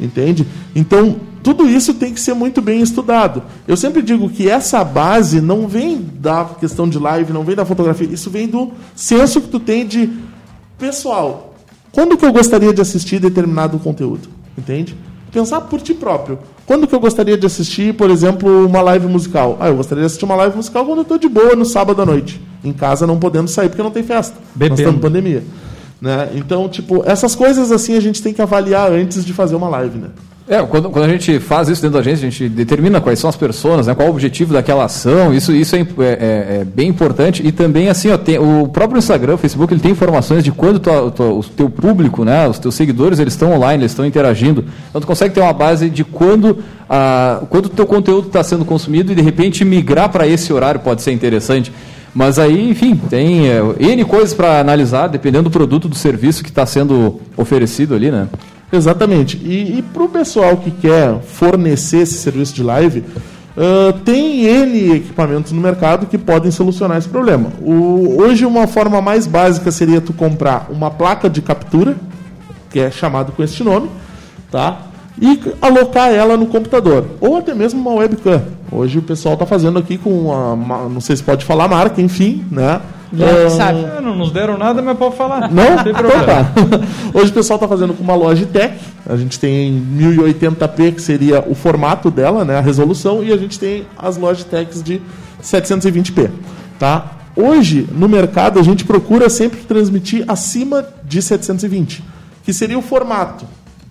Entende? 0.00 0.46
Então, 0.74 1.16
tudo 1.48 1.66
isso 1.66 1.94
tem 1.94 2.12
que 2.12 2.20
ser 2.20 2.34
muito 2.34 2.60
bem 2.60 2.82
estudado. 2.82 3.42
Eu 3.66 3.74
sempre 3.74 4.02
digo 4.02 4.28
que 4.28 4.50
essa 4.50 4.84
base 4.84 5.40
não 5.40 5.66
vem 5.66 5.96
da 6.20 6.44
questão 6.44 6.86
de 6.86 6.98
live, 6.98 7.32
não 7.32 7.42
vem 7.42 7.56
da 7.56 7.64
fotografia, 7.64 8.06
isso 8.06 8.28
vem 8.28 8.46
do 8.46 8.70
senso 8.94 9.40
que 9.40 9.48
tu 9.48 9.58
tem 9.58 9.86
de 9.86 10.10
pessoal. 10.78 11.54
Quando 11.90 12.18
que 12.18 12.26
eu 12.26 12.34
gostaria 12.34 12.70
de 12.74 12.82
assistir 12.82 13.18
determinado 13.18 13.78
conteúdo? 13.78 14.28
Entende? 14.58 14.94
Pensar 15.32 15.62
por 15.62 15.80
ti 15.80 15.94
próprio. 15.94 16.38
Quando 16.66 16.86
que 16.86 16.94
eu 16.94 17.00
gostaria 17.00 17.38
de 17.38 17.46
assistir, 17.46 17.94
por 17.94 18.10
exemplo, 18.10 18.66
uma 18.66 18.82
live 18.82 19.06
musical? 19.06 19.56
Ah, 19.58 19.68
eu 19.68 19.76
gostaria 19.76 20.02
de 20.02 20.06
assistir 20.06 20.26
uma 20.26 20.36
live 20.36 20.54
musical 20.54 20.84
quando 20.84 20.98
eu 20.98 21.02
estou 21.02 21.16
de 21.16 21.30
boa 21.30 21.56
no 21.56 21.64
sábado 21.64 22.02
à 22.02 22.04
noite. 22.04 22.38
Em 22.62 22.74
casa 22.74 23.06
não 23.06 23.18
podendo 23.18 23.48
sair 23.48 23.70
porque 23.70 23.82
não 23.82 23.90
tem 23.90 24.02
festa. 24.02 24.36
Bebendo. 24.54 24.72
Nós 24.72 24.80
estamos 24.80 24.98
em 24.98 25.02
pandemia. 25.02 25.42
Né? 25.98 26.28
Então, 26.34 26.68
tipo, 26.68 27.02
essas 27.06 27.34
coisas 27.34 27.72
assim 27.72 27.96
a 27.96 28.00
gente 28.00 28.22
tem 28.22 28.34
que 28.34 28.42
avaliar 28.42 28.92
antes 28.92 29.24
de 29.24 29.32
fazer 29.32 29.56
uma 29.56 29.70
live, 29.70 29.96
né? 29.96 30.08
É, 30.48 30.62
quando, 30.62 30.88
quando 30.88 31.04
a 31.04 31.08
gente 31.08 31.38
faz 31.40 31.68
isso 31.68 31.82
dentro 31.82 31.94
da 31.94 32.00
agência, 32.00 32.26
a 32.26 32.30
gente 32.30 32.48
determina 32.48 33.02
quais 33.02 33.18
são 33.18 33.28
as 33.28 33.36
pessoas, 33.36 33.86
né, 33.86 33.94
qual 33.94 34.08
o 34.08 34.10
objetivo 34.10 34.54
daquela 34.54 34.84
ação, 34.84 35.34
isso, 35.34 35.52
isso 35.52 35.76
é, 35.76 35.80
é, 35.80 35.84
é, 36.00 36.60
é 36.60 36.64
bem 36.64 36.88
importante. 36.88 37.46
E 37.46 37.52
também, 37.52 37.90
assim, 37.90 38.10
ó, 38.10 38.16
tem, 38.16 38.38
o 38.38 38.66
próprio 38.66 38.98
Instagram, 38.98 39.34
o 39.34 39.36
Facebook, 39.36 39.74
ele 39.74 39.80
tem 39.80 39.90
informações 39.90 40.42
de 40.42 40.50
quando 40.50 40.78
tua, 40.78 41.10
tua, 41.10 41.32
o 41.34 41.44
teu 41.44 41.68
público, 41.68 42.24
né, 42.24 42.48
os 42.48 42.58
teus 42.58 42.74
seguidores, 42.74 43.18
eles 43.18 43.34
estão 43.34 43.52
online, 43.52 43.82
eles 43.82 43.92
estão 43.92 44.06
interagindo. 44.06 44.64
Então, 44.88 45.02
tu 45.02 45.06
consegue 45.06 45.34
ter 45.34 45.42
uma 45.42 45.52
base 45.52 45.90
de 45.90 46.02
quando 46.02 46.58
quando 47.50 47.66
o 47.66 47.68
teu 47.68 47.86
conteúdo 47.86 48.28
está 48.28 48.42
sendo 48.42 48.64
consumido 48.64 49.12
e, 49.12 49.14
de 49.14 49.20
repente, 49.20 49.62
migrar 49.62 50.08
para 50.08 50.26
esse 50.26 50.50
horário 50.54 50.80
pode 50.80 51.02
ser 51.02 51.12
interessante. 51.12 51.70
Mas 52.14 52.38
aí, 52.38 52.70
enfim, 52.70 52.96
tem 52.96 53.46
é, 53.46 53.60
N 53.78 54.04
coisas 54.06 54.32
para 54.32 54.58
analisar, 54.58 55.08
dependendo 55.08 55.44
do 55.44 55.52
produto, 55.52 55.86
do 55.86 55.94
serviço 55.94 56.42
que 56.42 56.48
está 56.48 56.64
sendo 56.64 57.20
oferecido 57.36 57.94
ali, 57.94 58.10
né? 58.10 58.26
Exatamente. 58.72 59.36
E, 59.38 59.78
e 59.78 59.82
para 59.82 60.02
o 60.02 60.08
pessoal 60.08 60.56
que 60.58 60.70
quer 60.70 61.20
fornecer 61.20 61.98
esse 61.98 62.14
serviço 62.14 62.54
de 62.54 62.62
live, 62.62 63.00
uh, 63.56 63.92
tem 64.04 64.44
N 64.44 64.96
equipamentos 64.96 65.52
no 65.52 65.60
mercado 65.60 66.06
que 66.06 66.18
podem 66.18 66.50
solucionar 66.50 66.98
esse 66.98 67.08
problema. 67.08 67.50
O, 67.60 68.20
hoje, 68.20 68.44
uma 68.44 68.66
forma 68.66 69.00
mais 69.00 69.26
básica 69.26 69.70
seria 69.70 70.00
tu 70.00 70.12
comprar 70.12 70.66
uma 70.70 70.90
placa 70.90 71.30
de 71.30 71.40
captura, 71.40 71.96
que 72.70 72.78
é 72.78 72.90
chamado 72.90 73.32
com 73.32 73.42
este 73.42 73.64
nome, 73.64 73.88
tá? 74.50 74.88
e 75.20 75.40
alocar 75.60 76.10
ela 76.10 76.36
no 76.36 76.46
computador, 76.46 77.04
ou 77.20 77.36
até 77.36 77.54
mesmo 77.54 77.80
uma 77.80 77.98
webcam. 77.98 78.42
Hoje 78.70 78.98
o 78.98 79.02
pessoal 79.02 79.34
está 79.34 79.44
fazendo 79.44 79.78
aqui 79.78 79.98
com 79.98 80.10
uma, 80.10 80.52
uma, 80.52 80.88
não 80.88 81.00
sei 81.00 81.16
se 81.16 81.22
pode 81.22 81.44
falar 81.44 81.68
marca, 81.68 82.00
enfim, 82.00 82.44
né? 82.50 82.80
Já 83.12 83.26
é, 83.26 83.50
sabe. 83.50 83.80
É, 83.80 84.00
não 84.00 84.16
nos 84.16 84.30
deram 84.30 84.58
nada, 84.58 84.82
mas 84.82 84.96
pode 84.98 85.16
falar. 85.16 85.50
Não? 85.50 85.76
não 85.76 85.84
tem 85.84 85.92
problema. 85.92 86.50
Então 86.50 86.68
tá. 86.68 86.86
Hoje 87.18 87.30
o 87.30 87.34
pessoal 87.34 87.56
está 87.56 87.68
fazendo 87.68 87.94
com 87.94 88.02
uma 88.02 88.14
Logitech. 88.14 88.78
A 89.06 89.16
gente 89.16 89.38
tem 89.38 89.72
1080p, 89.96 90.94
que 90.94 91.02
seria 91.02 91.42
o 91.46 91.54
formato 91.54 92.10
dela, 92.10 92.44
né, 92.44 92.58
a 92.58 92.60
resolução, 92.60 93.24
e 93.24 93.32
a 93.32 93.36
gente 93.36 93.58
tem 93.58 93.86
as 93.96 94.16
Logitechs 94.16 94.82
de 94.82 95.00
720p. 95.42 96.30
Tá? 96.78 97.12
Hoje, 97.34 97.88
no 97.92 98.08
mercado, 98.08 98.58
a 98.58 98.62
gente 98.62 98.84
procura 98.84 99.30
sempre 99.30 99.60
transmitir 99.60 100.24
acima 100.28 100.84
de 101.04 101.22
720, 101.22 102.04
que 102.44 102.52
seria 102.52 102.78
o 102.78 102.82
formato. 102.82 103.46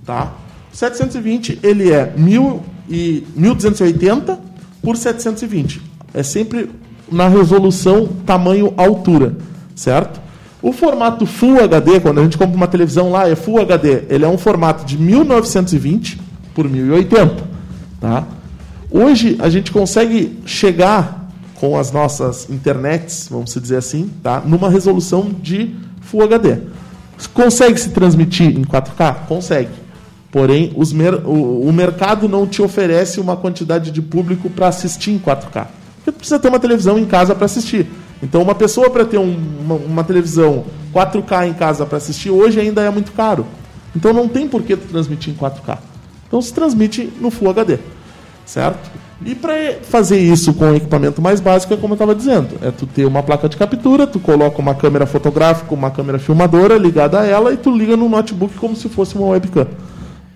Tá? 0.06 0.34
720 0.72 1.60
ele 1.64 1.92
é 1.92 2.14
1000 2.16 2.64
e 2.90 3.26
1280 3.36 4.40
por 4.82 4.96
720. 4.96 5.82
É 6.14 6.24
sempre 6.24 6.70
na 7.12 7.28
resolução 7.28 8.08
tamanho 8.26 8.74
altura, 8.78 9.38
certo? 9.76 10.20
O 10.62 10.74
formato 10.74 11.26
Full 11.26 11.64
HD, 11.64 12.00
quando 12.00 12.20
a 12.20 12.24
gente 12.24 12.38
compra 12.38 12.56
uma 12.56 12.68
televisão 12.68 13.12
lá, 13.12 13.30
é 13.30 13.36
Full 13.36 13.62
HD. 13.62 14.04
Ele 14.10 14.26
é 14.26 14.28
um 14.28 14.38
formato 14.38 14.86
de 14.86 14.98
1920 14.98 16.20
por 16.54 16.68
1080, 16.68 17.44
tá? 18.02 18.24
Hoje 18.90 19.38
a 19.40 19.50
gente 19.50 19.72
consegue 19.72 20.40
chegar 20.46 21.30
com 21.56 21.78
as 21.78 21.92
nossas 21.92 22.50
internets, 22.50 23.28
vamos 23.30 23.54
dizer 23.54 23.78
assim, 23.78 24.10
tá? 24.24 24.42
Numa 24.46 24.70
resolução 24.70 25.30
de 25.42 25.76
Full 26.02 26.24
HD. 26.24 26.58
Consegue 27.34 27.80
se 27.80 27.90
transmitir 27.90 28.58
em 28.58 28.64
4K? 28.64 29.28
Consegue. 29.28 29.70
Porém, 30.32 30.74
mer 30.94 31.16
o, 31.26 31.68
o, 31.68 31.74
mercado 31.74 32.28
não 32.28 32.46
te 32.46 32.62
oferece 32.62 33.20
uma 33.20 33.36
quantidade 33.36 33.92
de 33.92 34.02
público 34.02 34.50
para 34.50 34.68
assistir 34.68 35.12
em 35.12 35.20
4K. 35.20 35.68
Porque 36.08 36.12
tu 36.12 36.20
precisa 36.20 36.40
ter 36.40 36.48
uma 36.48 36.60
televisão 36.60 36.98
em 36.98 37.06
casa 37.06 37.36
para 37.36 37.46
assistir. 37.46 37.86
Então, 38.24 38.42
uma 38.42 38.56
pessoa 38.56 38.90
para 38.90 39.04
ter 39.04 39.18
um, 39.18 39.38
uma, 39.60 39.76
uma, 39.76 40.04
televisão 40.06 40.64
4K 40.94 41.50
em 41.50 41.54
casa 41.54 41.86
para 41.86 41.98
assistir 41.98 42.30
hoje 42.30 42.60
ainda 42.60 42.82
é 42.82 42.90
muito 42.90 43.12
caro. 43.12 43.46
Então, 43.94 44.14
não 44.14 44.28
tem 44.30 44.48
por 44.48 44.64
que 44.64 44.78
transmitir 44.78 45.34
em 45.34 45.38
4K. 45.38 45.78
Então, 46.26 46.42
se 46.42 46.54
transmite 46.54 47.12
no 47.20 47.30
Full 47.30 47.50
HD. 47.50 47.80
Certo? 48.46 48.90
E 49.26 49.36
para 49.36 49.54
fazer 49.84 50.18
isso 50.18 50.54
com 50.54 50.72
o 50.72 50.76
equipamento 50.76 51.22
mais 51.22 51.42
básico, 51.42 51.74
é 51.74 51.78
como 51.78 51.92
eu 51.92 51.96
estava 51.96 52.16
dizendo: 52.16 52.56
é 52.62 52.72
tu 52.72 52.88
ter 52.88 53.04
uma 53.04 53.22
placa 53.22 53.50
de 53.50 53.58
captura, 53.58 54.08
tu 54.08 54.20
coloca 54.20 54.62
uma 54.62 54.76
câmera 54.76 55.06
fotográfica, 55.06 55.74
uma 55.74 55.92
câmera 55.92 56.20
filmadora 56.20 56.78
ligada 56.78 57.20
a 57.20 57.26
ela 57.26 57.52
e 57.52 57.58
tu 57.58 57.76
liga 57.76 57.98
no 57.98 58.08
notebook 58.08 58.54
como 58.56 58.78
se 58.78 58.88
fosse 58.88 59.18
uma 59.18 59.28
webcam. 59.28 59.68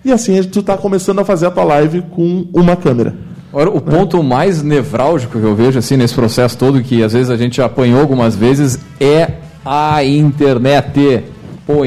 E 0.04 0.12
assim 0.12 0.42
tu 0.42 0.60
está 0.60 0.76
começando 0.76 1.20
a 1.20 1.24
fazer 1.24 1.46
a 1.46 1.50
tua 1.50 1.64
live 1.64 2.02
com 2.10 2.46
uma 2.52 2.76
câmera. 2.76 3.31
Agora, 3.52 3.68
o 3.68 3.82
ponto 3.82 4.22
mais 4.22 4.62
nevrálgico 4.62 5.38
que 5.38 5.44
eu 5.44 5.54
vejo 5.54 5.78
assim 5.78 5.94
nesse 5.94 6.14
processo 6.14 6.56
todo, 6.56 6.82
que 6.82 7.02
às 7.02 7.12
vezes 7.12 7.28
a 7.28 7.36
gente 7.36 7.60
apanhou 7.60 8.00
algumas 8.00 8.34
vezes, 8.34 8.78
é 8.98 9.28
a 9.62 10.02
internet. 10.02 11.22
Pô, 11.66 11.82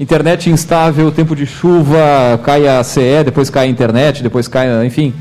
internet 0.00 0.50
instável, 0.50 1.12
tempo 1.12 1.36
de 1.36 1.46
chuva, 1.46 2.40
cai 2.42 2.66
a 2.66 2.82
CE, 2.82 3.22
depois 3.24 3.48
cai 3.48 3.68
a 3.68 3.70
internet, 3.70 4.20
depois 4.20 4.48
cai, 4.48 4.84
enfim. 4.84 5.14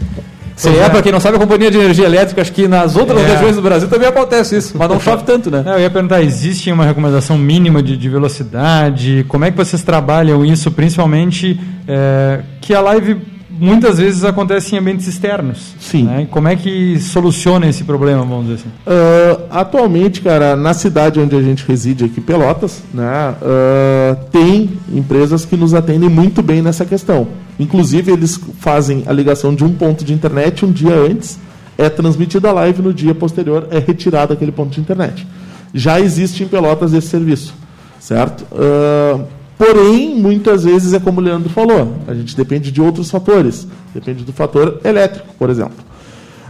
CE, 0.55 0.70
é. 0.70 0.89
para 0.89 1.03
quem 1.03 1.11
não 1.11 1.20
sabe, 1.20 1.38
a 1.38 1.39
companhia 1.39 1.70
de 1.70 1.78
energia 1.78 2.05
elétrica, 2.05 2.41
acho 2.41 2.51
que 2.51 2.67
nas 2.67 2.95
outras 2.95 3.22
é. 3.22 3.28
regiões 3.28 3.55
do 3.55 3.61
Brasil 3.61 3.88
também 3.88 4.09
acontece 4.09 4.57
isso, 4.57 4.76
mas 4.76 4.89
não 4.89 4.99
chove 4.99 5.24
tanto, 5.24 5.51
né? 5.51 5.63
É, 5.67 5.76
eu 5.76 5.80
ia 5.82 5.89
perguntar, 5.89 6.24
existe 6.24 6.72
uma 6.72 6.84
recomendação 6.84 7.38
mínima 7.38 7.84
de, 7.84 7.95
de 7.95 8.09
velocidade? 8.09 9.24
Como 9.28 9.45
é 9.45 9.51
que 9.51 9.57
vocês 9.57 9.84
trabalham 9.84 10.43
isso, 10.43 10.72
principalmente 10.72 11.59
é, 11.88 12.39
que 12.59 12.74
a 12.74 12.82
live 12.82 13.15
muitas 13.60 13.97
vezes 13.97 14.24
acontece 14.24 14.76
em 14.76 14.80
ambientes 14.80 15.07
externos. 15.07 15.74
Sim. 15.80 16.03
Né? 16.03 16.28
Como 16.32 16.47
é 16.47 16.55
que 16.55 16.99
soluciona 16.99 17.68
esse 17.68 17.84
problema, 17.84 18.24
vamos 18.24 18.47
dizer 18.47 18.55
assim? 18.55 18.70
Uh, 18.70 19.43
atualmente, 19.49 20.22
cara, 20.22 20.55
na 20.55 20.74
cidade 20.74 21.20
onde 21.20 21.36
a 21.36 21.41
gente 21.41 21.66
reside 21.68 22.05
aqui, 22.05 22.22
Pelotas, 22.22 22.82
né, 22.93 23.36
uh, 23.41 24.16
tem 24.32 24.70
empresas 24.93 25.45
que 25.45 25.57
nos 25.57 25.74
atendem 25.74 26.10
muito 26.10 26.41
bem 26.41 26.62
nessa 26.62 26.86
questão. 26.86 27.28
Inclusive, 27.60 28.12
eles 28.12 28.39
fazem 28.60 29.03
a 29.05 29.12
ligação 29.12 29.53
de 29.53 29.64
um 29.64 29.74
ponto 29.74 30.05
de 30.05 30.14
internet 30.14 30.66
um 30.66 30.72
dia 30.72 30.93
antes, 30.93 31.38
é 31.78 31.89
transmitida 31.89 32.49
a 32.49 32.53
live 32.53 32.82
no 32.82 32.93
dia 32.93 33.14
posterior, 33.14 33.68
é 33.72 33.80
retirado 33.80 34.34
aquele 34.34 34.51
ponto 34.51 34.72
de 34.72 34.80
internet. 34.80 35.28
Já 35.74 35.99
existe 35.99 36.43
em 36.43 36.47
Pelotas 36.47 36.93
esse 36.93 37.07
serviço, 37.07 37.53
certo? 37.99 38.45
Uh, 38.51 39.39
Porém, 39.60 40.16
muitas 40.16 40.64
vezes 40.64 40.93
é 40.93 41.01
como 41.01 41.20
o 41.20 41.24
Leandro 41.24 41.49
falou, 41.49 41.97
a 42.07 42.14
gente 42.14 42.34
depende 42.34 42.72
de 42.72 42.82
outros 42.82 43.12
fatores. 43.12 43.68
Depende 43.93 44.24
do 44.24 44.32
fator 44.32 44.80
elétrico, 44.86 45.36
por 45.38 45.49
exemplo. 45.49 45.76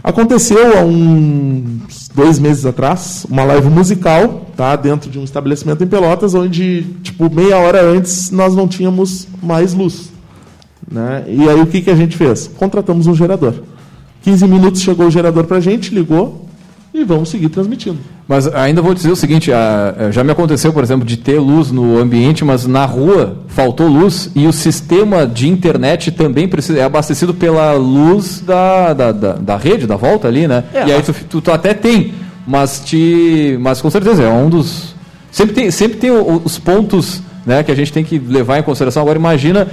Aconteceu 0.02 0.78
há 0.78 0.82
uns 0.82 2.08
dois 2.14 2.38
meses 2.38 2.64
atrás 2.64 3.26
uma 3.28 3.42
live 3.42 3.68
musical, 3.68 4.46
tá, 4.56 4.76
dentro 4.76 5.10
de 5.10 5.18
um 5.18 5.24
estabelecimento 5.24 5.82
em 5.82 5.88
Pelotas, 5.88 6.34
onde 6.34 6.86
tipo 7.02 7.28
meia 7.28 7.58
hora 7.58 7.82
antes 7.82 8.30
nós 8.30 8.54
não 8.54 8.68
tínhamos 8.68 9.26
mais 9.42 9.74
luz, 9.74 10.12
né? 10.88 11.24
E 11.26 11.48
aí 11.48 11.60
o 11.60 11.66
que 11.66 11.82
que 11.82 11.90
a 11.90 11.96
gente 11.96 12.16
fez? 12.16 12.46
Contratamos 12.46 13.08
um 13.08 13.14
gerador. 13.14 13.54
15 14.22 14.46
minutos 14.46 14.82
chegou 14.82 15.08
o 15.08 15.10
gerador 15.10 15.44
para 15.44 15.56
a 15.56 15.60
gente, 15.60 15.92
ligou 15.92 16.39
e 16.92 17.04
vamos 17.04 17.28
seguir 17.28 17.48
transmitindo. 17.48 17.98
Mas 18.26 18.46
ainda 18.48 18.82
vou 18.82 18.94
dizer 18.94 19.10
o 19.10 19.16
seguinte: 19.16 19.52
a, 19.52 20.10
já 20.10 20.24
me 20.24 20.32
aconteceu, 20.32 20.72
por 20.72 20.82
exemplo, 20.82 21.06
de 21.06 21.16
ter 21.16 21.38
luz 21.38 21.70
no 21.70 21.98
ambiente, 21.98 22.44
mas 22.44 22.66
na 22.66 22.84
rua 22.84 23.38
faltou 23.48 23.86
luz 23.86 24.30
e 24.34 24.46
o 24.46 24.52
sistema 24.52 25.26
de 25.26 25.48
internet 25.48 26.10
também 26.10 26.48
precisa, 26.48 26.78
é 26.78 26.82
abastecido 26.82 27.32
pela 27.32 27.72
luz 27.74 28.40
da, 28.40 28.92
da, 28.92 29.12
da, 29.12 29.32
da 29.34 29.56
rede, 29.56 29.86
da 29.86 29.96
volta 29.96 30.28
ali, 30.28 30.48
né? 30.48 30.64
É, 30.74 30.86
e 30.86 30.92
aí 30.92 31.02
tu, 31.02 31.12
tu, 31.28 31.40
tu, 31.40 31.52
até 31.52 31.74
tem, 31.74 32.12
mas, 32.46 32.80
te, 32.80 33.56
mas 33.60 33.80
com 33.80 33.90
certeza 33.90 34.22
é 34.22 34.28
um 34.28 34.48
dos. 34.48 34.94
Sempre 35.30 35.54
tem, 35.54 35.70
sempre 35.70 35.98
tem 35.98 36.10
os 36.10 36.58
pontos 36.58 37.22
né, 37.46 37.62
que 37.62 37.70
a 37.70 37.74
gente 37.74 37.92
tem 37.92 38.04
que 38.04 38.18
levar 38.18 38.58
em 38.58 38.62
consideração. 38.62 39.02
Agora, 39.02 39.18
imagina 39.18 39.68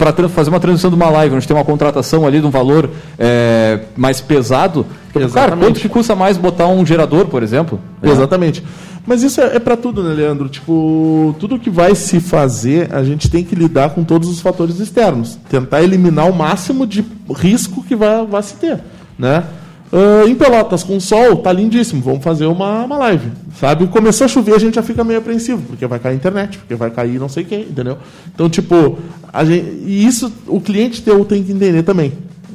para 0.00 0.30
fazer 0.30 0.48
uma 0.48 0.58
transição 0.58 0.88
de 0.88 0.96
uma 0.96 1.10
live, 1.10 1.34
onde 1.34 1.46
tem 1.46 1.54
uma 1.54 1.64
contratação 1.64 2.26
ali 2.26 2.40
de 2.40 2.46
um 2.46 2.50
valor 2.50 2.88
é, 3.18 3.80
mais 3.94 4.18
pesado. 4.18 4.86
Exatamente. 5.14 5.34
Cara, 5.34 5.56
quanto 5.58 5.78
que 5.78 5.88
custa 5.90 6.16
mais 6.16 6.38
botar 6.38 6.68
um 6.68 6.86
gerador, 6.86 7.26
por 7.26 7.42
exemplo? 7.42 7.78
É. 8.02 8.08
Exatamente. 8.08 8.64
Mas 9.06 9.22
isso 9.22 9.42
é, 9.42 9.56
é 9.56 9.58
para 9.58 9.76
tudo, 9.76 10.02
né, 10.02 10.14
Leandro? 10.14 10.48
Tipo, 10.48 11.36
tudo 11.38 11.58
que 11.58 11.68
vai 11.68 11.94
se 11.94 12.18
fazer, 12.18 12.88
a 12.94 13.04
gente 13.04 13.30
tem 13.30 13.44
que 13.44 13.54
lidar 13.54 13.90
com 13.90 14.02
todos 14.02 14.30
os 14.30 14.40
fatores 14.40 14.80
externos. 14.80 15.38
Tentar 15.50 15.82
eliminar 15.82 16.30
o 16.30 16.34
máximo 16.34 16.86
de 16.86 17.04
risco 17.36 17.82
que 17.82 17.94
vai, 17.94 18.24
vai 18.24 18.42
se 18.42 18.54
ter, 18.54 18.80
né? 19.18 19.44
Uh, 19.92 20.28
em 20.28 20.36
Pelotas, 20.36 20.84
com 20.84 21.00
sol, 21.00 21.38
tá 21.38 21.52
lindíssimo. 21.52 22.00
Vamos 22.00 22.22
fazer 22.22 22.46
uma, 22.46 22.84
uma 22.84 22.96
live. 22.96 23.32
Sabe? 23.58 23.86
Começou 23.88 24.24
a 24.24 24.28
chover, 24.28 24.54
a 24.54 24.58
gente 24.58 24.76
já 24.76 24.82
fica 24.82 25.02
meio 25.02 25.18
apreensivo, 25.18 25.62
porque 25.62 25.84
vai 25.86 25.98
cair 25.98 26.12
a 26.12 26.16
internet, 26.16 26.58
porque 26.58 26.76
vai 26.76 26.90
cair 26.90 27.18
não 27.18 27.28
sei 27.28 27.42
quem, 27.42 27.62
entendeu? 27.62 27.98
Então, 28.32 28.48
tipo, 28.48 28.98
a 29.32 29.44
gente, 29.44 29.66
e 29.84 30.06
isso 30.06 30.32
o 30.46 30.60
cliente 30.60 31.02
teu 31.02 31.24
tem 31.24 31.42
que 31.42 31.52
entender 31.52 31.82
também. 31.82 32.12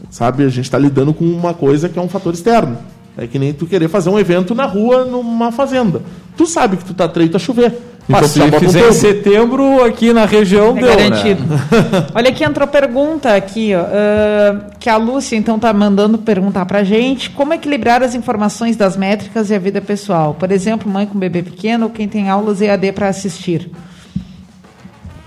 Sabe? 0.09 0.45
A 0.45 0.49
gente 0.49 0.63
está 0.63 0.77
lidando 0.77 1.13
com 1.13 1.25
uma 1.25 1.53
coisa 1.53 1.89
que 1.89 1.99
é 1.99 2.01
um 2.01 2.07
fator 2.07 2.33
externo. 2.33 2.77
É 3.17 3.27
que 3.27 3.37
nem 3.37 3.53
tu 3.53 3.65
querer 3.65 3.89
fazer 3.89 4.09
um 4.09 4.19
evento 4.19 4.55
na 4.55 4.65
rua, 4.65 5.03
numa 5.03 5.51
fazenda. 5.51 6.01
Tu 6.37 6.45
sabe 6.45 6.77
que 6.77 6.85
tu 6.85 6.93
tá 6.93 7.07
treito 7.07 7.35
a 7.35 7.39
chover. 7.39 7.73
Então, 8.07 8.27
se 8.27 8.39
fizer 8.59 8.87
em 8.87 8.91
setembro, 8.93 9.83
aqui 9.83 10.13
na 10.13 10.25
região, 10.25 10.77
é 10.77 10.81
deu, 10.81 10.89
garantido. 10.89 11.43
Né? 11.43 11.57
Olha 12.13 12.29
aqui, 12.29 12.43
entrou 12.43 12.67
pergunta 12.67 13.35
aqui, 13.35 13.73
ó, 13.75 13.81
uh, 13.81 14.61
que 14.79 14.87
a 14.87 14.95
Lúcia, 14.95 15.35
então, 15.35 15.55
está 15.55 15.73
mandando 15.73 16.19
perguntar 16.19 16.65
para 16.65 16.79
a 16.79 16.83
gente 16.83 17.31
como 17.31 17.53
equilibrar 17.53 18.03
as 18.03 18.13
informações 18.13 18.77
das 18.77 18.95
métricas 18.95 19.49
e 19.49 19.55
a 19.55 19.59
vida 19.59 19.81
pessoal. 19.81 20.35
Por 20.35 20.51
exemplo, 20.51 20.89
mãe 20.89 21.07
com 21.07 21.17
bebê 21.17 21.41
pequeno 21.41 21.85
ou 21.85 21.89
quem 21.89 22.07
tem 22.07 22.29
aulas 22.29 22.61
EAD 22.61 22.91
para 22.91 23.07
assistir. 23.07 23.71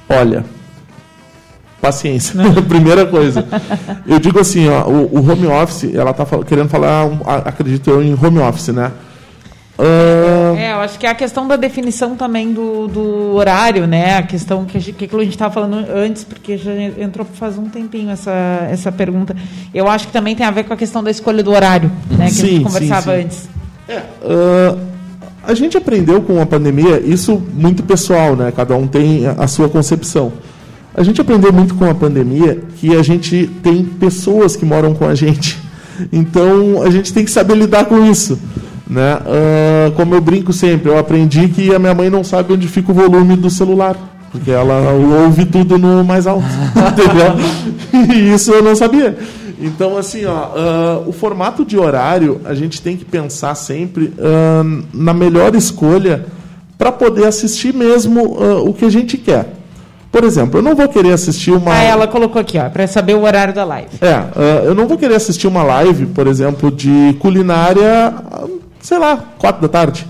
Olha, 0.08 0.44
paciência, 1.80 2.34
primeira 2.68 3.06
coisa. 3.06 3.44
Eu 4.06 4.20
digo 4.20 4.38
assim, 4.38 4.68
ó, 4.68 4.86
o, 4.86 5.18
o 5.18 5.30
home 5.30 5.48
office, 5.48 5.92
ela 5.92 6.12
está 6.12 6.24
querendo 6.46 6.68
falar, 6.68 7.08
acredito 7.44 7.90
eu, 7.90 8.00
em 8.02 8.14
home 8.14 8.38
office, 8.38 8.68
né? 8.68 8.92
Uh... 9.78 10.56
É, 10.56 10.72
eu 10.72 10.78
acho 10.78 10.98
que 10.98 11.06
é 11.06 11.10
a 11.10 11.14
questão 11.14 11.46
da 11.46 11.54
definição 11.54 12.16
também 12.16 12.52
do, 12.52 12.88
do 12.88 13.34
horário, 13.36 13.86
né? 13.86 14.16
A 14.16 14.22
questão 14.22 14.64
que 14.64 14.76
a 14.76 14.80
gente, 14.80 15.06
que 15.06 15.16
a 15.16 15.18
gente 15.20 15.30
estava 15.30 15.54
falando 15.54 15.86
antes, 15.94 16.24
porque 16.24 16.58
já 16.58 16.72
entrou 16.74 17.24
faz 17.24 17.56
um 17.56 17.68
tempinho 17.68 18.10
essa, 18.10 18.66
essa 18.70 18.90
pergunta. 18.90 19.36
Eu 19.72 19.86
acho 19.88 20.08
que 20.08 20.12
também 20.12 20.34
tem 20.34 20.44
a 20.44 20.50
ver 20.50 20.64
com 20.64 20.72
a 20.72 20.76
questão 20.76 21.02
da 21.02 21.12
escolha 21.12 21.44
do 21.44 21.52
horário, 21.52 21.92
né? 22.10 22.26
Que 22.26 22.34
sim, 22.34 22.42
a 22.42 22.46
gente 22.46 22.64
conversava 22.64 23.02
sim, 23.02 23.18
sim. 23.18 23.24
antes. 23.24 23.48
É, 23.88 23.98
uh, 23.98 24.78
a 25.44 25.54
gente 25.54 25.76
aprendeu 25.76 26.20
com 26.22 26.40
a 26.42 26.46
pandemia, 26.46 27.00
isso 27.00 27.40
muito 27.54 27.84
pessoal, 27.84 28.34
né? 28.34 28.52
Cada 28.54 28.76
um 28.76 28.86
tem 28.86 29.26
a 29.26 29.46
sua 29.46 29.68
concepção. 29.68 30.32
A 30.92 31.04
gente 31.04 31.20
aprendeu 31.20 31.52
muito 31.52 31.76
com 31.76 31.88
a 31.88 31.94
pandemia 31.94 32.60
que 32.76 32.96
a 32.96 33.02
gente 33.04 33.48
tem 33.62 33.84
pessoas 33.84 34.56
que 34.56 34.64
moram 34.64 34.92
com 34.92 35.06
a 35.06 35.14
gente. 35.14 35.56
Então 36.12 36.80
a 36.80 36.90
gente 36.90 37.12
tem 37.12 37.24
que 37.24 37.30
saber 37.32 37.56
lidar 37.56 37.86
com 37.86 38.08
isso. 38.08 38.38
Né? 38.88 39.16
Uh, 39.16 39.92
como 39.92 40.14
eu 40.14 40.20
brinco 40.20 40.50
sempre, 40.52 40.90
eu 40.90 40.98
aprendi 40.98 41.48
que 41.48 41.74
a 41.74 41.78
minha 41.78 41.94
mãe 41.94 42.08
não 42.08 42.24
sabe 42.24 42.54
onde 42.54 42.66
fica 42.66 42.90
o 42.90 42.94
volume 42.94 43.36
do 43.36 43.50
celular. 43.50 43.96
Porque 44.32 44.50
ela 44.50 44.92
ouve 45.24 45.44
tudo 45.44 45.78
no 45.78 46.02
mais 46.02 46.26
alto. 46.26 46.44
entendeu? 47.92 48.16
E 48.16 48.34
isso 48.34 48.50
eu 48.50 48.62
não 48.62 48.74
sabia. 48.74 49.16
Então, 49.60 49.96
assim, 49.96 50.24
ó, 50.24 50.32
uh, 50.32 51.08
o 51.08 51.12
formato 51.12 51.64
de 51.64 51.76
horário, 51.76 52.40
a 52.44 52.54
gente 52.54 52.80
tem 52.80 52.96
que 52.96 53.04
pensar 53.04 53.54
sempre 53.54 54.12
uh, 54.18 54.84
na 54.92 55.12
melhor 55.12 55.54
escolha 55.54 56.26
para 56.78 56.92
poder 56.92 57.26
assistir 57.26 57.74
mesmo 57.74 58.22
o 58.64 58.72
que 58.72 58.84
a 58.84 58.90
gente 58.90 59.18
quer. 59.18 59.54
Por 60.12 60.22
exemplo, 60.22 60.60
eu 60.60 60.62
não 60.62 60.76
vou 60.76 60.88
querer 60.88 61.12
assistir 61.12 61.50
uma. 61.50 61.72
Ah, 61.72 61.82
ela 61.82 62.06
colocou 62.06 62.40
aqui, 62.40 62.56
ó, 62.56 62.68
para 62.68 62.86
saber 62.86 63.14
o 63.14 63.24
horário 63.24 63.52
da 63.52 63.64
live. 63.64 63.88
É, 64.00 64.64
eu 64.64 64.76
não 64.76 64.86
vou 64.86 64.96
querer 64.96 65.16
assistir 65.16 65.48
uma 65.48 65.64
live, 65.64 66.06
por 66.06 66.28
exemplo, 66.28 66.70
de 66.70 67.16
culinária 67.18 68.14
sei 68.80 68.98
lá, 68.98 69.16
quatro 69.38 69.62
da 69.62 69.68
tarde. 69.68 70.06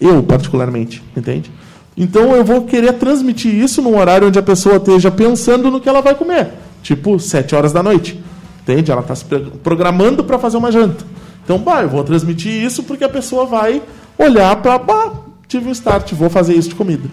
Eu, 0.00 0.22
particularmente, 0.22 1.02
entende? 1.16 1.50
Então 1.96 2.34
eu 2.34 2.44
vou 2.44 2.62
querer 2.62 2.94
transmitir 2.94 3.54
isso 3.54 3.82
num 3.82 3.98
horário 3.98 4.28
onde 4.28 4.38
a 4.38 4.42
pessoa 4.42 4.76
esteja 4.76 5.10
pensando 5.10 5.70
no 5.70 5.80
que 5.80 5.88
ela 5.88 6.00
vai 6.00 6.14
comer. 6.14 6.50
Tipo, 6.82 7.18
sete 7.18 7.54
horas 7.54 7.72
da 7.72 7.82
noite. 7.82 8.20
Entende? 8.62 8.90
Ela 8.90 9.00
está 9.00 9.14
se 9.14 9.24
programando 9.62 10.24
para 10.24 10.38
fazer 10.38 10.56
uma 10.56 10.72
janta. 10.72 11.04
Então, 11.44 11.58
bah, 11.58 11.82
eu 11.82 11.88
vou 11.88 12.02
transmitir 12.04 12.52
isso 12.52 12.82
porque 12.84 13.04
a 13.04 13.08
pessoa 13.08 13.44
vai 13.44 13.82
olhar 14.16 14.54
para, 14.56 15.12
tive 15.48 15.68
um 15.68 15.72
start, 15.72 16.12
vou 16.12 16.30
fazer 16.30 16.54
isso 16.54 16.68
de 16.68 16.74
comida. 16.74 17.08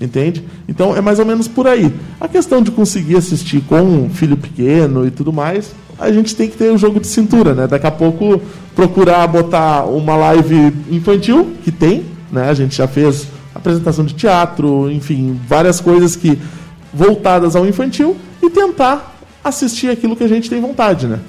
Entende? 0.00 0.44
Então 0.68 0.96
é 0.96 1.00
mais 1.00 1.18
ou 1.18 1.24
menos 1.24 1.46
por 1.46 1.66
aí. 1.66 1.92
A 2.20 2.26
questão 2.26 2.60
de 2.62 2.70
conseguir 2.70 3.16
assistir 3.16 3.60
com 3.62 3.80
um 3.80 4.10
filho 4.10 4.36
pequeno 4.36 5.06
e 5.06 5.10
tudo 5.10 5.32
mais, 5.32 5.72
a 5.98 6.10
gente 6.10 6.34
tem 6.34 6.48
que 6.48 6.56
ter 6.56 6.70
o 6.70 6.74
um 6.74 6.78
jogo 6.78 7.00
de 7.00 7.06
cintura, 7.06 7.54
né? 7.54 7.66
Daqui 7.66 7.86
a 7.86 7.90
pouco 7.90 8.40
procurar 8.74 9.26
botar 9.26 9.84
uma 9.84 10.16
live 10.16 10.72
infantil, 10.90 11.52
que 11.62 11.70
tem, 11.70 12.04
né? 12.30 12.50
A 12.50 12.54
gente 12.54 12.76
já 12.76 12.88
fez 12.88 13.28
apresentação 13.54 14.04
de 14.04 14.14
teatro, 14.14 14.90
enfim, 14.90 15.38
várias 15.46 15.80
coisas 15.80 16.16
que 16.16 16.38
voltadas 16.92 17.54
ao 17.54 17.66
infantil 17.66 18.16
e 18.42 18.50
tentar 18.50 19.16
assistir 19.42 19.90
aquilo 19.90 20.16
que 20.16 20.24
a 20.24 20.28
gente 20.28 20.50
tem 20.50 20.60
vontade, 20.60 21.06
né? 21.06 21.20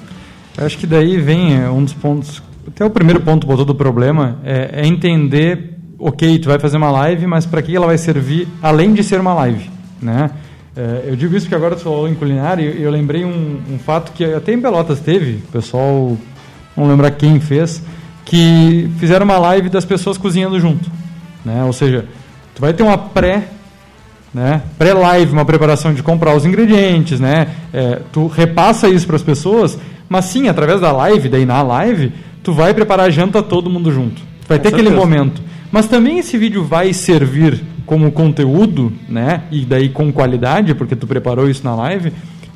Acho 0.58 0.78
que 0.78 0.86
daí 0.86 1.20
vem 1.20 1.54
é, 1.54 1.68
um 1.68 1.84
dos 1.84 1.92
pontos, 1.92 2.42
até 2.66 2.84
o 2.84 2.90
primeiro 2.90 3.20
ponto 3.20 3.46
botou 3.46 3.64
do 3.64 3.74
problema 3.74 4.38
é, 4.42 4.80
é 4.82 4.86
entender, 4.86 5.75
ok, 5.98 6.38
tu 6.38 6.48
vai 6.48 6.58
fazer 6.58 6.76
uma 6.76 6.90
live, 6.90 7.26
mas 7.26 7.46
para 7.46 7.62
que 7.62 7.74
ela 7.74 7.86
vai 7.86 7.98
servir 7.98 8.48
além 8.62 8.92
de 8.92 9.02
ser 9.02 9.20
uma 9.20 9.34
live, 9.34 9.70
né? 10.00 10.30
É, 10.76 11.04
eu 11.06 11.16
digo 11.16 11.34
isso 11.34 11.46
porque 11.46 11.54
agora 11.54 11.74
tu 11.74 11.82
falou 11.82 12.06
em 12.06 12.14
culinária 12.14 12.62
e 12.62 12.82
eu 12.82 12.90
lembrei 12.90 13.24
um, 13.24 13.60
um, 13.70 13.78
fato 13.78 14.12
que 14.12 14.24
até 14.24 14.52
em 14.52 14.60
Pelotas 14.60 15.00
teve, 15.00 15.42
o 15.48 15.52
pessoal, 15.52 16.16
não 16.76 16.86
lembrar 16.86 17.12
quem 17.12 17.40
fez, 17.40 17.82
que 18.26 18.90
fizeram 18.98 19.24
uma 19.24 19.38
live 19.38 19.70
das 19.70 19.86
pessoas 19.86 20.18
cozinhando 20.18 20.60
junto. 20.60 20.90
Né? 21.42 21.64
Ou 21.64 21.72
seja, 21.72 22.04
tu 22.54 22.60
vai 22.60 22.74
ter 22.74 22.82
uma 22.82 22.98
pré 22.98 23.48
né? 24.36 24.60
pré-live, 24.76 25.32
uma 25.32 25.46
preparação 25.46 25.94
de 25.94 26.02
comprar 26.02 26.36
os 26.36 26.44
ingredientes, 26.44 27.18
né? 27.18 27.48
É, 27.72 28.02
tu 28.12 28.26
repassa 28.26 28.86
isso 28.86 29.06
para 29.06 29.16
as 29.16 29.22
pessoas, 29.22 29.78
mas 30.10 30.26
sim, 30.26 30.46
através 30.46 30.78
da 30.78 30.92
live, 30.92 31.30
daí 31.30 31.46
na 31.46 31.62
live, 31.62 32.12
tu 32.42 32.52
vai 32.52 32.74
preparar 32.74 33.06
a 33.06 33.10
janta 33.10 33.42
todo 33.42 33.70
mundo 33.70 33.90
junto. 33.90 34.20
Vai 34.46 34.58
Com 34.58 34.64
ter 34.64 34.68
certeza. 34.68 34.90
aquele 34.90 34.94
momento. 34.94 35.40
Mas 35.76 35.88
também 35.88 36.18
esse 36.18 36.38
vídeo 36.38 36.64
vai 36.64 36.90
servir 36.94 37.62
como 37.84 38.10
conteúdo, 38.10 38.90
né? 39.06 39.42
E 39.50 39.60
daí 39.60 39.90
com 39.90 40.10
qualidade, 40.10 40.74
porque 40.74 40.96
tu 40.96 41.06
preparou 41.06 41.50
isso 41.50 41.62
na 41.62 41.74
live, 41.74 42.14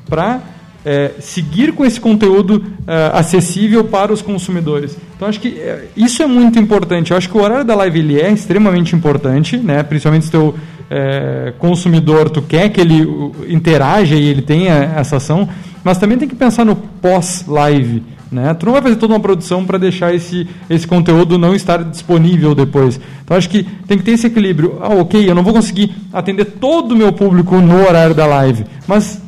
para 0.08 0.40
é, 0.86 1.10
seguir 1.20 1.72
com 1.72 1.84
esse 1.84 2.00
conteúdo 2.00 2.64
é, 2.86 3.10
acessível 3.12 3.84
para 3.84 4.10
os 4.10 4.22
consumidores. 4.22 4.96
Então 5.14 5.28
acho 5.28 5.38
que 5.38 5.48
é, 5.48 5.88
isso 5.94 6.22
é 6.22 6.26
muito 6.26 6.58
importante. 6.58 7.10
Eu 7.10 7.18
acho 7.18 7.28
que 7.28 7.36
o 7.36 7.42
horário 7.42 7.62
da 7.62 7.74
live 7.74 7.98
ele 7.98 8.18
é 8.18 8.32
extremamente 8.32 8.96
importante, 8.96 9.58
né? 9.58 9.82
Principalmente 9.82 10.24
se 10.24 10.30
teu 10.30 10.54
é, 10.88 11.52
consumidor 11.58 12.30
tu 12.30 12.40
quer 12.40 12.70
que 12.70 12.80
ele 12.80 13.06
interaja 13.50 14.16
e 14.16 14.28
ele 14.28 14.40
tenha 14.40 14.94
essa 14.96 15.18
ação. 15.18 15.46
mas 15.84 15.98
também 15.98 16.16
tem 16.16 16.26
que 16.26 16.34
pensar 16.34 16.64
no 16.64 16.74
pós-live. 16.74 18.02
Né? 18.30 18.54
Tu 18.54 18.64
não 18.64 18.72
vai 18.72 18.82
fazer 18.82 18.96
toda 18.96 19.14
uma 19.14 19.20
produção 19.20 19.64
para 19.64 19.76
deixar 19.76 20.14
esse, 20.14 20.46
esse 20.68 20.86
conteúdo 20.86 21.36
não 21.36 21.54
estar 21.54 21.82
disponível 21.82 22.54
depois. 22.54 23.00
Então 23.24 23.36
acho 23.36 23.48
que 23.48 23.64
tem 23.88 23.98
que 23.98 24.04
ter 24.04 24.12
esse 24.12 24.28
equilíbrio. 24.28 24.78
Ah, 24.80 24.94
ok, 24.94 25.28
eu 25.28 25.34
não 25.34 25.42
vou 25.42 25.52
conseguir 25.52 25.94
atender 26.12 26.44
todo 26.44 26.92
o 26.92 26.96
meu 26.96 27.12
público 27.12 27.56
no 27.60 27.84
horário 27.84 28.14
da 28.14 28.26
live, 28.26 28.64
mas 28.86 29.20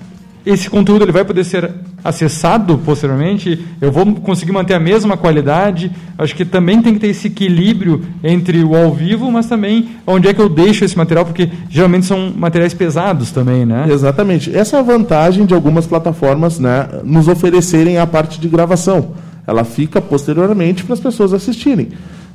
esse 0.47 0.71
conteúdo 0.71 1.05
ele 1.05 1.13
vai 1.13 1.25
poder 1.25 1.45
ser 1.45 1.69
acessado 2.05 2.79
posteriormente, 2.79 3.65
eu 3.81 3.93
vou 3.93 4.15
conseguir 4.17 4.53
manter 4.53 4.75
a 4.75 4.81
mesma 4.81 5.17
qualidade. 5.17 5.91
Acho 6.19 6.35
que 6.35 6.45
também 6.45 6.83
tem 6.83 6.95
que 6.95 7.01
ter 7.01 7.09
esse 7.09 7.29
equilíbrio 7.29 8.05
entre 8.23 8.63
o 8.65 8.75
ao 8.75 8.93
vivo, 8.93 9.31
mas 9.31 9.47
também 9.47 9.91
onde 10.07 10.29
é 10.29 10.35
que 10.35 10.41
eu 10.41 10.49
deixo 10.49 10.85
esse 10.85 10.97
material, 10.97 11.25
porque 11.25 11.49
geralmente 11.71 12.07
são 12.07 12.33
materiais 12.37 12.75
pesados 12.75 13.31
também, 13.31 13.65
né? 13.65 13.87
Exatamente. 13.89 14.55
Essa 14.55 14.77
é 14.77 14.81
a 14.81 14.83
vantagem 14.83 15.47
de 15.47 15.55
algumas 15.55 15.87
plataformas, 15.87 16.59
né, 16.59 16.89
nos 17.05 17.29
oferecerem 17.29 17.99
a 17.99 18.07
parte 18.07 18.41
de 18.41 18.49
gravação. 18.49 19.13
Ela 19.47 19.65
fica 19.65 20.01
posteriormente 20.01 20.85
para 20.85 20.95
as 20.95 21.01
pessoas 21.01 21.33
assistirem. 21.33 21.89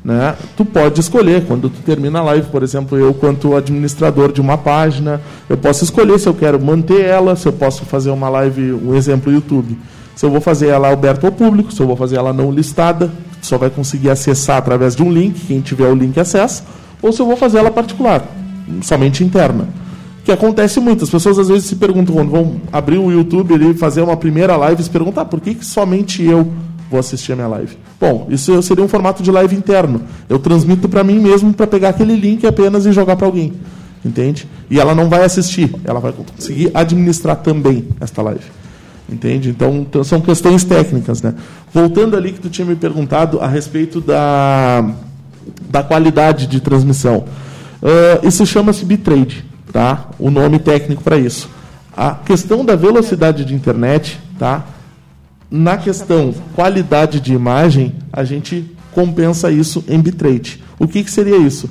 Né? 0.08 0.38
Tu 0.56 0.64
pode 0.64 1.02
escolher, 1.02 1.44
quando 1.46 1.70
tu 1.70 1.82
termina 1.82 2.20
a 2.20 2.24
live, 2.24 2.48
por 2.48 2.64
exemplo, 2.64 2.98
eu, 2.98 3.14
quanto 3.14 3.58
administrador 3.58 4.32
de 4.32 4.40
uma 4.40 4.58
página, 4.58 5.20
eu 5.50 5.58
posso 5.58 5.84
escolher 5.84 6.18
se 6.18 6.30
eu 6.30 6.34
quero 6.34 6.58
manter 6.64 7.02
ela, 7.02 7.36
se 7.36 7.46
eu 7.46 7.52
posso 7.52 7.84
fazer 7.84 8.10
uma 8.10 8.30
live, 8.30 8.72
um 8.72 8.96
exemplo 8.96 9.30
YouTube. 9.30 9.78
Se 10.16 10.26
eu 10.26 10.32
vou 10.32 10.40
fazer 10.40 10.68
ela 10.68 10.90
aberta 10.94 11.28
ao 11.28 11.34
público, 11.34 11.74
se 11.74 11.82
eu 11.82 11.86
vou 11.86 11.98
fazer 11.98 12.16
ela 12.16 12.32
não 12.32 12.50
listada, 12.50 13.12
só 13.42 13.58
vai 13.58 13.70
conseguir 13.70 14.10
acessar 14.10 14.56
através 14.56 14.96
de 14.96 15.04
um 15.04 15.12
link, 15.12 15.46
quem 15.46 15.60
tiver 15.60 15.90
o 15.90 15.94
link 15.94 16.18
acessa, 16.18 16.64
ou 17.02 17.12
se 17.12 17.22
eu 17.22 17.26
vou 17.26 17.36
fazer 17.36 17.58
ela 17.58 17.70
particular, 17.70 18.24
somente 18.84 19.26
interna. 19.26 19.68
Que 20.24 20.32
acontece 20.32 20.80
muito, 20.80 21.04
as 21.04 21.10
pessoas 21.10 21.38
às 21.38 21.50
vezes 21.50 21.66
se 21.66 21.76
perguntam, 21.76 22.16
quando 22.16 22.32
vão 22.32 22.62
abrir 22.72 22.98
o 22.98 23.12
YouTube 23.12 23.56
e 23.56 23.74
fazer 23.74 24.04
uma 24.04 24.16
primeira 24.16 24.56
live, 24.56 24.82
se 24.82 24.90
perguntam, 24.90 25.22
ah, 25.22 25.26
por 25.26 25.42
que, 25.42 25.54
que 25.54 25.66
somente 25.66 26.24
eu 26.24 26.50
vou 26.90 27.00
assistir 27.00 27.34
a 27.34 27.36
minha 27.36 27.48
live. 27.48 27.78
Bom, 28.00 28.28
isso 28.30 28.62
seria 28.62 28.84
um 28.84 28.88
formato 28.88 29.22
de 29.24 29.32
live 29.32 29.56
interno. 29.56 30.02
Eu 30.30 30.40
transmito 30.40 30.88
para 30.88 31.04
mim 31.04 31.20
mesmo 31.20 31.54
para 31.54 31.68
pegar 31.68 31.90
aquele 31.90 32.16
link 32.16 32.46
apenas 32.46 32.86
e 32.86 32.92
jogar 32.92 33.16
para 33.16 33.26
alguém. 33.26 33.54
Entende? 34.06 34.48
E 34.70 34.80
ela 34.80 34.96
não 34.96 35.10
vai 35.10 35.24
assistir, 35.24 35.74
ela 35.84 36.00
vai 36.00 36.14
conseguir 36.14 36.72
administrar 36.74 37.38
também 37.38 37.88
esta 38.00 38.22
live. 38.22 38.46
Entende? 39.10 39.50
Então, 39.50 39.88
são 40.04 40.20
questões 40.20 40.64
técnicas, 40.64 41.22
né? 41.22 41.34
Voltando 41.74 42.16
ali 42.16 42.34
que 42.34 42.40
tu 42.40 42.50
tinha 42.50 42.66
me 42.66 42.76
perguntado 42.76 43.40
a 43.40 43.48
respeito 43.48 44.02
da, 44.02 44.86
da 45.70 45.82
qualidade 45.82 46.46
de 46.48 46.60
transmissão. 46.60 47.24
Uh, 47.82 48.28
isso 48.28 48.46
chama-se 48.46 48.84
bitrate, 48.84 49.46
tá? 49.72 50.10
O 50.20 50.30
nome 50.30 50.60
técnico 50.60 51.04
para 51.04 51.18
isso. 51.18 51.50
A 51.96 52.12
questão 52.12 52.66
da 52.66 52.76
velocidade 52.76 53.46
de 53.46 53.54
internet, 53.54 54.20
tá? 54.38 54.66
Na 55.50 55.78
questão 55.78 56.34
qualidade 56.56 57.20
de 57.20 57.34
imagem, 57.34 57.94
a 58.12 58.24
gente 58.24 58.66
compensa 58.92 59.50
isso 59.50 59.84
em 59.88 60.00
bitrate. 60.00 60.62
O 60.78 60.88
que, 60.88 61.04
que 61.04 61.12
seria 61.12 61.38
isso? 61.38 61.70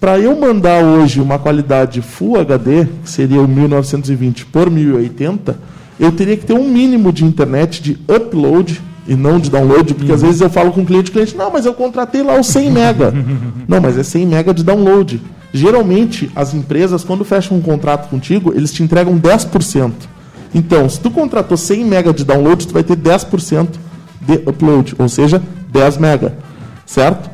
Para 0.00 0.18
eu 0.18 0.38
mandar 0.38 0.82
hoje 0.82 1.20
uma 1.20 1.38
qualidade 1.38 2.00
Full 2.00 2.38
HD, 2.38 2.86
que 3.02 3.10
seria 3.10 3.40
o 3.40 3.48
1920 3.48 4.46
por 4.46 4.70
1080, 4.70 5.58
eu 5.98 6.12
teria 6.12 6.36
que 6.36 6.46
ter 6.46 6.52
um 6.52 6.68
mínimo 6.68 7.12
de 7.12 7.24
internet 7.24 7.82
de 7.82 7.98
upload 8.08 8.80
e 9.08 9.16
não 9.16 9.40
de 9.40 9.50
download, 9.50 9.94
porque 9.94 10.10
uhum. 10.10 10.14
às 10.14 10.22
vezes 10.22 10.40
eu 10.40 10.48
falo 10.48 10.70
com 10.70 10.82
o 10.82 10.86
cliente, 10.86 11.10
o 11.10 11.12
cliente, 11.12 11.36
não, 11.36 11.50
mas 11.50 11.66
eu 11.66 11.74
contratei 11.74 12.22
lá 12.22 12.38
o 12.38 12.44
100 12.44 12.70
mega. 12.70 13.12
não, 13.66 13.80
mas 13.80 13.98
é 13.98 14.02
100 14.02 14.26
mega 14.26 14.54
de 14.54 14.62
download. 14.62 15.20
Geralmente, 15.52 16.30
as 16.36 16.54
empresas, 16.54 17.02
quando 17.02 17.24
fecham 17.24 17.56
um 17.56 17.60
contrato 17.60 18.08
contigo, 18.08 18.52
eles 18.54 18.72
te 18.72 18.82
entregam 18.82 19.18
10%. 19.18 19.92
Então, 20.54 20.88
se 20.88 21.00
tu 21.00 21.10
contratou 21.10 21.56
100 21.56 21.84
MB 21.84 22.12
de 22.14 22.24
download, 22.24 22.66
tu 22.66 22.72
vai 22.72 22.82
ter 22.82 22.96
10% 22.96 23.68
de 24.20 24.34
upload, 24.48 24.94
ou 24.98 25.08
seja, 25.08 25.42
10 25.70 25.98
MB, 25.98 26.32
certo? 26.86 27.30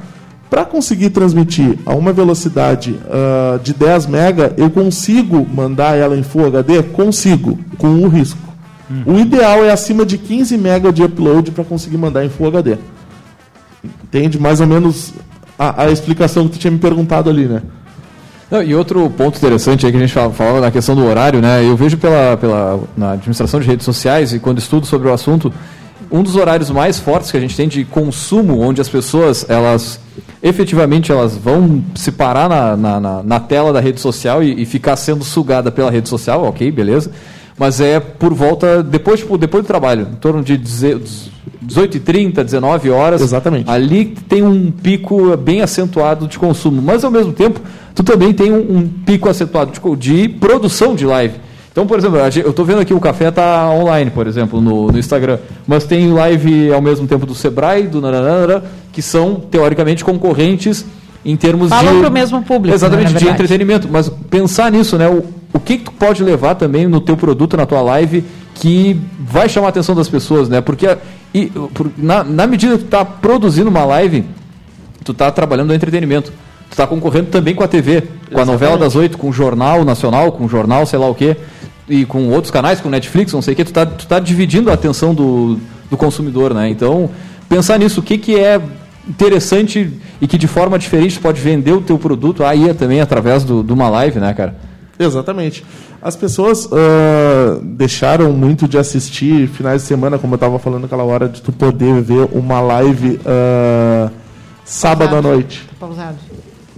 Para 0.50 0.64
conseguir 0.64 1.10
transmitir 1.10 1.78
a 1.84 1.94
uma 1.94 2.12
velocidade 2.12 2.92
uh, 2.92 3.58
de 3.58 3.74
10 3.74 4.06
MB, 4.06 4.54
eu 4.56 4.70
consigo 4.70 5.46
mandar 5.52 5.96
ela 5.96 6.16
em 6.16 6.22
Full 6.22 6.46
HD? 6.46 6.82
Consigo, 6.82 7.58
com 7.78 7.88
um 7.88 8.08
risco. 8.08 8.38
Hum. 8.90 9.14
O 9.14 9.18
ideal 9.18 9.64
é 9.64 9.70
acima 9.70 10.04
de 10.04 10.18
15 10.18 10.56
MB 10.56 10.92
de 10.92 11.02
upload 11.02 11.50
para 11.50 11.64
conseguir 11.64 11.96
mandar 11.96 12.24
em 12.24 12.28
Full 12.28 12.48
HD. 12.48 12.76
Entende 14.04 14.38
mais 14.38 14.60
ou 14.60 14.66
menos 14.66 15.12
a, 15.58 15.84
a 15.84 15.90
explicação 15.90 16.46
que 16.46 16.52
tu 16.52 16.58
tinha 16.58 16.70
me 16.70 16.78
perguntado 16.78 17.28
ali, 17.28 17.46
né? 17.46 17.62
Não, 18.54 18.62
e 18.62 18.72
outro 18.72 19.10
ponto 19.10 19.36
interessante 19.36 19.84
aí 19.84 19.90
que 19.90 19.98
a 19.98 20.00
gente 20.00 20.12
falava 20.12 20.60
na 20.60 20.70
questão 20.70 20.94
do 20.94 21.04
horário, 21.04 21.40
né? 21.40 21.64
Eu 21.64 21.76
vejo 21.76 21.98
pela, 21.98 22.36
pela 22.36 22.80
na 22.96 23.10
administração 23.10 23.58
de 23.58 23.66
redes 23.66 23.84
sociais 23.84 24.32
e 24.32 24.38
quando 24.38 24.58
estudo 24.58 24.86
sobre 24.86 25.08
o 25.08 25.12
assunto, 25.12 25.52
um 26.08 26.22
dos 26.22 26.36
horários 26.36 26.70
mais 26.70 27.00
fortes 27.00 27.32
que 27.32 27.36
a 27.36 27.40
gente 27.40 27.56
tem 27.56 27.66
de 27.66 27.84
consumo, 27.84 28.60
onde 28.60 28.80
as 28.80 28.88
pessoas 28.88 29.44
elas 29.50 29.98
efetivamente 30.40 31.10
elas 31.10 31.36
vão 31.36 31.82
se 31.96 32.12
parar 32.12 32.48
na, 32.48 32.76
na, 32.76 33.00
na, 33.00 33.22
na 33.24 33.40
tela 33.40 33.72
da 33.72 33.80
rede 33.80 34.00
social 34.00 34.40
e, 34.40 34.62
e, 34.62 34.64
ficar 34.64 34.94
sendo 34.94 35.24
sugada 35.24 35.72
pela 35.72 35.90
rede 35.90 36.08
social, 36.08 36.44
ok, 36.44 36.70
beleza. 36.70 37.10
Mas 37.58 37.80
é 37.80 38.00
por 38.00 38.34
volta, 38.34 38.82
depois, 38.82 39.20
tipo, 39.20 39.38
depois 39.38 39.62
do 39.62 39.66
trabalho, 39.66 40.08
em 40.12 40.16
torno 40.16 40.42
de 40.42 40.58
18h30, 40.58 42.42
19 42.42 42.90
horas. 42.90 43.20
Exatamente. 43.20 43.70
Ali 43.70 44.06
tem 44.28 44.42
um 44.42 44.70
pico 44.72 45.36
bem 45.36 45.62
acentuado 45.62 46.26
de 46.26 46.38
consumo. 46.38 46.82
Mas 46.82 47.04
ao 47.04 47.10
mesmo 47.10 47.32
tempo, 47.32 47.60
tu 47.94 48.02
também 48.02 48.32
tem 48.32 48.52
um, 48.52 48.78
um 48.78 48.88
pico 48.88 49.28
acentuado 49.28 49.70
de, 49.72 49.80
de, 49.96 50.28
produção 50.28 50.96
de 50.96 51.06
live. 51.06 51.34
Então, 51.70 51.86
por 51.86 51.98
exemplo, 51.98 52.18
eu 52.18 52.50
estou 52.50 52.64
vendo 52.64 52.80
aqui 52.80 52.94
o 52.94 53.00
café 53.00 53.28
está 53.28 53.68
online, 53.70 54.10
por 54.10 54.26
exemplo, 54.26 54.60
no, 54.60 54.92
no, 54.92 54.98
Instagram. 54.98 55.38
Mas 55.66 55.84
tem 55.84 56.12
live 56.12 56.72
ao 56.72 56.80
mesmo 56.80 57.06
tempo 57.06 57.26
do 57.26 57.34
Sebrae, 57.34 57.84
do 57.84 58.00
Nananara, 58.00 58.64
que 58.92 59.02
são, 59.02 59.36
teoricamente, 59.36 60.04
concorrentes 60.04 60.84
em 61.24 61.36
termos 61.36 61.70
Falam 61.70 61.82
de. 61.82 61.88
Falam 61.88 62.02
para 62.02 62.10
o 62.10 62.12
mesmo 62.12 62.42
público. 62.42 62.74
Exatamente, 62.74 63.12
né, 63.12 63.18
de 63.18 63.28
entretenimento. 63.28 63.88
Mas 63.90 64.08
pensar 64.08 64.70
nisso, 64.70 64.96
né? 64.96 65.08
O, 65.08 65.24
o 65.54 65.60
que, 65.60 65.78
que 65.78 65.84
tu 65.84 65.92
pode 65.92 66.22
levar 66.22 66.56
também 66.56 66.88
no 66.88 67.00
teu 67.00 67.16
produto, 67.16 67.56
na 67.56 67.64
tua 67.64 67.80
live, 67.80 68.24
que 68.54 69.00
vai 69.20 69.48
chamar 69.48 69.68
a 69.68 69.70
atenção 69.70 69.94
das 69.94 70.08
pessoas, 70.08 70.48
né? 70.48 70.60
Porque 70.60 70.98
e, 71.32 71.46
por, 71.46 71.90
na, 71.96 72.24
na 72.24 72.46
medida 72.46 72.72
que 72.72 72.80
tu 72.80 72.86
está 72.86 73.04
produzindo 73.04 73.70
uma 73.70 73.84
live, 73.84 74.24
tu 75.04 75.12
está 75.12 75.30
trabalhando 75.30 75.68
no 75.68 75.74
entretenimento. 75.74 76.32
Tu 76.68 76.72
está 76.72 76.86
concorrendo 76.86 77.28
também 77.30 77.54
com 77.54 77.62
a 77.62 77.68
TV, 77.68 78.00
com 78.00 78.06
Exatamente. 78.06 78.40
a 78.40 78.44
novela 78.44 78.76
das 78.76 78.96
oito, 78.96 79.16
com 79.16 79.28
o 79.28 79.32
Jornal 79.32 79.84
Nacional, 79.84 80.32
com 80.32 80.44
o 80.44 80.48
Jornal 80.48 80.84
sei 80.86 80.98
lá 80.98 81.08
o 81.08 81.14
quê, 81.14 81.36
e 81.88 82.04
com 82.04 82.28
outros 82.30 82.50
canais, 82.50 82.80
com 82.80 82.88
Netflix, 82.88 83.32
não 83.32 83.40
sei 83.40 83.54
o 83.54 83.56
quê. 83.56 83.64
Tu 83.64 83.68
está 83.68 83.86
tu 83.86 84.06
tá 84.08 84.18
dividindo 84.18 84.70
a 84.70 84.74
atenção 84.74 85.14
do, 85.14 85.58
do 85.88 85.96
consumidor, 85.96 86.52
né? 86.52 86.68
Então, 86.68 87.08
pensar 87.48 87.78
nisso, 87.78 88.00
o 88.00 88.02
que, 88.02 88.18
que 88.18 88.36
é 88.36 88.60
interessante 89.08 89.92
e 90.20 90.26
que 90.26 90.36
de 90.36 90.48
forma 90.48 90.78
diferente 90.78 91.20
pode 91.20 91.40
vender 91.40 91.72
o 91.72 91.80
teu 91.80 91.98
produto 91.98 92.42
aí 92.42 92.68
é 92.68 92.74
também 92.74 93.00
através 93.00 93.44
de 93.44 93.72
uma 93.72 93.88
live, 93.88 94.18
né, 94.18 94.34
cara? 94.34 94.56
Exatamente. 94.98 95.64
As 96.00 96.16
pessoas 96.16 96.66
uh, 96.66 97.60
deixaram 97.62 98.32
muito 98.32 98.68
de 98.68 98.78
assistir 98.78 99.48
finais 99.48 99.82
de 99.82 99.88
semana, 99.88 100.18
como 100.18 100.34
eu 100.34 100.36
estava 100.36 100.58
falando 100.58 100.82
naquela 100.82 101.04
hora, 101.04 101.28
de 101.28 101.42
tu 101.42 101.52
poder 101.52 102.00
ver 102.00 102.28
uma 102.32 102.60
live 102.60 103.20
uh, 103.20 104.10
sábado 104.64 105.10
pausado. 105.10 105.28
à 105.28 105.32
noite. 105.32 105.66
Tá 105.68 105.86
pausado. 105.86 106.18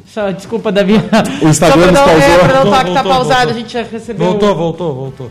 Só, 0.06 0.30
desculpa, 0.30 0.72
Davi. 0.72 0.94
O 1.42 1.48
Instagram 1.48 1.92
nos 1.92 2.00
pausou. 2.00 2.16
É, 2.16 2.48
não 2.54 2.62
falar 2.62 2.84
que 2.84 2.94
tá 2.94 3.02
pausado, 3.02 3.28
voltou. 3.28 3.50
a 3.50 3.58
gente 3.58 3.72
já 3.72 3.82
recebeu. 3.82 4.26
Voltou, 4.26 4.54
voltou, 4.54 4.94
voltou. 4.94 5.30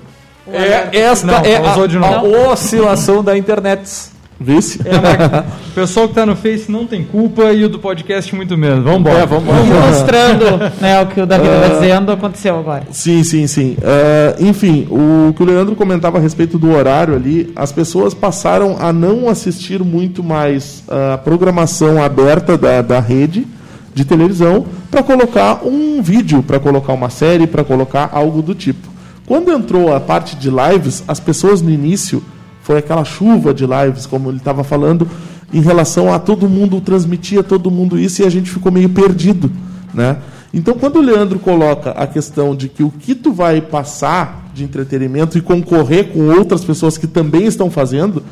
É, 0.51 0.99
esta 0.99 1.25
não, 1.25 1.39
é 1.39 1.55
a, 1.57 2.07
a 2.07 2.51
oscilação 2.51 3.23
da 3.23 3.35
internet. 3.35 4.13
Vice? 4.39 4.81
É, 4.85 5.39
o 5.69 5.73
pessoal 5.73 6.07
que 6.07 6.11
está 6.11 6.25
no 6.25 6.35
Face 6.35 6.69
não 6.69 6.85
tem 6.85 7.03
culpa 7.03 7.53
e 7.53 7.63
o 7.63 7.69
do 7.69 7.79
podcast 7.79 8.35
muito 8.35 8.57
menos. 8.57 8.83
Vamos 8.83 8.99
embora. 8.99 9.19
É, 9.19 9.25
vamos, 9.25 9.45
vamos 9.45 9.67
mostrando 9.67 10.45
né, 10.81 11.01
o 11.01 11.07
que 11.07 11.21
o 11.21 11.25
Davi 11.25 11.47
está 11.47 11.67
uh, 11.67 11.79
dizendo 11.79 12.11
aconteceu 12.11 12.59
agora. 12.59 12.83
Sim, 12.91 13.23
sim, 13.23 13.47
sim. 13.47 13.77
Uh, 13.79 14.45
enfim, 14.45 14.87
o 14.89 15.33
que 15.33 15.41
o 15.41 15.45
Leandro 15.45 15.75
comentava 15.75 16.17
a 16.17 16.21
respeito 16.21 16.57
do 16.57 16.71
horário 16.71 17.15
ali, 17.15 17.51
as 17.55 17.71
pessoas 17.71 18.13
passaram 18.13 18.75
a 18.79 18.91
não 18.91 19.29
assistir 19.29 19.81
muito 19.83 20.23
mais 20.23 20.83
a 20.89 21.17
programação 21.17 22.03
aberta 22.03 22.57
da, 22.57 22.81
da 22.81 22.99
rede 22.99 23.47
de 23.93 24.03
televisão 24.03 24.65
para 24.91 25.01
colocar 25.01 25.65
um 25.65 26.01
vídeo, 26.01 26.43
para 26.43 26.59
colocar 26.59 26.91
uma 26.93 27.09
série, 27.09 27.47
para 27.47 27.63
colocar 27.63 28.09
algo 28.11 28.41
do 28.41 28.53
tipo. 28.53 28.89
Quando 29.25 29.51
entrou 29.51 29.95
a 29.95 29.99
parte 29.99 30.35
de 30.35 30.49
lives, 30.49 31.03
as 31.07 31.19
pessoas 31.19 31.61
no 31.61 31.71
início 31.71 32.21
foi 32.65 32.79
aquela 32.79 33.05
chuva 33.05 33.53
de 33.53 33.63
lives, 33.63 34.07
como 34.07 34.31
ele 34.31 34.37
estava 34.37 34.63
falando, 34.63 35.07
em 35.53 35.61
relação 35.61 36.11
a 36.11 36.17
todo 36.17 36.49
mundo 36.49 36.81
transmitia 36.81 37.43
todo 37.43 37.69
mundo 37.69 37.97
isso 37.99 38.23
e 38.23 38.25
a 38.25 38.29
gente 38.29 38.49
ficou 38.49 38.71
meio 38.71 38.89
perdido, 38.89 39.51
né? 39.93 40.17
Então, 40.51 40.73
quando 40.73 40.95
o 40.95 41.01
Leandro 41.01 41.37
coloca 41.37 41.91
a 41.91 42.07
questão 42.07 42.55
de 42.55 42.67
que 42.67 42.81
o 42.81 42.89
que 42.89 43.13
tu 43.13 43.31
vai 43.31 43.61
passar 43.61 44.49
de 44.51 44.63
entretenimento 44.63 45.37
e 45.37 45.41
concorrer 45.41 46.07
com 46.11 46.29
outras 46.29 46.65
pessoas 46.65 46.97
que 46.97 47.05
também 47.05 47.45
estão 47.45 47.69
fazendo, 47.69 48.23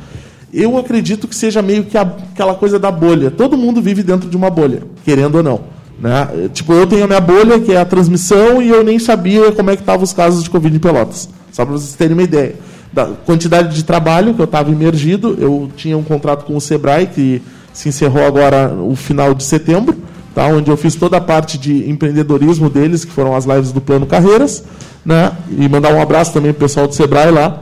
eu 0.52 0.76
acredito 0.76 1.28
que 1.28 1.36
seja 1.36 1.62
meio 1.62 1.84
que 1.84 1.96
a, 1.96 2.02
aquela 2.02 2.54
coisa 2.54 2.76
da 2.76 2.90
bolha. 2.90 3.30
Todo 3.30 3.56
mundo 3.56 3.80
vive 3.80 4.02
dentro 4.02 4.28
de 4.28 4.36
uma 4.36 4.50
bolha, 4.50 4.82
querendo 5.04 5.36
ou 5.36 5.42
não. 5.44 5.60
Né? 6.00 6.48
Tipo, 6.52 6.72
eu 6.72 6.88
tenho 6.88 7.04
a 7.04 7.06
minha 7.06 7.20
bolha, 7.20 7.60
que 7.60 7.72
é 7.72 7.78
a 7.78 7.84
transmissão, 7.84 8.60
e 8.60 8.68
eu 8.68 8.82
nem 8.82 8.98
sabia 8.98 9.52
como 9.52 9.70
é 9.70 9.76
que 9.76 9.82
estavam 9.82 10.02
os 10.02 10.12
casos 10.12 10.42
de 10.42 10.50
Covid 10.50 10.74
em 10.74 10.80
Pelotas. 10.80 11.28
Só 11.52 11.64
para 11.64 11.74
vocês 11.74 11.94
terem 11.94 12.14
uma 12.14 12.22
ideia. 12.24 12.56
Da 12.94 13.06
quantidade 13.06 13.74
de 13.74 13.82
trabalho 13.82 14.34
que 14.34 14.40
eu 14.40 14.44
estava 14.44 14.70
imergido. 14.70 15.36
Eu 15.38 15.68
tinha 15.76 15.98
um 15.98 16.02
contrato 16.04 16.44
com 16.44 16.56
o 16.56 16.60
Sebrae 16.60 17.08
que 17.08 17.42
se 17.72 17.88
encerrou 17.88 18.24
agora 18.24 18.68
no 18.68 18.94
final 18.94 19.34
de 19.34 19.42
setembro, 19.42 19.96
tá? 20.32 20.46
onde 20.46 20.70
eu 20.70 20.76
fiz 20.76 20.94
toda 20.94 21.16
a 21.16 21.20
parte 21.20 21.58
de 21.58 21.90
empreendedorismo 21.90 22.70
deles, 22.70 23.04
que 23.04 23.10
foram 23.10 23.34
as 23.34 23.44
lives 23.44 23.72
do 23.72 23.80
Plano 23.80 24.06
Carreiras. 24.06 24.62
Né? 25.04 25.32
E 25.58 25.68
mandar 25.68 25.92
um 25.92 26.00
abraço 26.00 26.32
também 26.32 26.52
pro 26.52 26.60
pessoal 26.60 26.86
do 26.86 26.94
Sebrae 26.94 27.32
lá. 27.32 27.60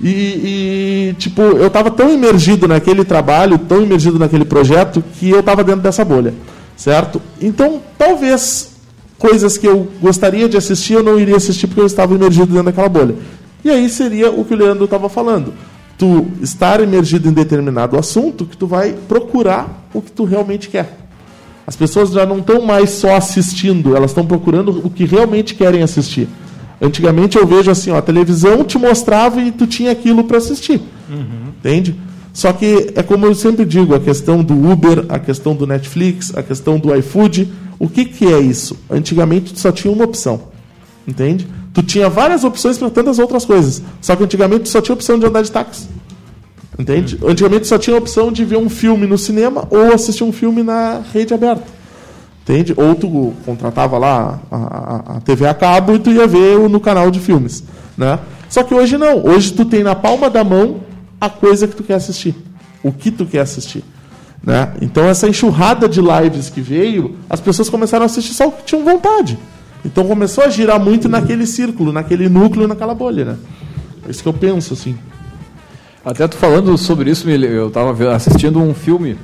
E, 0.00 0.08
e, 0.10 1.14
tipo, 1.16 1.40
eu 1.40 1.68
estava 1.68 1.88
tão 1.88 2.12
imergido 2.12 2.66
naquele 2.66 3.04
trabalho, 3.04 3.56
tão 3.56 3.80
imergido 3.82 4.18
naquele 4.18 4.44
projeto, 4.44 5.02
que 5.18 5.30
eu 5.30 5.38
estava 5.38 5.62
dentro 5.62 5.80
dessa 5.80 6.04
bolha, 6.04 6.34
certo? 6.76 7.22
Então, 7.40 7.80
talvez 7.96 8.72
coisas 9.16 9.56
que 9.56 9.68
eu 9.68 9.86
gostaria 10.00 10.48
de 10.48 10.56
assistir, 10.56 10.94
eu 10.94 11.04
não 11.04 11.20
iria 11.20 11.36
assistir 11.36 11.68
porque 11.68 11.80
eu 11.80 11.86
estava 11.86 12.12
imergido 12.12 12.46
dentro 12.46 12.64
daquela 12.64 12.88
bolha. 12.88 13.14
E 13.64 13.70
aí 13.70 13.88
seria 13.88 14.30
o 14.30 14.44
que 14.44 14.54
o 14.54 14.56
Leandro 14.56 14.84
estava 14.84 15.08
falando. 15.08 15.52
Tu 15.96 16.26
estar 16.40 16.80
imergido 16.80 17.28
em 17.28 17.32
determinado 17.32 17.98
assunto 17.98 18.44
que 18.44 18.56
tu 18.56 18.66
vai 18.66 18.92
procurar 19.08 19.86
o 19.94 20.02
que 20.02 20.10
tu 20.10 20.24
realmente 20.24 20.68
quer. 20.68 20.98
As 21.66 21.76
pessoas 21.76 22.10
já 22.10 22.26
não 22.26 22.38
estão 22.38 22.62
mais 22.62 22.90
só 22.90 23.14
assistindo, 23.14 23.96
elas 23.96 24.10
estão 24.10 24.26
procurando 24.26 24.80
o 24.84 24.90
que 24.90 25.04
realmente 25.04 25.54
querem 25.54 25.82
assistir. 25.82 26.28
Antigamente 26.80 27.38
eu 27.38 27.46
vejo 27.46 27.70
assim, 27.70 27.92
ó, 27.92 27.98
a 27.98 28.02
televisão 28.02 28.64
te 28.64 28.76
mostrava 28.76 29.40
e 29.40 29.52
tu 29.52 29.66
tinha 29.68 29.92
aquilo 29.92 30.24
para 30.24 30.38
assistir. 30.38 30.80
Uhum. 31.08 31.52
Entende? 31.58 31.94
Só 32.32 32.52
que 32.52 32.92
é 32.96 33.02
como 33.02 33.26
eu 33.26 33.34
sempre 33.34 33.64
digo, 33.64 33.94
a 33.94 34.00
questão 34.00 34.42
do 34.42 34.54
Uber, 34.70 35.04
a 35.08 35.18
questão 35.18 35.54
do 35.54 35.66
Netflix, 35.66 36.36
a 36.36 36.42
questão 36.42 36.78
do 36.78 36.92
iFood, 36.96 37.48
o 37.78 37.88
que, 37.88 38.04
que 38.04 38.26
é 38.26 38.40
isso? 38.40 38.76
Antigamente 38.90 39.52
tu 39.52 39.60
só 39.60 39.70
tinha 39.70 39.92
uma 39.92 40.04
opção. 40.04 40.40
Entende? 41.06 41.46
Tu 41.72 41.82
tinha 41.82 42.08
várias 42.08 42.44
opções 42.44 42.76
para 42.76 42.90
tantas 42.90 43.18
outras 43.18 43.44
coisas. 43.44 43.82
Só 44.00 44.14
que 44.14 44.24
antigamente 44.24 44.64
tu 44.64 44.68
só 44.68 44.80
tinha 44.80 44.94
opção 44.94 45.18
de 45.18 45.26
andar 45.26 45.42
de 45.42 45.50
táxi. 45.50 45.88
Entende? 46.78 47.18
Uhum. 47.20 47.30
Antigamente 47.30 47.62
tu 47.62 47.68
só 47.68 47.78
tinha 47.78 47.96
a 47.96 47.98
opção 47.98 48.30
de 48.30 48.44
ver 48.44 48.56
um 48.56 48.68
filme 48.68 49.06
no 49.06 49.16
cinema 49.16 49.66
ou 49.70 49.92
assistir 49.92 50.24
um 50.24 50.32
filme 50.32 50.62
na 50.62 51.00
rede 51.12 51.32
aberta. 51.32 51.64
Entende? 52.42 52.74
Ou 52.76 52.94
tu 52.94 53.32
contratava 53.46 53.98
lá 53.98 54.40
a, 54.50 54.56
a, 54.56 55.16
a, 55.16 55.20
TV 55.20 55.46
a 55.46 55.54
cabo 55.54 55.94
e 55.94 55.98
tu 55.98 56.10
ia 56.10 56.26
ver 56.26 56.58
no 56.68 56.80
canal 56.80 57.10
de 57.10 57.20
filmes. 57.20 57.62
Né? 57.96 58.18
Só 58.48 58.62
que 58.62 58.74
hoje 58.74 58.98
não. 58.98 59.24
Hoje 59.24 59.52
tu 59.52 59.64
tem 59.64 59.82
na 59.82 59.94
palma 59.94 60.28
da 60.28 60.42
mão 60.42 60.80
a 61.20 61.30
coisa 61.30 61.68
que 61.68 61.76
tu 61.76 61.84
quer 61.84 61.94
assistir. 61.94 62.34
O 62.82 62.90
que 62.90 63.10
tu 63.10 63.24
quer 63.24 63.40
assistir. 63.40 63.84
Né? 64.42 64.72
Então 64.82 65.04
essa 65.04 65.28
enxurrada 65.28 65.88
de 65.88 66.00
lives 66.00 66.50
que 66.50 66.60
veio, 66.60 67.16
as 67.30 67.40
pessoas 67.40 67.68
começaram 67.68 68.02
a 68.02 68.06
assistir 68.06 68.34
só 68.34 68.48
o 68.48 68.52
que 68.52 68.64
tinham 68.64 68.84
vontade. 68.84 69.38
Então 69.84 70.06
começou 70.06 70.44
a 70.44 70.48
girar 70.48 70.78
muito 70.80 71.08
naquele 71.08 71.46
círculo, 71.46 71.92
naquele 71.92 72.28
núcleo, 72.28 72.68
naquela 72.68 72.94
bolha. 72.94 73.24
Né? 73.24 73.36
É 74.06 74.10
isso 74.10 74.22
que 74.22 74.28
eu 74.28 74.32
penso, 74.32 74.74
assim. 74.74 74.96
Até 76.04 76.26
tu 76.26 76.36
falando 76.36 76.76
sobre 76.76 77.10
isso, 77.10 77.28
eu 77.30 77.68
estava 77.68 78.14
assistindo 78.14 78.60
um 78.60 78.74
filme 78.74 79.16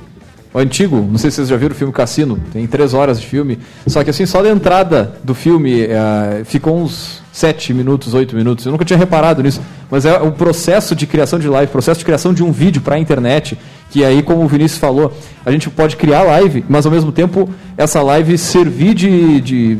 antigo, 0.55 0.95
não 0.95 1.17
sei 1.17 1.29
se 1.29 1.37
vocês 1.37 1.49
já 1.49 1.57
viram 1.57 1.73
o 1.73 1.77
filme 1.77 1.93
Cassino, 1.93 2.39
tem 2.51 2.65
três 2.65 2.93
horas 2.93 3.21
de 3.21 3.27
filme, 3.27 3.59
só 3.85 4.03
que 4.03 4.09
assim, 4.09 4.25
só 4.25 4.41
da 4.41 4.49
entrada 4.49 5.13
do 5.23 5.35
filme 5.35 5.81
é, 5.81 6.41
ficou 6.43 6.81
uns 6.81 7.21
sete 7.31 7.73
minutos, 7.73 8.13
oito 8.13 8.35
minutos, 8.35 8.65
eu 8.65 8.71
nunca 8.71 8.83
tinha 8.83 8.97
reparado 8.97 9.43
nisso, 9.43 9.61
mas 9.91 10.05
é 10.05 10.19
o 10.19 10.31
processo 10.31 10.95
de 10.95 11.05
criação 11.05 11.37
de 11.37 11.47
live, 11.47 11.71
processo 11.71 11.99
de 11.99 12.05
criação 12.05 12.33
de 12.33 12.43
um 12.43 12.51
vídeo 12.51 12.81
para 12.81 12.95
a 12.95 12.99
internet, 12.99 13.57
que 13.91 14.03
aí, 14.03 14.23
como 14.23 14.43
o 14.43 14.47
Vinícius 14.47 14.79
falou, 14.79 15.13
a 15.45 15.51
gente 15.51 15.69
pode 15.69 15.95
criar 15.95 16.23
live, 16.23 16.65
mas 16.67 16.85
ao 16.85 16.91
mesmo 16.91 17.11
tempo 17.11 17.47
essa 17.77 18.01
live 18.01 18.37
servir 18.37 18.93
de, 18.95 19.41
de, 19.41 19.77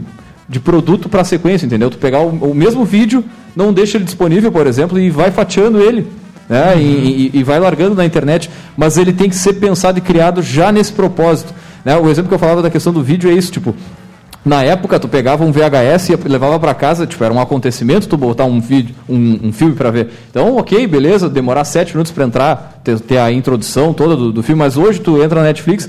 de 0.50 0.60
produto 0.60 1.08
para 1.08 1.24
sequência, 1.24 1.66
entendeu? 1.66 1.90
Tu 1.90 1.98
pegar 1.98 2.22
o, 2.22 2.30
o 2.30 2.56
mesmo 2.56 2.84
vídeo, 2.84 3.24
não 3.56 3.72
deixa 3.72 3.98
ele 3.98 4.06
disponível, 4.06 4.52
por 4.52 4.66
exemplo, 4.68 5.00
e 5.00 5.10
vai 5.10 5.32
fatiando 5.32 5.80
ele 5.80 6.08
né? 6.50 6.74
Uhum. 6.74 6.82
E, 6.82 6.84
e, 6.84 7.32
e, 7.36 7.44
vai 7.44 7.60
largando 7.60 7.94
na 7.94 8.04
internet, 8.04 8.50
mas 8.76 8.98
ele 8.98 9.14
tem 9.14 9.30
que 9.30 9.36
ser 9.36 9.54
pensado 9.54 10.00
e 10.00 10.02
criado 10.02 10.42
já 10.42 10.72
nesse 10.72 10.92
propósito. 10.92 11.54
Né? 11.86 11.96
O 11.96 12.10
exemplo 12.10 12.28
que 12.28 12.34
eu 12.34 12.40
falava 12.40 12.64
da 12.64 12.72
questão 12.72 12.92
do 12.92 13.04
vídeo 13.04 13.30
é 13.30 13.34
isso, 13.34 13.52
tipo, 13.52 13.76
na 14.44 14.64
época 14.64 15.00
tu 15.00 15.08
pegava 15.08 15.46
um 15.46 15.52
VHS 15.52 16.10
e 16.10 16.16
levava 16.28 16.60
para 16.60 16.74
casa, 16.74 17.06
tipo, 17.06 17.24
era 17.24 17.34
um 17.34 17.40
acontecimento 17.40 18.08
tu 18.08 18.18
botar 18.18 18.46
um 18.46 18.60
vídeo, 18.60 18.96
um, 19.08 19.48
um 19.50 19.54
filme 19.54 19.76
para 19.76 19.92
ver. 19.92 20.10
Então, 20.32 20.58
ok, 20.58 20.88
beleza, 20.88 21.30
demorar 21.30 21.64
sete 21.66 21.94
minutos 21.94 22.12
para 22.12 22.26
entrar, 22.26 22.82
ter, 22.84 23.00
ter, 23.00 23.20
a 23.20 23.32
introdução 23.32 23.94
toda 23.94 24.16
do, 24.16 24.32
do 24.32 24.42
filme, 24.42 24.60
mas 24.60 24.76
hoje 24.76 25.00
tu 25.00 25.22
entra 25.22 25.42
na 25.42 25.48
Netflix, 25.48 25.88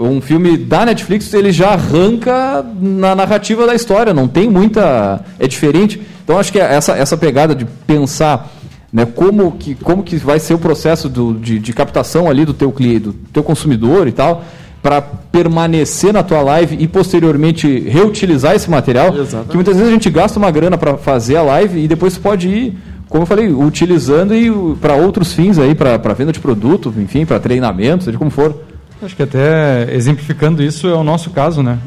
um 0.00 0.20
filme 0.20 0.56
da 0.56 0.86
Netflix 0.86 1.32
ele 1.34 1.52
já 1.52 1.70
arranca 1.70 2.64
na 2.80 3.14
narrativa 3.14 3.66
da 3.66 3.74
história, 3.74 4.14
não 4.14 4.26
tem 4.26 4.48
muita, 4.48 5.24
é 5.38 5.46
diferente. 5.46 6.00
Então 6.24 6.38
acho 6.38 6.50
que 6.50 6.58
essa 6.58 6.96
essa 6.96 7.16
pegada 7.16 7.54
de 7.54 7.64
pensar 7.86 8.50
né, 8.92 9.06
como, 9.06 9.52
que, 9.52 9.74
como 9.74 10.02
que 10.02 10.16
vai 10.16 10.38
ser 10.38 10.54
o 10.54 10.58
processo 10.58 11.08
do, 11.08 11.34
de, 11.34 11.58
de 11.58 11.72
captação 11.72 12.28
ali 12.28 12.44
do 12.44 12.52
teu 12.54 12.72
cliente, 12.72 13.00
do 13.00 13.12
teu 13.32 13.42
consumidor 13.42 14.08
e 14.08 14.12
tal, 14.12 14.44
para 14.82 15.00
permanecer 15.00 16.12
na 16.12 16.22
tua 16.22 16.40
live 16.40 16.76
e 16.78 16.88
posteriormente 16.88 17.80
reutilizar 17.80 18.54
esse 18.54 18.70
material, 18.70 19.14
Exatamente. 19.14 19.50
que 19.50 19.54
muitas 19.54 19.76
vezes 19.76 19.90
a 19.90 19.92
gente 19.92 20.10
gasta 20.10 20.38
uma 20.38 20.50
grana 20.50 20.78
para 20.78 20.96
fazer 20.96 21.36
a 21.36 21.42
live 21.42 21.84
e 21.84 21.86
depois 21.86 22.16
pode 22.16 22.48
ir, 22.48 22.78
como 23.08 23.22
eu 23.22 23.26
falei, 23.26 23.52
utilizando 23.52 24.34
e 24.34 24.50
para 24.80 24.94
outros 24.94 25.32
fins 25.32 25.58
aí, 25.58 25.74
para 25.74 25.96
venda 26.14 26.32
de 26.32 26.40
produto, 26.40 26.92
enfim, 26.96 27.26
para 27.26 27.38
treinamento, 27.38 28.04
seja 28.04 28.18
como 28.18 28.30
for. 28.30 28.69
Acho 29.02 29.16
que 29.16 29.22
até 29.22 29.94
exemplificando 29.94 30.62
isso 30.62 30.86
é 30.86 30.94
o 30.94 31.02
nosso 31.02 31.30
caso, 31.30 31.62
né? 31.62 31.78